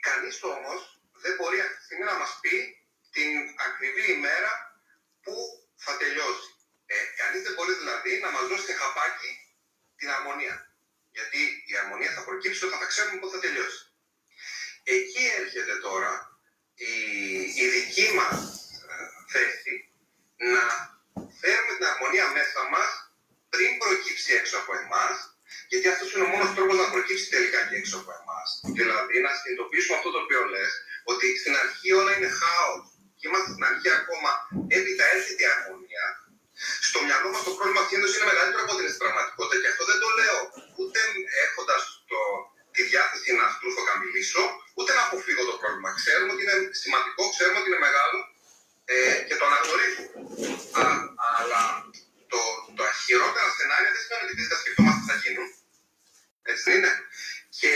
κανείς 0.00 0.42
όμως 0.42 1.00
δεν 1.22 1.34
μπορεί 1.36 1.60
αυτή 1.60 1.76
τη 1.78 1.84
στιγμή 1.84 2.04
να 2.04 2.18
μας 2.20 2.38
πει 2.42 2.56
την 3.10 3.30
ακριβή 3.66 4.12
ημέρα 4.12 4.52
που 5.22 5.34
θα 5.76 5.96
τελειώσει. 5.96 6.48
Ε, 6.86 6.96
κανείς 7.20 7.42
δεν 7.42 7.54
μπορεί 7.54 7.72
δηλαδή 7.82 8.12
να 8.24 8.30
μας 8.30 8.44
δώσει 8.50 8.72
χαπάκι 8.72 9.30
την 9.96 10.08
αρμονία. 10.10 10.56
Γιατί 11.10 11.40
η 11.70 11.76
αρμονία 11.82 12.12
θα 12.12 12.24
προκύψει 12.24 12.64
όταν 12.64 12.78
θα 12.78 12.86
ξέρουμε 12.86 13.18
πότε 13.20 13.34
θα 13.34 13.40
τελειώσει. 13.40 13.82
Εκεί 14.82 15.22
έρχεται 15.40 15.74
τώρα 15.76 16.12
η, 16.74 16.92
η 17.62 17.68
δική 17.68 18.06
μας 18.18 18.34
ε, 18.92 18.96
θέση 19.32 19.74
να 20.36 20.64
φέρουμε 21.40 21.72
την 21.76 21.86
αρμονία 21.86 22.26
μέσα 22.38 22.60
μας 22.68 22.90
πριν 23.48 23.78
προκύψει 23.78 24.32
έξω 24.32 24.56
από 24.58 24.72
εμάς 24.76 25.27
γιατί 25.70 25.86
αυτός 25.94 26.08
είναι 26.12 26.26
ο 26.28 26.30
μόνος 26.34 26.50
τρόπος 26.56 26.76
να 26.82 26.86
προκύψει 26.94 27.26
τελικά 27.34 27.58
και 27.68 27.76
έξω 27.80 27.96
από 28.00 28.10
εμάς. 28.20 28.48
Δηλαδή 28.78 29.14
να 29.26 29.30
συνειδητοποιήσουμε 29.38 29.94
αυτό 29.98 30.08
το 30.14 30.18
οποίο 30.24 30.40
λες, 30.52 30.72
ότι 31.12 31.26
στην 31.40 31.54
αρχή 31.62 31.88
όλα 32.00 32.12
είναι 32.16 32.30
χάος. 32.40 32.84
Και 33.18 33.26
είμαστε 33.28 33.50
στην 33.54 33.64
αρχή 33.70 33.88
ακόμα. 34.00 34.30
Έπειτα 34.76 35.04
έρχεται 35.14 35.42
η 35.46 35.48
αρμονία. 35.54 36.04
Στο 36.88 36.98
μυαλό 37.06 37.28
μας 37.32 37.42
το 37.48 37.52
πρόβλημα 37.58 37.82
συνήθω 37.88 38.08
είναι 38.16 38.30
μεγαλύτερο 38.32 38.62
από 38.64 38.72
ό,τι 38.74 38.82
είναι 38.82 38.94
στην 38.94 39.02
πραγματικότητα. 39.04 39.56
Και 39.62 39.70
αυτό 39.72 39.84
δεν 39.90 39.98
το 40.02 40.08
λέω 40.18 40.38
ούτε 40.80 41.00
έχοντας 41.44 41.82
τη 42.74 42.82
διάθεση 42.90 43.30
να 43.40 43.46
στρούφω 43.54 43.82
ούτε 44.78 44.92
να 44.98 45.02
αποφύγω 45.08 45.42
το 45.50 45.56
πρόβλημα. 45.60 45.90
Ξέρουμε 46.00 46.30
ότι 46.34 46.42
είναι 46.44 46.56
σημαντικό, 46.82 47.22
ξέρουμε 47.34 47.58
ότι 47.60 47.68
είναι 47.70 47.82
μεγάλο 47.88 48.18
ε, 48.94 48.96
και 49.26 49.36
το 49.38 49.44
αναγνωρίζουμε. 49.48 50.10
αλλά 51.38 51.62
το, 52.32 52.40
το 52.78 52.84
χειρότερα 53.04 53.48
σενάρια 53.56 53.90
δεν 53.94 54.02
σημαίνει 54.04 54.24
ότι 54.26 54.34
δεν 54.38 54.48
τα 54.52 54.58
σκεφτόμαστε 54.62 55.00
τι 55.02 55.06
θα 55.10 55.16
γίνουν. 55.22 55.48
Έτσι 56.52 56.68
είναι. 56.74 56.90
Και 57.58 57.72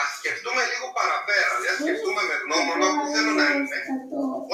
ας 0.00 0.08
σκεφτούμε 0.18 0.62
λίγο 0.72 0.86
παραπέρα, 0.98 1.52
δηλαδή 1.54 1.70
ας 1.74 1.78
σκεφτούμε 1.84 2.22
με 2.30 2.36
γνώμονα 2.42 2.86
που 2.96 3.04
θέλω 3.14 3.32
να 3.40 3.46
είμαι 3.52 3.78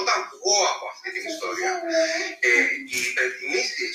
όταν 0.01 0.17
βγω 0.33 0.59
από 0.73 0.85
αυτή 0.93 1.09
την 1.17 1.25
ιστορία. 1.33 1.73
Ε, 2.49 2.51
οι 2.93 2.99
υπενθυμίσεις 3.11 3.95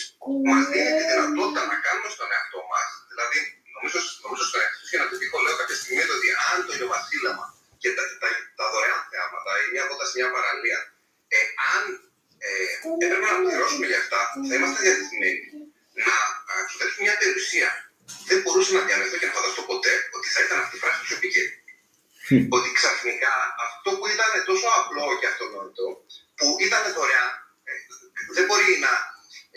μας 0.49 0.63
δίνει 0.71 0.91
τη 0.99 1.03
δυνατότητα 1.11 1.61
να 1.71 1.75
κάνουμε 1.85 2.09
στον 2.15 2.27
εαυτό 2.35 2.59
μας, 2.71 2.87
δηλαδή 3.11 3.37
νομίζω, 3.75 3.99
νομίζω 4.25 4.43
στον 4.49 4.59
εαυτό 4.63 4.83
και 4.91 4.99
να 5.01 5.05
το 5.09 5.15
τύχω 5.21 5.37
λέω 5.45 5.55
κάποια 5.61 5.77
στιγμή 5.81 6.03
ότι 6.17 6.27
αν 6.49 6.57
το 6.65 6.71
ηλιοβασίλεμα 6.75 7.45
και 7.81 7.89
τα, 7.97 8.03
τα, 8.21 8.27
τα 8.57 8.65
δωρεάν 8.73 9.01
θέματα 9.11 9.51
ή 9.63 9.65
μια 9.73 9.83
βότα 9.87 10.05
σε 10.09 10.13
μια 10.19 10.29
παραλία, 10.35 10.79
ε, 11.35 11.39
αν 11.73 11.83
ε, 12.47 12.73
έπρεπε 13.03 13.27
να 13.33 13.37
πληρώσουμε 13.45 13.85
για 13.91 13.99
αυτά, 14.03 14.21
θα 14.47 14.53
είμαστε 14.55 14.79
διατεθειμένοι 14.85 15.41
να 16.01 16.15
εξωτερήσουμε 16.63 17.03
μια 17.07 17.17
περιουσία. 17.21 17.69
Δεν 18.29 18.37
μπορούσα 18.41 18.71
να 18.77 18.81
διανοηθώ 18.87 19.17
και 19.21 19.27
να 19.29 19.35
φανταστώ 19.37 19.61
ποτέ 19.71 19.93
ότι 20.17 20.27
θα 20.33 20.39
ήταν 20.45 20.57
αυτή 20.63 20.75
η 20.77 20.81
φράση 20.83 20.99
πιο 21.05 21.15
επικίνδυνη. 21.19 21.61
Ότι 22.57 22.69
ξαφνικά 22.79 23.33
αυτό 23.67 23.89
που 23.97 24.05
ήταν 24.15 24.31
τόσο 24.49 24.67
απλό 24.79 25.05
και 25.19 25.27
αυτονόητο, 25.31 25.85
που 26.37 26.47
ήταν 26.67 26.81
δωρεάν, 26.95 27.31
ε, 27.69 27.71
δεν 28.35 28.45
μπορεί 28.47 28.69
να. 28.85 28.93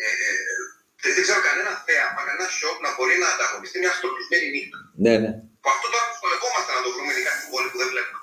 Ε, 0.02 0.06
ε, 0.24 1.10
δεν 1.16 1.22
ξέρω 1.26 1.40
κανένα 1.48 1.72
θέαμα, 1.86 2.20
κανένα 2.28 2.46
σοκ 2.60 2.76
να 2.86 2.90
μπορεί 2.96 3.14
να 3.22 3.28
ανταγωνιστεί 3.34 3.76
μια 3.82 3.92
στροπισμένη 3.98 4.46
νύχτα. 4.54 4.78
Ναι, 5.04 5.14
ναι. 5.22 5.30
Που 5.62 5.68
αυτό 5.74 5.86
τώρα 5.92 6.04
δυσκολευόμαστε 6.10 6.70
να 6.76 6.80
το 6.84 6.88
βρούμε, 6.94 7.10
ειδικά 7.12 7.32
στην 7.36 7.48
πόλη 7.52 7.68
που 7.72 7.78
δεν 7.82 7.88
βλέπουμε 7.92 8.18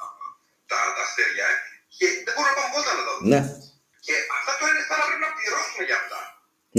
τα, 0.72 0.78
τα 0.96 1.02
αστέρια. 1.08 1.48
Και 1.98 2.06
δεν 2.26 2.34
μπορούμε 2.34 2.52
να 2.54 2.58
πάμε 2.58 2.70
πότε 2.76 2.90
να 3.00 3.04
τα 3.08 3.14
δούμε. 3.16 3.28
Ναι. 3.34 3.42
Και 4.06 4.14
αυτά 4.38 4.52
τώρα 4.60 4.70
είναι 4.74 4.84
σαν 4.88 4.98
να 5.02 5.06
πρέπει 5.08 5.24
να 5.28 5.32
πληρώσουμε 5.38 5.84
για 5.90 5.98
αυτά. 6.02 6.20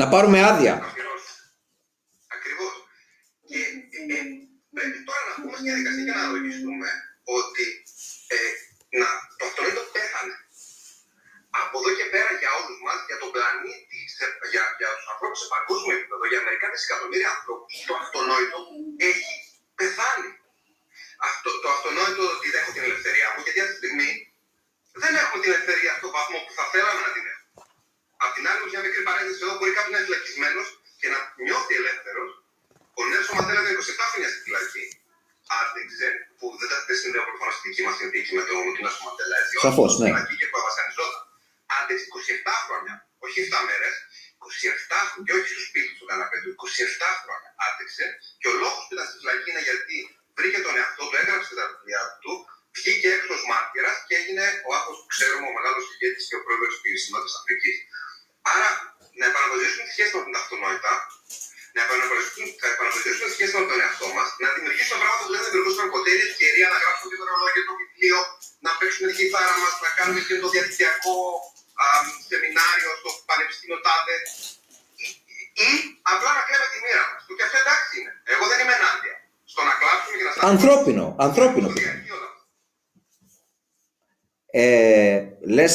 Να 0.00 0.04
πάρουμε 0.12 0.38
άδεια. 0.50 0.74
Ακριβώ. 2.36 2.66
Και 3.48 3.58
ε, 3.98 4.14
ε, 4.16 4.18
πρέπει 4.76 4.98
τώρα 5.08 5.22
να 5.30 5.34
πούμε 5.40 5.53
μια 5.64 5.74
διαδικασία 5.74 6.04
και 6.08 6.16
να 6.20 6.32
λογιστούμε 6.34 6.90
ότι 7.40 7.66
ε, 8.34 8.38
να, 9.00 9.08
το 9.38 9.42
αυτονόητο 9.48 9.82
πέθανε. 9.94 10.36
Από 11.62 11.74
εδώ 11.80 11.90
και 11.98 12.06
πέρα 12.14 12.30
για 12.40 12.50
όλους 12.58 12.78
μας, 12.86 12.98
για 13.08 13.18
τον 13.22 13.30
πλανήτη, 13.34 13.98
σε, 14.16 14.24
για, 14.52 14.64
για 14.80 14.90
τους 14.96 15.06
ανθρώπους 15.12 15.38
σε 15.42 15.46
παγκόσμιο 15.54 15.94
επίπεδο, 15.98 16.24
για 16.32 16.40
μερικά 16.46 16.66
δισεκατομμύρια 16.72 17.30
ανθρώπους, 17.36 17.70
το 17.88 17.94
αυτονόητο 18.02 18.58
έχει 19.10 19.34
πεθάνει. 19.78 20.30
Αυτό, 21.28 21.48
το 21.62 21.68
αυτονόητο 21.74 22.22
ότι 22.34 22.46
δεν 22.52 22.60
έχω 22.62 22.72
την 22.76 22.84
ελευθερία 22.88 23.28
μου, 23.32 23.40
γιατί 23.46 23.58
αυτή 23.64 23.74
τη 23.76 23.80
στιγμή 23.82 24.10
δεν 25.02 25.12
έχουμε 25.22 25.38
την 25.42 25.50
ελευθερία 25.52 25.92
στον 25.98 26.10
βαθμό 26.16 26.38
που 26.46 26.52
θα 26.58 26.64
θέλαμε 26.72 27.00
να 27.06 27.10
την 27.16 27.24
έχουμε. 27.32 27.62
Απ' 28.24 28.34
την 28.36 28.44
άλλη, 28.48 28.60
μια 28.70 28.80
μικρή 28.86 29.02
παρένθεση 29.08 29.40
εδώ 29.44 29.54
μπορεί 29.58 29.72
κάποιος 29.76 29.92
να 29.94 29.98
είναι 29.98 30.08
φυλακισμένος 30.08 30.66
και 31.00 31.08
να 31.12 31.18
νιώθει 31.46 31.72
ελεύθερος. 31.80 32.30
Ο 32.98 33.02
Νέλσο 33.10 33.32
Μαντέλα 33.36 33.60
ήταν 33.62 33.74
27 33.74 34.04
χρόνια 34.10 34.28
στη 34.32 34.40
φυλακή. 34.46 34.84
Άντεξε, 35.60 36.08
που 36.38 36.46
δεν 36.60 36.68
τα 36.72 36.78
δεν 36.88 36.96
συνδέω 37.00 37.24
προφανώ 37.30 37.52
στη 37.56 37.62
δική 37.68 37.82
μας 37.86 37.96
συνθήκη 38.00 38.30
με 38.38 38.42
τον 38.48 38.56
Νέλσο 38.84 39.00
Μαντέλα. 39.06 39.36
Σαφώς, 39.66 39.92
ναι. 39.98 40.06
Φυλακή 40.08 40.34
και 40.40 40.46
που 40.50 40.58
βασανιζόταν. 40.68 41.22
Άντεξε 41.78 42.04
27 42.14 42.54
χρόνια, 42.64 42.94
όχι 43.24 43.36
7 43.46 43.58
μέρες, 43.68 43.94
27 44.46 44.98
χρόνια, 45.08 45.26
και 45.26 45.34
όχι 45.36 45.48
στο 45.54 45.62
σπίτι 45.68 45.90
του 45.98 46.04
καναπέ 46.10 46.36
του, 46.42 46.50
27 46.62 47.10
χρόνια 47.22 47.50
άντεξε. 47.66 48.04
Και 48.40 48.48
ο 48.52 48.54
λόγος 48.62 48.82
που 48.86 48.92
ήταν 48.94 49.06
στη 49.08 49.16
φυλακή 49.20 49.48
είναι 49.52 49.64
γιατί 49.68 49.96
βρήκε 50.38 50.58
τον 50.66 50.74
εαυτό 50.80 51.02
του, 51.08 51.16
έγραψε 51.22 51.52
τα 51.60 51.64
βιβλία 51.70 52.02
του, 52.22 52.32
βγήκε 52.76 53.08
έξω 53.16 53.32
ως 53.38 53.42
μάρτυρας 53.50 53.96
και 54.06 54.14
έγινε 54.20 54.44
ο 54.68 54.70
άνθρωπο 54.76 54.96
που 55.02 55.10
ξέρουμε, 55.14 55.46
ο 55.50 55.54
μεγάλος 55.58 55.84
ηγέτης 55.92 56.24
και 56.28 56.36
ο 56.38 56.42
πρόεδρος 56.44 56.74
της 56.82 57.02
Νότια 57.12 57.32
Αφρικής. 57.40 57.76
Άρα, 58.54 58.70
να 59.18 59.24
επαναπατρίσουμε 59.30 59.84
τη 59.86 59.92
σχέση 59.96 60.12
με 60.16 60.22
την 60.26 60.36
αυτονόητα, 60.40 60.92
να 61.76 61.80
επαναπατρίσουμε 62.74 63.26
τη 63.28 63.34
σχέση 63.36 63.52
με 63.58 63.66
τον 63.70 63.78
εαυτό 63.84 64.06
μας, 64.16 64.28
να 64.42 64.48
δημιουργήσουμε 64.56 64.98
πράγματα 65.02 65.22
που 65.26 65.32
δεν 65.34 65.42
δημιουργούσαν 65.46 65.86
ποτέ. 65.94 66.08
Είναι 66.14 66.26
ευκαιρία 66.30 66.66
να 66.74 66.78
γράψουμε 66.82 67.14
το 67.20 67.24
ρολόγιο, 67.30 67.62
το 67.68 67.74
βιβλίο, 67.80 68.18
να 68.64 68.70
παίξουμε 68.78 69.06
την 69.10 69.16
κιθάρα 69.18 69.54
μας, 69.62 69.72
να 69.84 69.90
κάνουμε 69.96 70.20
και 70.26 70.34
το 70.42 70.46
διαδικτυακό 70.52 71.16
α, 71.84 71.86
σεμινάριο 72.30 72.90
στο 73.00 73.10
Πανεπιστήμιο 73.28 73.78
Τάδε. 73.86 74.16
Ή, 75.04 75.06
ή 75.68 75.70
απλά 76.12 76.30
να 76.38 76.42
κλαίμε 76.46 76.66
τη 76.72 76.78
μοίρα 76.84 77.04
μας. 77.10 77.20
Και 77.36 77.44
αυτό 77.46 77.56
εντάξει 77.64 77.92
είναι. 77.98 78.12
Εγώ 78.32 78.44
δεν 78.50 78.58
είμαι 78.62 78.74
ενάντια. 78.80 79.14
Στο 79.52 79.60
να 79.68 79.74
κλάψουμε 79.80 80.14
και 80.18 80.24
να 80.26 80.32
σταματήσουμε. 80.32 80.56
Ανθρώπινο, 80.56 81.04
ανθρώπινο. 81.26 81.68
Ε, 84.62 85.18
λες, 85.56 85.72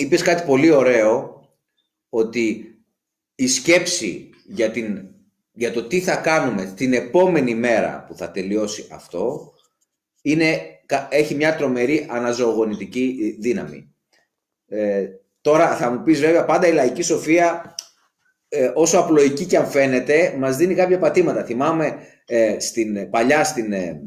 είπες 0.00 0.22
κάτι 0.28 0.42
πολύ 0.50 0.70
ωραίο, 0.80 1.14
ότι 2.20 2.44
η 3.34 3.48
σκέψη 3.48 4.29
για, 4.52 4.70
την, 4.70 5.08
για 5.52 5.72
το 5.72 5.82
τι 5.82 6.00
θα 6.00 6.16
κάνουμε 6.16 6.72
την 6.76 6.92
επόμενη 6.92 7.54
μέρα 7.54 8.04
που 8.08 8.14
θα 8.14 8.30
τελειώσει 8.30 8.86
αυτό 8.90 9.52
είναι, 10.22 10.60
έχει 11.08 11.34
μια 11.34 11.56
τρομερή 11.56 12.06
αναζωογονητική 12.10 13.36
δύναμη. 13.40 13.94
Ε, 14.66 15.06
τώρα 15.40 15.76
θα 15.76 15.90
μου 15.90 16.02
πεις 16.02 16.20
βέβαια 16.20 16.44
πάντα 16.44 16.66
η 16.66 16.72
λαϊκή 16.72 17.02
σοφία 17.02 17.74
ε, 18.48 18.70
όσο 18.74 18.98
απλοϊκή 18.98 19.44
και 19.44 19.56
αν 19.56 19.66
φαίνεται 19.66 20.34
μας 20.38 20.56
δίνει 20.56 20.74
κάποια 20.74 20.98
πατήματα. 20.98 21.44
Θυμάμαι 21.44 21.96
ε, 22.26 22.60
στην, 22.60 23.10
παλιά 23.10 23.44
στην, 23.44 23.72
ε, 23.72 24.02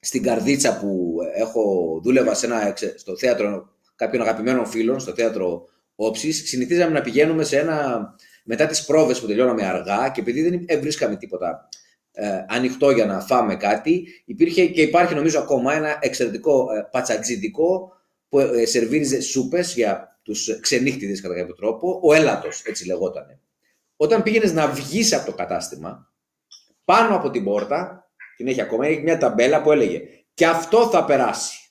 στην 0.00 0.22
Καρδίτσα 0.22 0.78
που 0.78 1.16
έχω, 1.34 2.00
δούλευα 2.04 2.34
σε 2.34 2.46
ένα, 2.46 2.74
στο 2.96 3.16
θέατρο 3.18 3.68
κάποιων 3.96 4.22
αγαπημένων 4.22 4.66
φίλων, 4.66 5.00
στο 5.00 5.12
θέατρο 5.12 5.68
όψεις, 5.94 6.48
συνηθίζαμε 6.48 6.92
να 6.92 7.00
πηγαίνουμε 7.00 7.44
σε 7.44 7.58
ένα, 7.58 8.08
μετά 8.46 8.66
τις 8.66 8.84
πρόβες 8.84 9.20
που 9.20 9.26
τελειώναμε 9.26 9.66
αργά 9.66 10.08
και 10.08 10.20
επειδή 10.20 10.48
δεν 10.48 10.64
ε, 10.66 10.78
βρίσκαμε 10.78 11.16
τίποτα 11.16 11.68
ε, 12.12 12.44
ανοιχτό 12.48 12.90
για 12.90 13.06
να 13.06 13.20
φάμε 13.20 13.56
κάτι, 13.56 14.22
υπήρχε 14.24 14.66
και 14.66 14.82
υπάρχει 14.82 15.14
νομίζω 15.14 15.38
ακόμα 15.38 15.74
ένα 15.74 15.98
εξαιρετικό 16.00 16.72
ε, 16.72 16.88
πατσατζίδικο 16.90 17.92
που 18.28 18.38
ε, 18.38 18.66
σερβίριζε 18.66 19.20
σούπες 19.20 19.74
για 19.74 20.20
τους 20.22 20.60
ξενύχτιδες 20.60 21.20
κατά 21.20 21.34
κάποιο 21.34 21.54
τρόπο, 21.54 22.00
ο 22.02 22.14
έλατος 22.14 22.62
έτσι 22.64 22.86
λεγότανε. 22.86 23.40
Όταν 23.96 24.22
πήγαινες 24.22 24.52
να 24.52 24.68
βγεις 24.68 25.12
από 25.12 25.26
το 25.26 25.32
κατάστημα, 25.32 26.12
πάνω 26.84 27.16
από 27.16 27.30
την 27.30 27.44
πόρτα, 27.44 28.10
την 28.36 28.48
έχει 28.48 28.60
ακόμα, 28.60 28.86
έχει 28.86 29.00
μια 29.00 29.18
ταμπέλα 29.18 29.62
που 29.62 29.72
έλεγε 29.72 30.02
«Και 30.34 30.46
αυτό 30.46 30.88
θα 30.88 31.04
περάσει». 31.04 31.56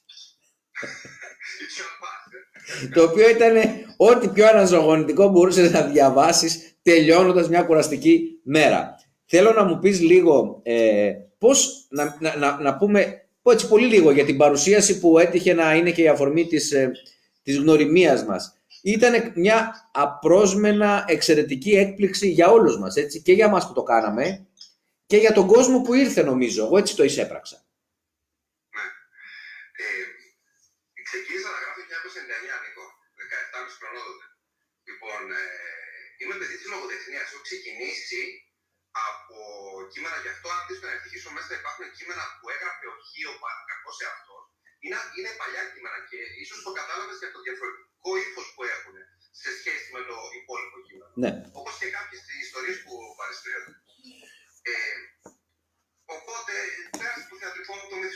το 2.93 3.03
οποίο 3.03 3.29
ήταν 3.29 3.53
ό,τι 3.97 4.27
πιο 4.27 4.47
αναζωογονητικό 4.47 5.29
μπορούσες 5.29 5.71
να 5.71 5.81
διαβάσεις 5.81 6.77
τελειώνοντας 6.81 7.49
μια 7.49 7.61
κουραστική 7.61 8.39
μέρα. 8.43 8.95
Θέλω 9.25 9.51
να 9.51 9.63
μου 9.63 9.79
πεις 9.79 10.01
λίγο 10.01 10.59
ε, 10.63 11.11
πώς, 11.37 11.87
να, 11.89 12.17
να, 12.19 12.37
να, 12.37 12.61
να 12.61 12.77
πούμε 12.77 13.27
έτσι 13.51 13.67
πολύ 13.67 13.85
λίγο 13.87 14.11
για 14.11 14.25
την 14.25 14.37
παρουσίαση 14.37 14.99
που 14.99 15.19
έτυχε 15.19 15.53
να 15.53 15.75
είναι 15.75 15.91
και 15.91 16.01
η 16.01 16.07
αφορμή 16.07 16.47
της, 16.47 16.71
ε, 16.71 16.91
της 17.43 17.57
γνωριμίας 17.57 18.25
μας. 18.25 18.57
Ήταν 18.81 19.31
μια 19.35 19.89
απρόσμενα 19.93 21.05
εξαιρετική 21.07 21.71
έκπληξη 21.71 22.27
για 22.29 22.47
όλους 22.47 22.79
μας, 22.79 22.95
έτσι, 22.95 23.21
και 23.21 23.33
για 23.33 23.49
μας 23.49 23.67
που 23.67 23.73
το 23.73 23.83
κάναμε 23.83 24.47
και 25.05 25.17
για 25.17 25.33
τον 25.33 25.47
κόσμο 25.47 25.81
που 25.81 25.93
ήρθε 25.93 26.23
νομίζω. 26.23 26.65
Εγώ 26.65 26.77
έτσι 26.77 26.95
το 26.95 27.03
εισέπραξα. 27.03 27.57
Ναι. 28.75 28.85
Ε, 29.83 31.01
ξεκίνησα 31.09 31.49
να 31.55 31.59
γράφω 31.61 31.79
το 31.79 31.85
1999, 31.89 32.55
Νίκο, 32.63 32.85
17,5 33.85 33.91
χρονών 33.91 34.05
τότε. 34.09 34.25
Λοιπόν, 34.89 35.21
ε, 35.41 35.43
είμαι 36.19 36.35
παιδί 36.39 36.55
της 36.59 36.69
λογοτεχνίας. 36.73 37.27
Έχω 37.31 37.41
ξεκινήσει 37.47 38.21
από 39.09 39.39
κείμενα 39.91 40.17
γι' 40.23 40.33
αυτό, 40.35 40.47
αν 40.55 40.61
θες 40.67 40.79
να 40.85 40.89
ευτυχήσω 40.95 41.29
μέσα, 41.37 41.51
υπάρχουν 41.61 41.85
κείμενα 41.97 42.23
που 42.37 42.45
έγραφε 42.55 42.85
ο 42.93 42.95
Χίο 43.07 43.31
Παρακακό 43.43 43.89
σε 43.99 44.05
αυτό. 44.13 44.35
Είναι, 44.83 44.97
είναι 45.17 45.31
παλιά 45.39 45.63
κείμενα 45.73 45.99
και 46.09 46.19
ίσως 46.43 46.59
το 46.65 46.71
κατάλαβες 46.79 47.17
και 47.19 47.27
από 47.27 47.35
το 47.37 47.41
διαφορετικό 47.47 48.09
ύφος 48.25 48.47
που 48.55 48.63
έχουν 48.75 48.95
σε 49.41 49.49
σχέση 49.59 49.87
με 49.95 50.01
το 50.09 50.17
υπόλοιπο 50.39 50.77
κείμενο. 50.87 51.13
Ναι. 51.23 51.31
Όπως 51.59 51.73
και 51.79 51.87
κάποιες 51.97 52.21
ιστορίες 52.45 52.77
που 52.83 52.93
παρισφρέονται. 53.19 53.73
Ε, 54.71 54.75
οπότε, 56.15 56.53
πέρασε 56.99 57.25
το 57.29 57.35
θεατρικό 57.41 57.71
το 57.91 57.95
μυθιστόρημα, 58.01 58.14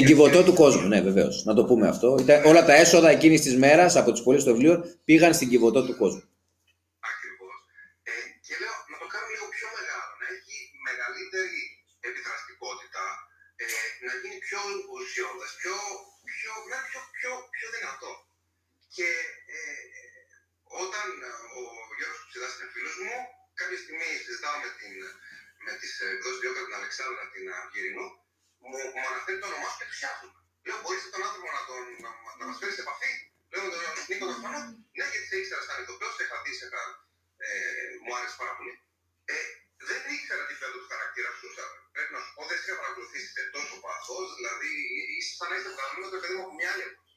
την 0.00 0.08
κυβωτό 0.08 0.42
του 0.42 0.52
κόσμου, 0.52 0.88
ναι, 0.88 1.00
βεβαίως. 1.00 1.44
Να 1.44 1.54
το 1.54 1.64
πούμε 1.64 1.88
αυτό. 1.88 2.16
Ήταν, 2.20 2.44
όλα 2.44 2.64
τα 2.64 2.74
έσοδα 2.74 3.10
εκείνης 3.10 3.40
της 3.40 3.56
μέρας 3.56 3.96
από 3.96 4.12
τις 4.12 4.22
πωλήσει 4.22 4.44
των 4.44 4.54
βιβλίων 4.54 4.84
πήγαν 5.04 5.34
στην 5.34 5.48
κυβωτό 5.48 5.84
του 5.84 5.96
κόσμου. 5.96 6.22
Είσαι 45.40 45.48
σαν 45.48 45.48
να 45.52 45.56
είσαι 45.58 45.70
βγαλμένο 45.76 46.06
το 46.12 46.18
παιδί 46.22 46.34
μου 46.36 46.44
από 46.46 46.54
μια 46.58 46.70
άλλη 46.72 46.84
εποχή. 46.90 47.16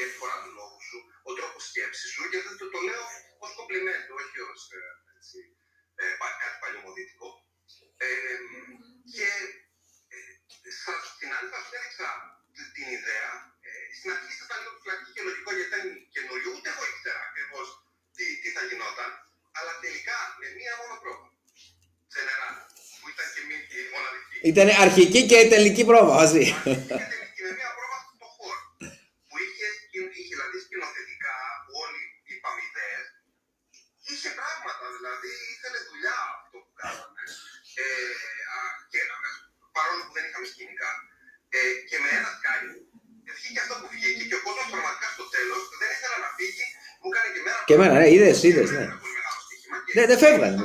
Για 0.00 0.08
τη 0.10 0.16
φορά 0.20 0.36
του 0.42 0.50
λόγου 0.58 0.80
σου, 0.88 0.98
ο 1.28 1.30
τρόπος 1.38 1.62
σκέψης 1.68 2.10
σου. 2.14 2.22
Και 2.30 2.38
το, 2.44 2.64
το 2.74 2.80
λέω 2.88 3.04
ως 3.44 3.50
κομπλιμέντο, 3.56 4.12
όχι 4.20 4.38
ως 4.50 4.62
ε, 6.00 6.04
κάτι 6.42 6.56
παλιωμοδίτικο. 6.62 7.28
Ε, 8.06 8.08
και 9.12 9.28
ε, 10.14 10.70
στην 11.12 11.30
άλλη 11.36 11.48
θα 11.52 11.58
σου 11.64 11.72
έδειξα 11.78 12.08
την 12.76 12.86
ιδέα. 12.98 13.30
Ε, 13.66 13.70
στην 13.96 14.08
αρχή 14.14 14.32
ήταν 14.46 14.58
λίγο 14.62 14.76
φυλακή 14.82 15.08
και 15.14 15.22
λογικό 15.28 15.50
γιατί 15.56 15.70
ήταν 15.72 15.84
καινούριο. 16.14 16.48
Ούτε 16.54 16.68
εγώ 16.72 16.82
ήξερα 16.92 17.20
ακριβώς 17.28 17.66
τι, 18.16 18.24
τι 18.40 18.48
θα 18.56 18.62
γινόταν. 18.68 19.10
Αλλά 19.58 19.72
τελικά 19.84 20.16
με 20.40 20.46
μία 20.58 20.72
μόνο 20.80 20.94
πρόβα. 21.02 21.28
General, 22.14 22.54
που 23.00 23.06
ήταν 23.12 23.26
και 23.34 23.42
μη 23.48 23.56
και 23.70 23.78
μοναδική. 23.94 24.36
Ήταν 24.50 24.68
αρχική 24.86 25.20
και 25.30 25.38
τελική 25.52 25.84
πρόβα 25.90 26.12
μαζί. 26.20 26.44
Είδες, 48.42 48.70
είδε, 48.70 48.78
ναι. 48.78 48.84
Ένα 48.84 48.96
πολύ 48.98 49.14
μεγάλο 49.14 49.40
στοίχημα 49.46 49.78
και 49.86 49.92
Ναι, 50.00 50.06
δεν 50.06 50.18
φεύγανε. 50.18 50.62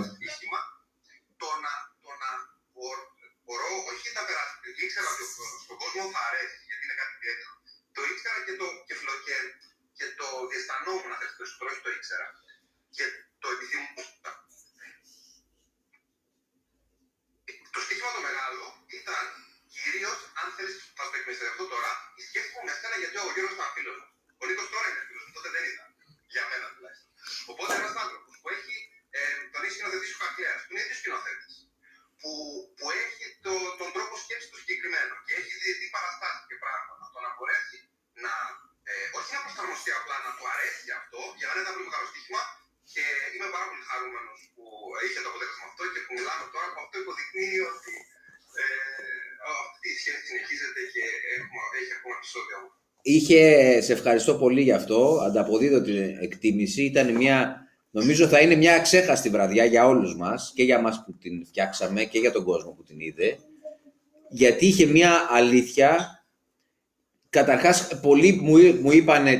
Είχε, 53.15 53.81
σε 53.81 53.93
ευχαριστώ 53.93 54.33
πολύ 54.35 54.61
γι' 54.61 54.71
αυτό, 54.71 55.19
ανταποδίδω 55.25 55.81
την 55.81 55.95
εκτίμηση. 56.21 56.83
Ήταν 56.83 57.15
μια, 57.15 57.67
νομίζω 57.91 58.27
θα 58.27 58.39
είναι 58.39 58.55
μια 58.55 58.79
ξέχαστη 58.79 59.29
βραδιά 59.29 59.65
για 59.65 59.87
όλους 59.87 60.15
μας 60.15 60.51
και 60.55 60.63
για 60.63 60.81
μας 60.81 61.03
που 61.05 61.17
την 61.17 61.45
φτιάξαμε 61.45 62.03
και 62.03 62.19
για 62.19 62.31
τον 62.31 62.43
κόσμο 62.43 62.71
που 62.71 62.83
την 62.83 62.99
είδε. 62.99 63.37
Γιατί 64.29 64.65
είχε 64.65 64.85
μια 64.85 65.11
αλήθεια 65.29 66.21
Καταρχάς, 67.31 67.99
πολλοί 68.01 68.31
μου, 68.41 68.57
μου 68.81 68.91
είπαν 68.91 69.27
ε, 69.27 69.39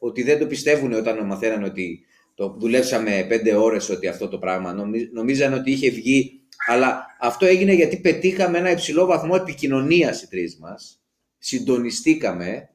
ότι 0.00 0.22
δεν 0.22 0.38
το 0.38 0.46
πιστεύουν 0.46 0.92
όταν 0.92 1.26
μαθαίναν 1.26 1.64
ότι 1.64 2.00
το 2.34 2.56
δουλέψαμε 2.58 3.24
πέντε 3.28 3.54
ώρες 3.54 3.88
ότι 3.88 4.06
αυτό 4.08 4.28
το 4.28 4.38
πράγμα. 4.38 4.74
νομίζαν 5.12 5.52
ότι 5.52 5.70
είχε 5.70 5.90
βγει, 5.90 6.40
αλλά 6.66 7.06
αυτό 7.20 7.46
έγινε 7.46 7.72
γιατί 7.72 7.96
πετύχαμε 7.96 8.58
ένα 8.58 8.70
υψηλό 8.70 9.06
βαθμό 9.06 9.34
επικοινωνίας 9.40 10.22
οι 10.22 10.28
τρεις 10.28 10.58
μας. 10.58 11.02
Συντονιστήκαμε 11.38 12.70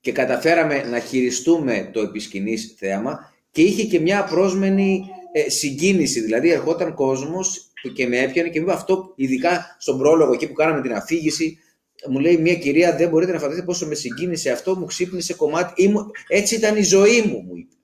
και 0.00 0.12
καταφέραμε 0.12 0.82
να 0.82 0.98
χειριστούμε 0.98 1.90
το 1.92 2.00
επισκηνής 2.00 2.74
θέαμα 2.78 3.32
και 3.50 3.62
είχε 3.62 3.84
και 3.84 4.00
μια 4.00 4.24
πρόσμενη 4.24 5.04
ε, 5.32 5.50
συγκίνηση. 5.50 6.20
Δηλαδή, 6.20 6.50
ερχόταν 6.50 6.94
κόσμος 6.94 7.72
και 7.94 8.06
με 8.06 8.18
έπιανε 8.18 8.48
και 8.48 8.60
μου 8.60 8.72
αυτό, 8.72 9.12
ειδικά 9.16 9.76
στον 9.78 9.98
πρόλογο 9.98 10.32
εκεί 10.32 10.46
που 10.46 10.52
κάναμε 10.52 10.80
την 10.80 10.92
αφήγηση, 10.92 11.58
μου 12.08 12.18
λέει 12.18 12.36
μια 12.36 12.54
κυρία, 12.54 12.96
δεν 12.96 13.08
μπορείτε 13.08 13.32
να 13.32 13.38
φανταστείτε 13.38 13.66
πόσο 13.66 13.86
με 13.86 13.94
συγκίνησε 13.94 14.50
αυτό, 14.50 14.76
μου 14.76 14.84
ξύπνησε 14.84 15.34
κομμάτι. 15.34 15.92
Έτσι 16.28 16.54
ήταν 16.54 16.76
η 16.76 16.82
ζωή 16.82 17.22
μου, 17.22 17.42
μου 17.42 17.56
είπε. 17.56 17.74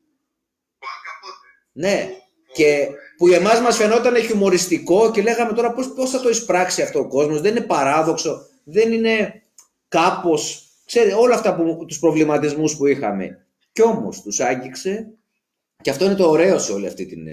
Ναι, 1.73 2.09
και 2.53 2.89
που 3.17 3.29
για 3.29 3.37
εμάς 3.37 3.61
μας 3.61 3.77
φαινόταν 3.77 4.17
χιουμοριστικό 4.17 5.11
και 5.11 5.23
λέγαμε 5.23 5.53
τώρα 5.53 5.73
πώς, 5.73 5.93
πώς 5.93 6.11
θα 6.11 6.21
το 6.21 6.29
εισπράξει 6.29 6.83
αυτό 6.83 6.99
ο 6.99 7.09
κόσμος, 7.09 7.41
δεν 7.41 7.57
είναι 7.57 7.67
παράδοξο, 7.67 8.47
δεν 8.65 8.93
είναι 8.93 9.43
κάπως, 9.89 10.64
ξέρετε, 10.85 11.14
όλα 11.14 11.35
αυτά 11.35 11.55
που, 11.55 11.85
τους 11.87 11.99
προβληματισμούς 11.99 12.76
που 12.76 12.87
είχαμε. 12.87 13.47
Κι 13.72 13.82
όμως 13.82 14.22
τους 14.22 14.41
άγγιξε 14.41 15.14
και 15.82 15.91
αυτό 15.91 16.05
είναι 16.05 16.14
το 16.14 16.30
ωραίο 16.30 16.59
σε 16.59 16.72
όλη 16.72 16.87
αυτή 16.87 17.07
την, 17.07 17.26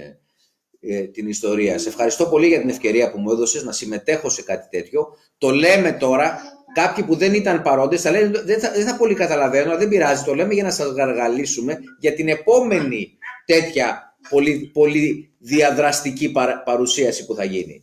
ε, 0.79 1.01
την 1.01 1.27
ιστορία. 1.27 1.77
Σε 1.77 1.89
ευχαριστώ 1.89 2.25
πολύ 2.25 2.47
για 2.47 2.59
την 2.59 2.69
ευκαιρία 2.69 3.11
που 3.11 3.19
μου 3.19 3.31
έδωσες 3.31 3.63
να 3.63 3.71
συμμετέχω 3.71 4.29
σε 4.29 4.41
κάτι 4.41 4.67
τέτοιο. 4.69 5.17
Το 5.37 5.49
λέμε 5.49 5.91
τώρα, 5.91 6.41
κάποιοι 6.73 7.03
που 7.03 7.15
δεν 7.15 7.33
ήταν 7.33 7.61
παρόντες 7.61 8.01
θα 8.01 8.11
λένε 8.11 8.41
δεν 8.43 8.59
θα, 8.59 8.71
δεν 8.71 8.85
θα 8.85 8.97
πολύ 8.97 9.13
καταλαβαίνω, 9.13 9.69
αλλά 9.69 9.79
δεν 9.79 9.89
πειράζει, 9.89 10.23
το 10.23 10.35
λέμε 10.35 10.53
για 10.53 10.63
να 10.63 10.71
σας 10.71 10.87
γαργαλίσουμε 10.91 11.79
για 11.99 12.13
την 12.13 12.27
επόμενη 12.27 13.17
τέτοια 13.45 14.15
πολύ, 14.29 14.69
πολύ 14.73 15.33
διαδραστική 15.39 16.31
παρουσίαση 16.65 17.25
που 17.25 17.35
θα 17.35 17.43
γίνει. 17.43 17.75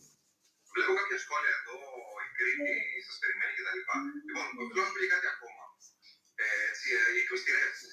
Βλέπω 0.74 0.92
κάποια 1.00 1.18
σχόλια 1.24 1.52
εδώ, 1.58 1.76
η 2.26 2.30
Κρήτη 2.38 2.70
σας 3.06 3.16
περιμένει 3.22 3.52
κτλ. 3.58 3.78
Λοιπόν, 4.28 4.46
θέλω 4.56 4.84
να 4.86 4.90
πω 4.94 5.00
κάτι 5.14 5.28
ακόμα. 5.34 5.37
Ε, 7.28 7.34
έτσι, 7.34 7.44
ε, 7.44 7.52
οι 7.52 7.60
εκμυστηρεύσει, 7.60 7.88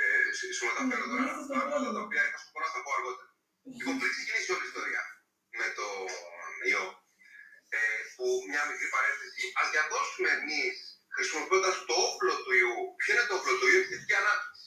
ε, 0.00 0.52
σου 0.56 0.64
μεταφέρω 0.68 1.04
τώρα 1.10 1.24
πράγματα 1.62 1.90
τα 1.96 2.00
οποία 2.06 2.22
είχα 2.26 2.38
σκοπό 2.42 2.58
να 2.62 2.68
στα 2.72 2.80
πω 2.84 2.90
αργότερα. 2.98 3.30
Λοιπόν, 3.76 3.94
πριν 4.00 4.10
ξεκινήσει 4.14 4.50
όλη 4.54 4.64
η 4.66 4.70
ιστορία 4.72 5.02
με 5.58 5.66
το 5.78 5.86
ιό, 6.70 6.86
ε, 7.76 7.80
που 8.14 8.26
μια 8.50 8.62
μικρή 8.70 8.88
παρένθεση, 8.94 9.42
ας 9.60 9.68
διαδώσουμε 9.74 10.28
εμείς 10.38 10.76
χρησιμοποιώντας 11.16 11.74
το 11.88 11.94
όπλο 12.08 12.34
του 12.42 12.52
ιού. 12.62 12.76
Ποιο 13.00 13.10
είναι 13.12 13.26
το 13.30 13.34
όπλο 13.38 13.54
του 13.58 13.66
ιού, 13.72 13.80
η 13.84 13.86
θετική 13.90 14.14
ανάπτυξη. 14.22 14.66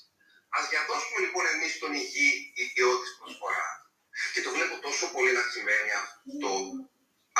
Α 0.56 0.58
διαδώσουμε 0.74 1.20
λοιπόν 1.26 1.44
εμείς 1.54 1.72
τον 1.82 1.92
υγιή 2.02 2.34
ιδιό 2.64 2.92
της 3.02 3.12
προσφοράς. 3.20 3.78
Και 4.34 4.42
το 4.46 4.50
βλέπω 4.56 4.76
τόσο 4.88 5.06
πολύ 5.16 5.32
να 5.40 5.44
συμβαίνει 5.54 5.92
αυτό 6.02 6.54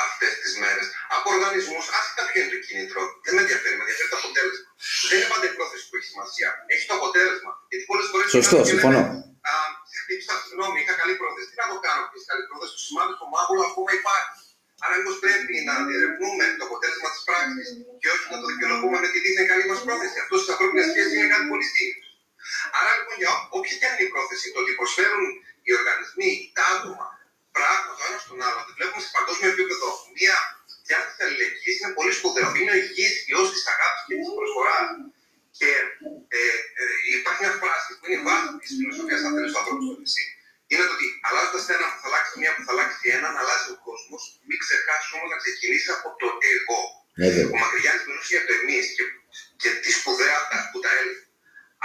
αυτές 0.06 0.32
τις 0.42 0.52
μέρες. 0.62 0.86
Από 1.16 1.26
οργανισμούς, 1.34 1.86
άσχετα 1.98 2.22
ποιο 2.28 2.38
είναι 2.42 2.52
το 2.54 2.60
κίνητρο, 2.66 3.00
δεν 3.24 3.34
με 3.34 3.40
ενδιαφέρει, 3.44 3.76
με 3.76 3.82
ενδιαφέρει 3.84 4.10
το 4.12 4.18
αποτέλεσμα. 4.22 4.70
Δεν 5.08 5.16
είναι 5.18 5.30
πάντα 5.32 5.46
η 5.50 5.54
πρόθεση 5.58 5.82
που 5.88 5.94
έχεις 5.96 6.08
σημασία. 6.12 6.48
Έχει 6.72 6.84
το 6.90 6.94
αποτέλεσμα. 6.98 7.52
Γιατί 7.70 7.84
πολλές 7.90 8.06
φορές. 8.12 8.26
Σωστό, 8.38 8.58
συμφωνώ. 8.72 9.02
Χτύπησα, 10.02 10.34
συγγνώμη, 10.42 10.76
είχα 10.82 10.94
καλή 11.00 11.14
πρόθεση. 11.20 11.46
Τι 11.50 11.56
να 11.62 11.66
το 11.72 11.76
κάνω, 11.86 12.02
έχει 12.14 12.26
καλή 12.32 12.44
πρόθεση. 12.48 12.72
Το 12.76 12.82
σημάδι 12.86 13.12
στο 13.18 13.26
μάγουλο 13.34 13.62
ακόμα 13.70 13.90
υπάρχει. 14.00 14.40
Άρα, 14.84 14.94
μήπως 14.98 15.16
πρέπει 15.24 15.54
να 15.68 15.74
διερευνούμε 15.88 16.44
το 16.58 16.62
αποτέλεσμα 16.68 17.08
της 17.14 17.22
πράξης 17.28 17.68
και 18.00 18.08
όχι 18.14 18.26
να 18.32 18.38
το 18.42 18.46
δικαιολογούμε 18.52 18.96
με 19.04 19.08
τη 19.12 19.18
δίθεν 19.24 19.46
καλή 19.52 19.64
μας 19.70 19.80
πρόθεση. 19.86 20.16
Αυτός 20.24 20.38
στι 20.40 20.48
ανθρώπινε 20.54 20.82
σχέσει 20.90 21.12
είναι 21.18 21.30
κάτι 21.34 21.46
πολύ 21.52 21.66
σύνηθι. 21.72 22.08
Άρα 22.78 22.90
λοιπόν 22.98 23.14
για 23.22 23.32
όποια 23.56 23.74
και 23.78 23.86
αν 23.88 23.92
είναι 23.94 24.06
η 24.08 24.10
πρόθεση, 24.14 24.46
το 24.52 24.58
ότι 24.62 24.72
προσφέρουν 24.80 25.24
οι 25.66 25.70
οργανισμοί, 25.78 26.30
τα 26.56 26.64
άτομα, 26.74 27.06
πράγματα 27.56 27.92
το 27.98 28.02
ένας 28.08 28.20
στον 28.26 28.38
άλλο, 28.46 28.58
ότι 28.64 28.72
βλέπουμε 28.78 29.00
σε 29.04 29.10
παγκόσμιο 29.16 29.48
επίπεδο 29.54 29.86
μια 30.18 30.36
διάθεση 30.88 31.20
αλληλεγγύη 31.24 31.74
είναι 31.78 31.92
πολύ 31.98 32.12
σπουδαίο. 32.18 32.48
Είναι 32.58 32.72
ο 32.76 32.78
υγιή 32.84 33.08
ιό 33.30 33.42
της 33.52 33.62
αγάπης 33.72 34.02
και 34.06 34.14
της 34.20 34.30
προσφοράς. 34.38 34.88
Και 35.58 35.70
ε, 36.36 36.40
ε, 36.80 36.84
υπάρχει 37.18 37.40
μια 37.44 37.54
φράση 37.62 37.90
που 37.96 38.04
είναι 38.06 38.20
βάση 38.26 38.46
της 38.62 38.70
φιλοσοφίας 38.78 39.20
αν 39.26 39.32
θέλεις 39.34 39.50
του 39.52 39.60
ανθρώπου 39.60 39.84
στο 39.86 39.94
νησί. 40.00 40.24
Είναι 40.70 40.84
το 40.88 40.94
ότι 40.98 41.06
αλλάζοντας 41.26 41.64
ένα 41.74 41.86
που 41.92 41.98
θα 42.02 42.08
αλλάξει 42.10 42.32
μία 42.40 42.52
που 42.56 42.62
θα 42.66 42.72
αλλάξει 42.74 43.04
έναν, 43.16 43.32
αλλάζει 43.40 43.68
ο 43.74 43.78
κόσμος. 43.86 44.22
Μην 44.48 44.58
ξεχάσεις 44.62 45.10
όμως 45.16 45.28
να 45.32 45.38
ξεκινήσεις 45.42 45.90
από 45.96 46.08
το 46.20 46.28
εγώ. 46.54 46.80
Ο 47.54 47.56
Μακρυγιάννη 47.62 48.02
μιλούσε 48.06 48.30
για 48.36 48.44
το 48.46 48.52
εμείς 48.60 48.84
και, 48.96 49.04
και 49.62 49.70
τι 49.82 49.90
σπουδαία 49.98 50.38
που 50.70 50.78
τα 50.84 50.90
έλεγε 50.98 51.22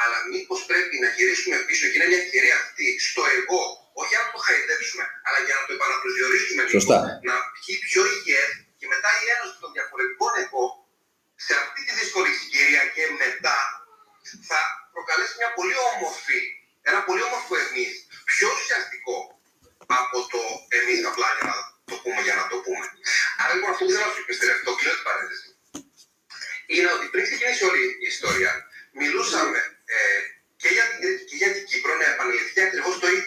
αλλά 0.02 0.18
μήπως 0.32 0.60
πρέπει 0.70 0.96
να 1.04 1.10
γυρίσουμε 1.16 1.58
πίσω 1.68 1.84
και 1.90 1.98
είναι 1.98 2.10
μια 2.12 2.22
ευκαιρία 2.26 2.56
αυτή 2.64 2.86
στο 3.10 3.22
εγώ, 3.38 3.64
όχι 4.00 4.12
για 4.14 4.22
να 4.24 4.28
το 4.34 4.40
χαϊδέψουμε, 4.46 5.04
αλλά 5.28 5.40
για 5.46 5.56
να 5.60 5.64
το 5.68 5.72
επαναπροσδιορίσουμε 5.78 6.62
λίγο, 6.68 6.80
να 7.30 7.36
βγει 7.56 7.76
πιο 7.88 8.02
υγιές 8.14 8.52
και 8.88 8.96
μετά 8.96 9.12
η 9.24 9.26
ένωση 9.36 9.56
των 9.64 9.72
διαφορετικών 9.76 10.32
εγώ 10.44 10.64
σε 11.46 11.54
αυτή 11.64 11.80
τη 11.86 11.92
δύσκολη 12.00 12.30
συγκυρία 12.40 12.84
και 12.96 13.04
μετά 13.24 13.60
θα 14.50 14.60
προκαλέσει 14.96 15.34
μια 15.42 15.52
πολύ 15.58 15.76
όμορφη, 15.92 16.40
ένα 16.90 17.00
πολύ 17.08 17.22
όμορφο 17.30 17.54
εμείς, 17.66 17.94
πιο 18.32 18.48
ουσιαστικό 18.58 19.18
από 20.00 20.18
το 20.34 20.42
εμείς 20.80 21.00
απλά 21.10 21.30
για 21.38 21.46
να 21.52 21.56
το 21.90 21.96
πούμε 22.04 22.22
για 22.28 22.36
να 22.42 22.46
το 22.52 22.58
πούμε. 22.66 22.86
Άρα 23.42 23.52
λοιπόν 23.56 23.70
αυτό 23.74 23.84
που 23.86 23.92
θέλω 23.94 24.06
να 24.10 24.14
σου 24.16 24.24
επιστρέψω, 24.26 24.64
το 24.70 24.74
κλείνω 24.78 24.96
την 25.00 25.06
παρένθεση, 25.10 25.48
είναι 26.74 26.90
ότι 26.96 27.06
πριν 27.12 27.24
ξεκινήσει 27.28 27.64
όλη 27.70 27.84
η 28.04 28.08
ιστορία, 28.16 28.52
μιλούσαμε 29.02 29.60
ε, 29.96 30.20
και, 30.62 30.70
για, 30.76 30.86
και 31.30 31.36
για 31.42 31.50
την 31.56 31.64
Κύπρο 31.70 31.94
να 32.02 32.06
επανεληφθεί 32.14 32.60
ακριβώς 32.68 32.96
το 33.04 33.08
ίδιο. 33.18 33.27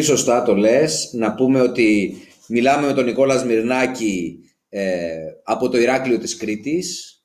Πολύ 0.00 0.12
σωστά 0.12 0.42
το 0.42 0.54
λες. 0.54 1.10
Να 1.12 1.34
πούμε 1.34 1.60
ότι 1.60 2.16
μιλάμε 2.48 2.86
με 2.86 2.92
τον 2.92 3.04
Νικόλας 3.04 3.40
Σμυρνάκη 3.40 4.38
ε, 4.68 5.16
από 5.42 5.68
το 5.68 5.78
Ηράκλειο 5.78 6.18
της 6.18 6.36
Κρήτης, 6.36 7.18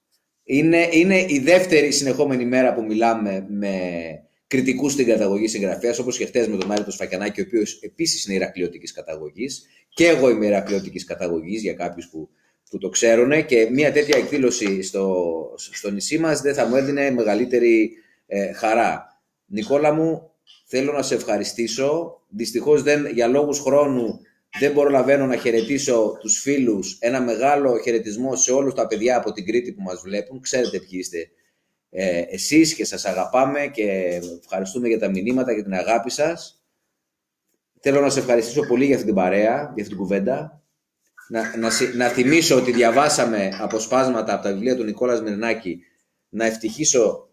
είναι, 0.43 0.89
είναι 0.91 1.25
η 1.27 1.39
δεύτερη 1.39 1.91
συνεχόμενη 1.91 2.45
μέρα 2.45 2.73
που 2.73 2.83
μιλάμε 2.83 3.45
με 3.49 3.79
κριτικούς 4.47 4.91
στην 4.91 5.05
καταγωγή 5.05 5.47
συγγραφέας, 5.47 5.99
όπως 5.99 6.17
και 6.17 6.25
χτες 6.25 6.47
με 6.47 6.57
τον 6.57 6.67
Μάριο 6.67 6.83
του 6.83 6.91
Σφακιανάκη, 6.91 7.41
ο 7.41 7.43
οποίος 7.47 7.79
επίσης 7.81 8.25
είναι 8.25 8.35
Ηρακλειώτικης 8.35 8.91
καταγωγής. 8.91 9.65
Και 9.89 10.07
εγώ 10.07 10.29
είμαι 10.29 10.45
Ηρακλειώτικης 10.45 11.03
καταγωγής 11.03 11.61
για 11.61 11.73
κάποιους 11.73 12.07
που, 12.07 12.29
που 12.69 12.77
το 12.77 12.89
ξέρουν. 12.89 13.45
Και 13.45 13.67
μια 13.71 13.91
τέτοια 13.91 14.17
εκδήλωση 14.17 14.81
στο, 14.81 15.25
στο 15.55 15.91
νησί 15.91 16.17
μας 16.17 16.41
δεν 16.41 16.53
θα 16.53 16.67
μου 16.67 16.75
έδινε 16.75 17.11
μεγαλύτερη 17.11 17.91
ε, 18.27 18.51
χαρά. 18.53 19.19
Νικόλα 19.45 19.93
μου, 19.93 20.29
θέλω 20.65 20.91
να 20.91 21.01
σε 21.01 21.15
ευχαριστήσω. 21.15 22.19
Δυστυχώς 22.29 22.83
για 23.13 23.27
λόγους 23.27 23.59
χρόνου 23.59 24.19
δεν 24.59 24.73
προλαβαίνω 24.73 25.25
να 25.25 25.35
χαιρετήσω 25.35 26.17
τους 26.19 26.39
φίλους. 26.39 26.97
Ένα 26.99 27.21
μεγάλο 27.21 27.77
χαιρετισμό 27.77 28.35
σε 28.35 28.51
όλους 28.51 28.73
τα 28.73 28.87
παιδιά 28.87 29.17
από 29.17 29.31
την 29.31 29.45
Κρήτη 29.45 29.73
που 29.73 29.81
μας 29.81 30.01
βλέπουν. 30.01 30.41
Ξέρετε 30.41 30.79
ποιοι 30.79 30.99
είστε 31.01 31.29
ε, 31.89 32.21
εσείς 32.29 32.73
και 32.73 32.85
σας 32.85 33.05
αγαπάμε 33.05 33.67
και 33.73 34.19
ευχαριστούμε 34.41 34.87
για 34.87 34.99
τα 34.99 35.09
μηνύματα 35.09 35.55
και 35.55 35.63
την 35.63 35.73
αγάπη 35.73 36.11
σας. 36.11 36.63
Θέλω 37.79 38.01
να 38.01 38.09
σε 38.09 38.19
ευχαριστήσω 38.19 38.67
πολύ 38.67 38.85
για 38.85 38.93
αυτή 38.93 39.07
την 39.07 39.15
παρέα, 39.15 39.53
για 39.53 39.83
αυτή 39.83 39.87
την 39.87 39.97
κουβέντα. 39.97 40.63
Να, 41.29 41.57
να, 41.57 41.69
να 41.95 42.07
θυμίσω 42.07 42.55
ότι 42.55 42.71
διαβάσαμε 42.71 43.49
αποσπάσματα 43.61 44.33
από 44.33 44.43
τα 44.43 44.51
βιβλία 44.51 44.75
του 44.75 44.83
Νικόλας 44.83 45.21
Μερνάκη 45.21 45.79
να 46.29 46.45
ευτυχήσω 46.45 47.24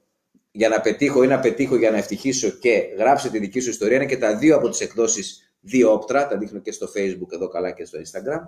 για 0.53 0.69
να 0.69 0.81
πετύχω 0.81 1.23
ή 1.23 1.27
να 1.27 1.41
πετύχω 1.41 1.77
για 1.77 1.91
να 1.91 1.97
ευτυχήσω 1.97 2.51
και 2.51 2.75
γράψε 2.99 3.31
τη 3.31 3.39
δική 3.39 3.61
σου 3.61 3.71
ιστορία. 3.71 3.97
Είναι 3.97 4.07
και 4.07 4.19
τα 4.25 4.37
δύο 4.37 4.57
από 4.57 4.69
τις 4.69 4.81
εκδόσεις 4.81 5.27
δύο 5.61 5.93
όπτρα, 5.93 6.21
τα 6.29 6.37
δείχνω 6.41 6.61
και 6.61 6.73
στο 6.79 6.87
facebook 6.95 7.31
εδώ 7.37 7.49
καλά 7.49 7.71
και 7.77 7.85
στο 7.85 7.99
instagram. 8.05 8.43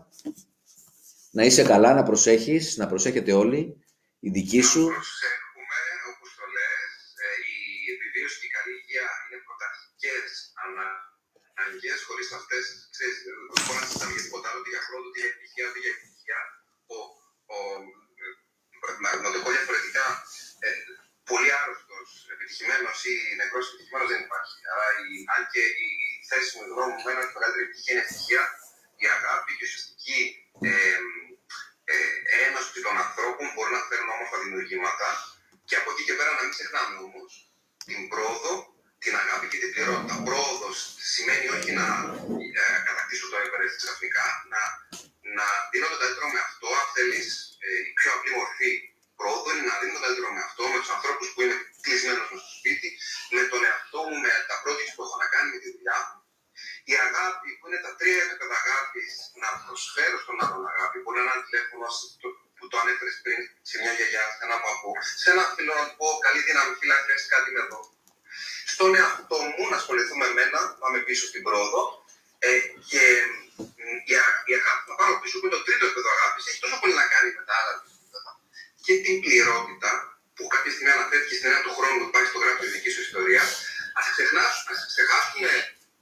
Να 1.36 1.42
είσαι 1.48 1.64
καλά, 1.72 1.90
να 1.98 2.02
προσέχεις, 2.08 2.64
να 2.80 2.86
προσέχετε 2.92 3.32
όλοι, 3.42 3.60
η 4.26 4.28
δική 4.36 4.62
σου. 4.70 4.84
Να 4.88 4.96
προσέχουμε, 5.00 5.80
όπως 6.10 6.30
το 6.38 6.44
λες, 6.56 6.92
ε, 7.26 7.30
η 7.52 7.56
επιβίωση 7.94 8.36
και 8.40 8.48
η 8.50 8.52
καλή 8.56 8.72
υγεία 8.80 9.06
είναι 9.24 9.38
πρωταρχικές 9.46 10.26
ανάγκες, 10.64 11.98
χωρίς 12.08 12.28
αυτές, 12.38 12.64
ξέρεις, 12.94 13.16
δεν 13.26 13.62
μπορεί 13.64 13.78
να 13.82 13.86
συζητάμε 13.88 14.12
για 14.16 14.24
τίποτα 14.26 14.46
άλλο, 14.50 14.60
ότι 14.62 14.70
για 14.74 14.82
χρόνο, 14.86 15.04
ότι 15.10 15.18
για 15.22 15.30
επιτυχία, 15.32 15.64
ότι 15.70 15.80
για 15.84 15.92
επιτυχία. 15.96 16.40
Ο, 16.94 16.96
ο, 17.54 17.56
ε, 18.24 19.20
να 19.24 19.30
το 19.34 19.38
πω 19.44 19.50
διαφορετικά, 19.56 20.06
ε, 20.66 20.68
πολύ 21.30 21.50
άρρωστος, 21.60 21.83
επιτυχημένο 22.34 22.88
ή 23.10 23.14
νεκρός 23.40 23.64
επιτυχημένος 23.68 24.08
δεν 24.12 24.20
υπάρχει. 24.26 24.56
Άρα, 24.72 24.86
η, 25.04 25.10
αν 25.34 25.42
και 25.52 25.62
η 25.86 25.90
θέση 26.28 26.50
μου, 26.54 26.62
η 26.66 26.70
γνώμη 26.72 26.92
μου, 26.96 27.08
είναι 27.10 27.22
ότι 27.24 27.32
η 27.34 27.36
μεγαλύτερη 27.36 27.64
επιτυχία 27.66 27.92
είναι 27.94 28.04
ευτυχία, 28.06 28.42
η 29.04 29.06
αγάπη 29.16 29.50
και 29.56 29.64
η 29.64 29.68
ουσιαστική 29.68 30.20
ε, 30.70 30.98
ε, 31.92 31.96
ένωση 32.46 32.78
των 32.86 32.94
ανθρώπων 33.04 33.46
μπορεί 33.54 33.70
να 33.78 33.82
φέρουν 33.88 34.08
όμορφα 34.16 34.36
δημιουργήματα. 34.44 35.08
Και 35.68 35.76
από 35.80 35.88
εκεί 35.92 36.02
και 36.08 36.16
πέρα 36.18 36.30
να 36.36 36.42
μην 36.42 36.52
ξεχνάμε 36.56 36.94
όμως 37.08 37.30
την 37.88 38.00
πρόοδο, 38.12 38.52
την 39.04 39.14
αγάπη 39.22 39.46
και 39.50 39.58
την 39.62 39.70
πληρότητα. 39.74 40.14
Πρόοδο 40.26 40.68
σημαίνει 41.12 41.46
όχι 41.56 41.70
να 41.80 41.86
ε, 42.60 42.64
κατακτήσω 42.88 43.26
το 43.30 43.36
Everest 43.44 43.74
ξαφνικά, 43.82 44.26
να, 44.52 44.62
να 45.38 45.46
δίνω 45.70 45.86
το 45.92 45.98
καλύτερο 46.02 46.26
με 46.34 46.40
αυτό, 46.48 46.66
αν 46.80 46.86
θέλεις 46.94 47.26
ε, 47.64 47.68
η 47.88 47.92
πιο 47.98 48.08
απλή 48.16 48.30
μορφή 48.38 48.70
πρόοδο 49.18 49.48
είναι 49.54 49.66
να 49.72 49.76
δίνω 49.80 49.92
το 49.96 50.00
καλύτερο 50.04 50.28
με 50.36 50.42
αυτό, 50.48 50.62
με 50.72 50.78
τους 50.82 50.92
ανθρώπους 50.96 51.26
που 51.32 51.40
είναι 51.44 51.56
κλεισμένος 51.84 52.26
στο 52.30 52.38
σπίτι, 52.56 52.88
με 53.36 53.42
τον 53.50 53.60
εαυτό 53.68 54.00
μου, 54.08 54.16
με 54.24 54.30
τα 54.48 54.56
projects 54.62 54.92
που 54.94 55.02
έχω 55.06 55.16
να 55.22 55.28
κάνει 55.34 55.48
με 55.54 55.58
τη 55.62 55.68
δουλειά 55.74 55.98
μου. 56.06 56.16
Η 56.92 56.94
αγάπη 57.06 57.48
που 57.56 57.64
είναι 57.66 57.80
τα 57.86 57.92
τρία 57.98 58.20
επίπεδα 58.26 58.56
αγάπης, 58.62 59.12
να 59.42 59.48
προσφέρω 59.64 60.16
στον 60.24 60.36
άλλον 60.44 60.62
αγάπη. 60.72 60.96
Μπορεί 61.02 61.16
να 61.18 61.22
είναι 61.22 61.32
ένα 61.36 61.44
τηλέφωνο 61.46 61.86
που 62.56 62.64
το 62.70 62.76
ανέφερες 62.82 63.16
πριν 63.24 63.40
σε 63.68 63.74
μια 63.80 63.92
γιαγιά, 63.98 64.24
σε 64.36 64.42
ένα 64.46 64.56
παππού, 64.64 64.90
σε 65.22 65.28
ένα 65.32 65.44
φίλο 65.54 65.72
να 65.80 65.84
του 65.88 65.96
πω 66.00 66.06
καλή 66.24 66.40
δύναμη, 66.48 66.72
φίλα, 66.80 66.96
χρειάζεται 67.04 67.30
κάτι 67.34 67.48
με 67.54 67.60
εδώ. 67.66 67.80
Στον 68.72 68.90
εαυτό 69.00 69.38
μου 69.54 69.64
να 69.70 69.76
ασχοληθούμε 69.80 70.24
με 70.28 70.34
μένα, 70.38 70.60
πάμε 70.82 70.98
πίσω 71.06 71.24
στην 71.30 71.42
πρόοδο 71.46 71.82
ε, 72.46 72.50
και 72.90 73.04
η, 74.12 74.14
η 74.50 74.54
αγάπη 74.60 74.86
να 74.90 74.94
πάω 74.98 75.12
πίσω 75.22 75.34
που 75.38 75.46
είναι 75.46 75.56
το 75.56 75.62
τρίτο 75.66 75.82
επίπεδο 75.86 76.08
αγάπης, 76.16 76.42
έχει 76.48 76.60
τόσο 76.64 76.76
πολύ 76.80 76.94
να 77.02 77.06
κάνει 77.12 77.28
με 77.36 77.42
τα 77.48 77.54
άλλα 77.60 77.72
και 78.84 78.94
την 79.04 79.16
πληρότητα 79.24 79.90
που 80.36 80.44
κάποια 80.52 80.70
στιγμή 80.74 80.92
αναφέρθηκε 80.98 81.34
στην 81.38 81.48
ένα 81.50 81.60
του 81.64 81.72
χρόνου 81.76 81.98
που 82.02 82.10
πάει 82.14 82.26
στο 82.30 82.38
γράφει 82.42 82.60
τη 82.64 82.68
δική 82.74 82.90
σου 82.94 83.02
ιστορία, 83.08 83.42
ας 83.98 84.06
ξεχάσουμε 84.92 85.52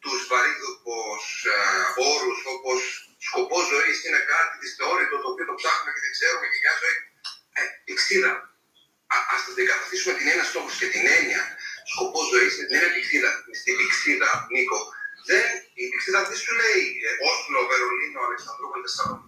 τους 0.05 0.21
βαρύδοπους 0.31 1.23
ε, 1.55 1.59
όρους 2.13 2.39
όπως 2.55 2.81
σκοπός 3.29 3.65
ζωής 3.73 3.97
είναι 4.07 4.21
κάτι 4.33 4.55
δυσθεώρητο 4.63 5.15
το 5.23 5.29
οποίο 5.33 5.47
το 5.51 5.55
ψάχνουμε 5.61 5.91
και 5.95 6.03
δεν 6.05 6.13
ξέρουμε 6.17 6.47
και 6.51 6.59
μια 6.63 6.75
ζωή. 6.83 6.97
Ε, 7.59 7.63
πηξίδα. 7.87 8.33
Α 9.33 9.35
το 9.45 9.51
αντικαταστήσουμε 9.55 10.13
την 10.19 10.27
έννοια 10.33 10.47
στόχος 10.51 10.75
και 10.81 10.89
την 10.95 11.05
έννοια 11.17 11.43
σκοπός 11.93 12.27
ζωής 12.33 12.53
με 12.59 12.65
την 12.67 12.75
έννοια 12.77 12.93
πηξίδα. 12.97 13.31
Στην 13.61 13.75
πηξίδα, 13.79 14.31
Νίκο, 14.55 14.79
δεν, 15.29 15.47
η 15.83 15.85
πηξίδα 15.91 16.21
δεν 16.31 16.39
σου 16.43 16.53
λέει 16.61 16.83
ε, 17.07 17.11
Όσλο, 17.31 17.61
Βερολίνο, 17.71 18.19
Αλεξανδρούπολη, 18.29 18.83
Θεσσαλονίκη. 18.87 19.22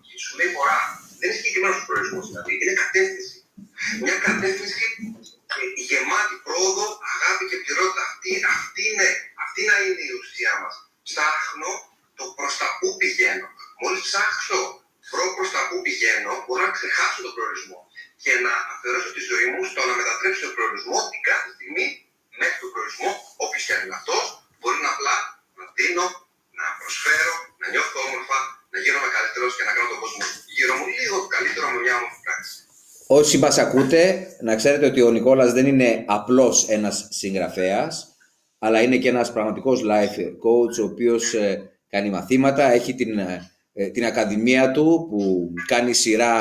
Όσοι 33.35 33.43
μας 33.43 33.59
ακούτε, 33.59 34.27
να 34.41 34.55
ξέρετε 34.55 34.87
ότι 34.87 35.03
ο 35.03 35.11
Νικόλας 35.11 35.53
δεν 35.53 35.67
είναι 35.67 36.05
απλώς 36.07 36.69
ένας 36.69 37.07
συγγραφέας, 37.11 38.17
αλλά 38.59 38.83
είναι 38.83 38.97
και 38.97 39.09
ένας 39.09 39.33
πραγματικός 39.33 39.83
life 39.85 40.19
coach, 40.19 40.83
ο 40.83 40.85
οποίος 40.85 41.35
ε, 41.35 41.71
κάνει 41.89 42.11
μαθήματα, 42.11 42.73
έχει 42.73 42.95
την, 42.95 43.19
ε, 43.19 43.87
την 43.93 44.05
ακαδημία 44.05 44.71
του 44.71 45.07
που 45.11 45.53
κάνει 45.67 45.93
σειρά 45.93 46.35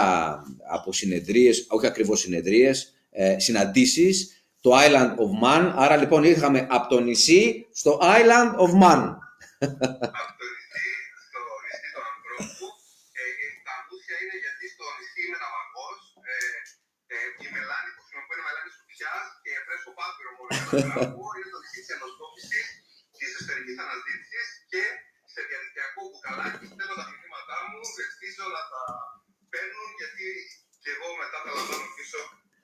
από 0.74 0.94
συνεδρίες, 0.94 1.66
όχι 1.70 1.86
ακριβώς 1.86 2.20
συνεδρίες, 2.20 2.94
ε, 3.12 3.40
συναντήσεις, 3.40 4.46
το 4.62 4.72
Island 4.74 5.10
of 5.10 5.48
Man. 5.48 5.72
Άρα 5.76 5.98
λοιπόν 5.98 6.24
ήρθαμε 6.24 6.68
από 6.70 6.96
το 6.96 7.00
νησί 7.00 7.68
στο 7.72 8.00
Island 8.02 8.68
of 8.68 8.84
Man. 8.84 9.16
είναι 21.38 21.50
το 21.54 21.60
νησί 21.64 21.80
τη 21.86 21.90
ενδοσκόπηση, 21.96 22.60
τη 23.18 23.24
εσωτερική 23.30 23.74
αναζήτησης 23.84 24.48
και 24.72 24.84
σε 25.34 25.40
διαδικτυακό 25.48 26.00
μπουκαλάκι 26.08 26.66
στέλνω 26.72 26.96
τα 27.00 27.06
μηνύματά 27.12 27.58
μου, 27.70 27.82
ευστίζω 28.06 28.46
να 28.56 28.62
τα 28.72 28.82
παίρνουν 29.54 29.90
γιατί 30.00 30.28
και 30.84 30.90
εγώ 30.96 31.08
μετά 31.22 31.38
τα 31.44 31.50
λαμβάνω 31.56 31.88
πίσω 31.98 32.20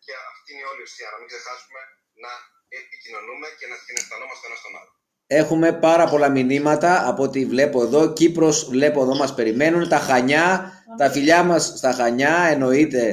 και 0.05 0.13
αυτή 0.29 0.47
είναι 0.51 0.63
η 0.65 0.67
όλη 0.71 0.81
ουσία. 0.87 1.07
Να 1.13 1.17
μην 1.19 1.27
ξεχάσουμε 1.31 1.81
να 2.23 2.31
επικοινωνούμε 2.79 3.47
και 3.59 3.65
να 3.71 3.75
συναισθανόμαστε 3.83 4.43
ένα 4.49 4.57
στον 4.61 4.73
άλλο. 4.79 4.91
Έχουμε 5.41 5.69
πάρα 5.87 6.05
πολλά 6.11 6.29
μηνύματα 6.37 6.91
από 7.11 7.21
ό,τι 7.27 7.39
βλέπω 7.53 7.77
εδώ. 7.87 8.01
Κύπρος 8.19 8.57
βλέπω 8.73 8.99
εδώ 9.03 9.15
μας 9.21 9.31
περιμένουν. 9.39 9.83
Τα 9.93 9.99
Χανιά, 10.07 10.45
τα 10.99 11.07
φιλιά 11.13 11.39
μας 11.49 11.63
στα 11.79 11.91
Χανιά 11.99 12.35
εννοείται. 12.53 13.03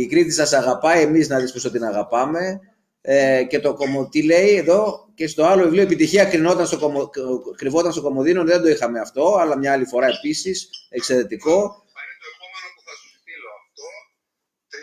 Η 0.00 0.06
Κρήτη 0.10 0.32
σας 0.40 0.52
αγαπάει, 0.60 1.00
εμείς 1.08 1.28
να 1.28 1.36
δεις 1.40 1.52
πόσο 1.52 1.70
την 1.70 1.84
αγαπάμε 1.84 2.42
ε, 3.00 3.44
και 3.50 3.60
το 3.60 3.70
τι 4.10 4.20
λέει 4.22 4.52
εδώ 4.62 4.80
και 5.18 5.26
στο 5.32 5.42
άλλο 5.50 5.62
βιβλίο 5.64 5.82
Επιτυχία 5.88 6.24
κρυβόταν 6.32 6.66
στο, 6.70 6.78
κομο, 6.82 7.00
κρυβόταν 7.60 7.92
στο 7.94 8.02
Κομοδίνο, 8.06 8.42
δεν 8.50 8.60
το 8.62 8.68
είχαμε 8.74 8.98
αυτό, 9.06 9.24
αλλά 9.40 9.54
μια 9.62 9.72
άλλη 9.74 9.86
φορά 9.92 10.08
επίσης. 10.16 10.56
Εξαιρετικό. 10.98 11.56
Θα 11.94 12.00
είναι 12.04 12.16
το 12.22 12.28
επόμενο 12.34 12.66
που 12.74 12.82
θα 12.86 12.94
σου 13.00 13.08
στείλω 13.18 13.48
αυτό, 13.60 13.86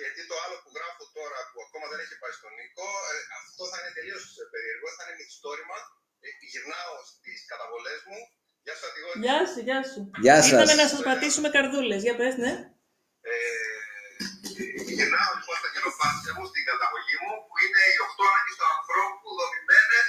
γιατί 0.01 0.21
το 0.31 0.35
άλλο 0.43 0.55
που 0.63 0.69
γράφω 0.77 1.03
τώρα 1.17 1.39
που 1.51 1.59
ακόμα 1.67 1.85
δεν 1.91 1.99
έχει 2.03 2.15
πάει 2.21 2.33
στον 2.39 2.51
Νίκο, 2.59 2.87
ε, 3.11 3.15
αυτό 3.41 3.63
θα 3.71 3.77
είναι 3.79 3.91
τελείως 3.97 4.23
περίεργο, 4.53 4.87
θα 4.97 5.01
είναι 5.03 5.15
μυθιστόρημα. 5.19 5.77
Ε, 6.23 6.27
γυρνάω 6.51 6.93
στις 7.11 7.39
καταβολές 7.51 7.99
μου. 8.09 8.19
Γεια 8.65 8.75
σου, 8.77 8.85
Αντιγόνη. 8.89 9.19
Γεια 9.25 9.39
σου, 9.51 9.59
γεια 9.67 9.79
σου. 9.91 9.99
Γεια 10.25 10.37
σας. 10.37 10.47
Ήρθαμε 10.51 10.75
να 10.81 10.87
σας 10.91 11.01
πατήσουμε 11.07 11.49
καρδούλες. 11.55 12.01
Για 12.05 12.15
πες, 12.19 12.35
ναι. 12.43 12.53
Ε, 13.29 13.94
γυρνάω 14.97 15.31
λοιπόν 15.37 15.55
στα 15.61 15.69
γενοπάτια 15.73 16.31
μου, 16.35 16.43
στην 16.51 16.63
καταγωγή 16.69 17.15
μου, 17.23 17.33
που 17.47 17.55
είναι 17.63 17.81
οι 17.91 17.95
8 18.07 18.29
ανάγκε 18.29 18.53
του 18.59 18.67
ανθρώπου 18.75 19.27
δομημένες 19.39 20.07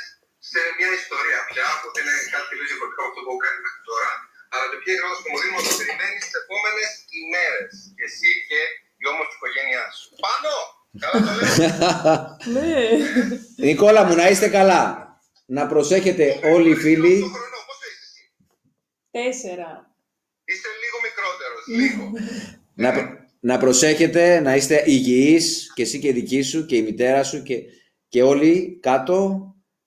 σε 0.51 0.61
μια 0.76 0.91
ιστορία 1.01 1.41
πια, 1.51 1.68
που 1.80 1.87
είναι 1.99 2.14
κάτι 2.32 2.47
τελείως 2.51 2.68
διαφορετικό 2.70 3.01
από 3.03 3.11
αυτό 3.12 3.20
που 3.24 3.30
έχω 3.32 3.41
κάνει 3.45 3.59
μέχρι 3.66 3.82
τώρα. 3.91 4.11
Αλλά 4.53 4.64
το 4.70 4.76
οποίο 4.80 4.95
γράφω 4.99 5.14
στο 5.20 5.28
μοντέλο 5.32 5.59
το 5.68 5.72
περιμένεις 5.80 6.20
τις 6.24 6.34
επόμενες 6.43 6.89
ημέρες. 7.22 7.70
Και 7.97 8.05
εσύ 8.11 8.30
και 8.49 8.61
η 9.03 9.05
όμορφη 9.12 9.34
οικογένειά 9.39 9.84
σου. 9.97 10.07
Πάνω! 10.26 10.55
Καλά 11.03 11.18
το 11.26 11.32
λέω. 11.39 11.51
Ναι. 12.55 12.74
Νικόλα 13.66 14.03
μου, 14.05 14.14
να 14.20 14.26
είστε 14.30 14.49
καλά. 14.59 14.80
Να 15.47 15.62
προσέχετε 15.66 16.24
όλοι 16.55 16.70
οι 16.70 16.74
φίλοι. 16.84 17.20
Το 17.20 17.28
χρόνο, 17.37 17.59
πόσο 17.68 17.84
είσαι 17.91 18.05
εσύ; 18.09 18.22
Τέσσερα. 19.16 19.70
Είστε 20.45 20.68
λίγο 20.82 20.97
μικρότερος, 21.07 21.62
λίγο. 21.66 22.05
Να, 23.41 23.53
να 23.53 23.59
προσέχετε, 23.59 24.41
να 24.41 24.55
είστε 24.55 24.82
υγιείς 24.87 25.72
και 25.74 25.82
εσύ 25.82 25.99
και 25.99 26.09
η 26.09 26.12
δική 26.12 26.43
σου 26.43 26.66
και 26.66 26.76
η 26.76 26.82
μητέρα 26.82 27.22
σου 27.22 27.43
και, 27.43 27.62
και 28.09 28.22
όλοι 28.22 28.78
κάτω. 28.82 29.41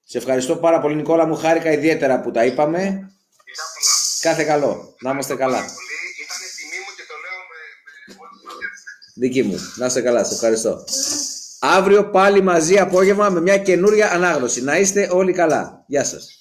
Σε 0.04 0.18
ευχαριστώ 0.18 0.56
πάρα 0.56 0.80
πολύ 0.82 0.96
Νικόλα 0.96 1.26
μου, 1.26 1.36
χάρηκα 1.36 1.72
ιδιαίτερα 1.72 2.22
που 2.22 2.32
τα 2.32 2.46
είπαμε. 2.46 2.80
Φιλιά 2.80 3.64
πολλά. 3.74 3.92
Κάθε 4.22 4.44
καλό. 4.44 4.96
Να 5.02 5.12
είμαστε 5.12 5.36
καλά. 5.36 5.58
Πάρα 5.58 5.66
πολύ. 5.66 5.98
Ήταν 6.24 6.38
τιμή 6.58 6.80
μου 6.86 6.92
και 6.98 7.04
το 7.08 7.16
λέω 7.24 7.40
με, 7.50 7.60
με 7.86 8.16
όλη 8.22 8.34
τη 8.40 8.46
βαθιά. 8.48 8.92
Δική 9.16 9.44
μου. 9.44 9.74
Να 9.76 9.86
είστε 9.86 10.02
καλά. 10.02 10.24
Σε 10.24 10.34
ευχαριστώ. 10.34 10.84
Αύριο 11.60 12.10
πάλι 12.10 12.42
μαζί 12.42 12.78
απόγευμα 12.78 13.30
με 13.30 13.42
μια 13.42 13.58
καινούρια 13.58 14.12
ανάγνωση. 14.12 14.64
Να 14.64 14.78
είστε 14.78 15.10
όλοι 15.12 15.34
καλά. 15.34 15.84
Γεια 15.88 16.04
σας. 16.04 16.39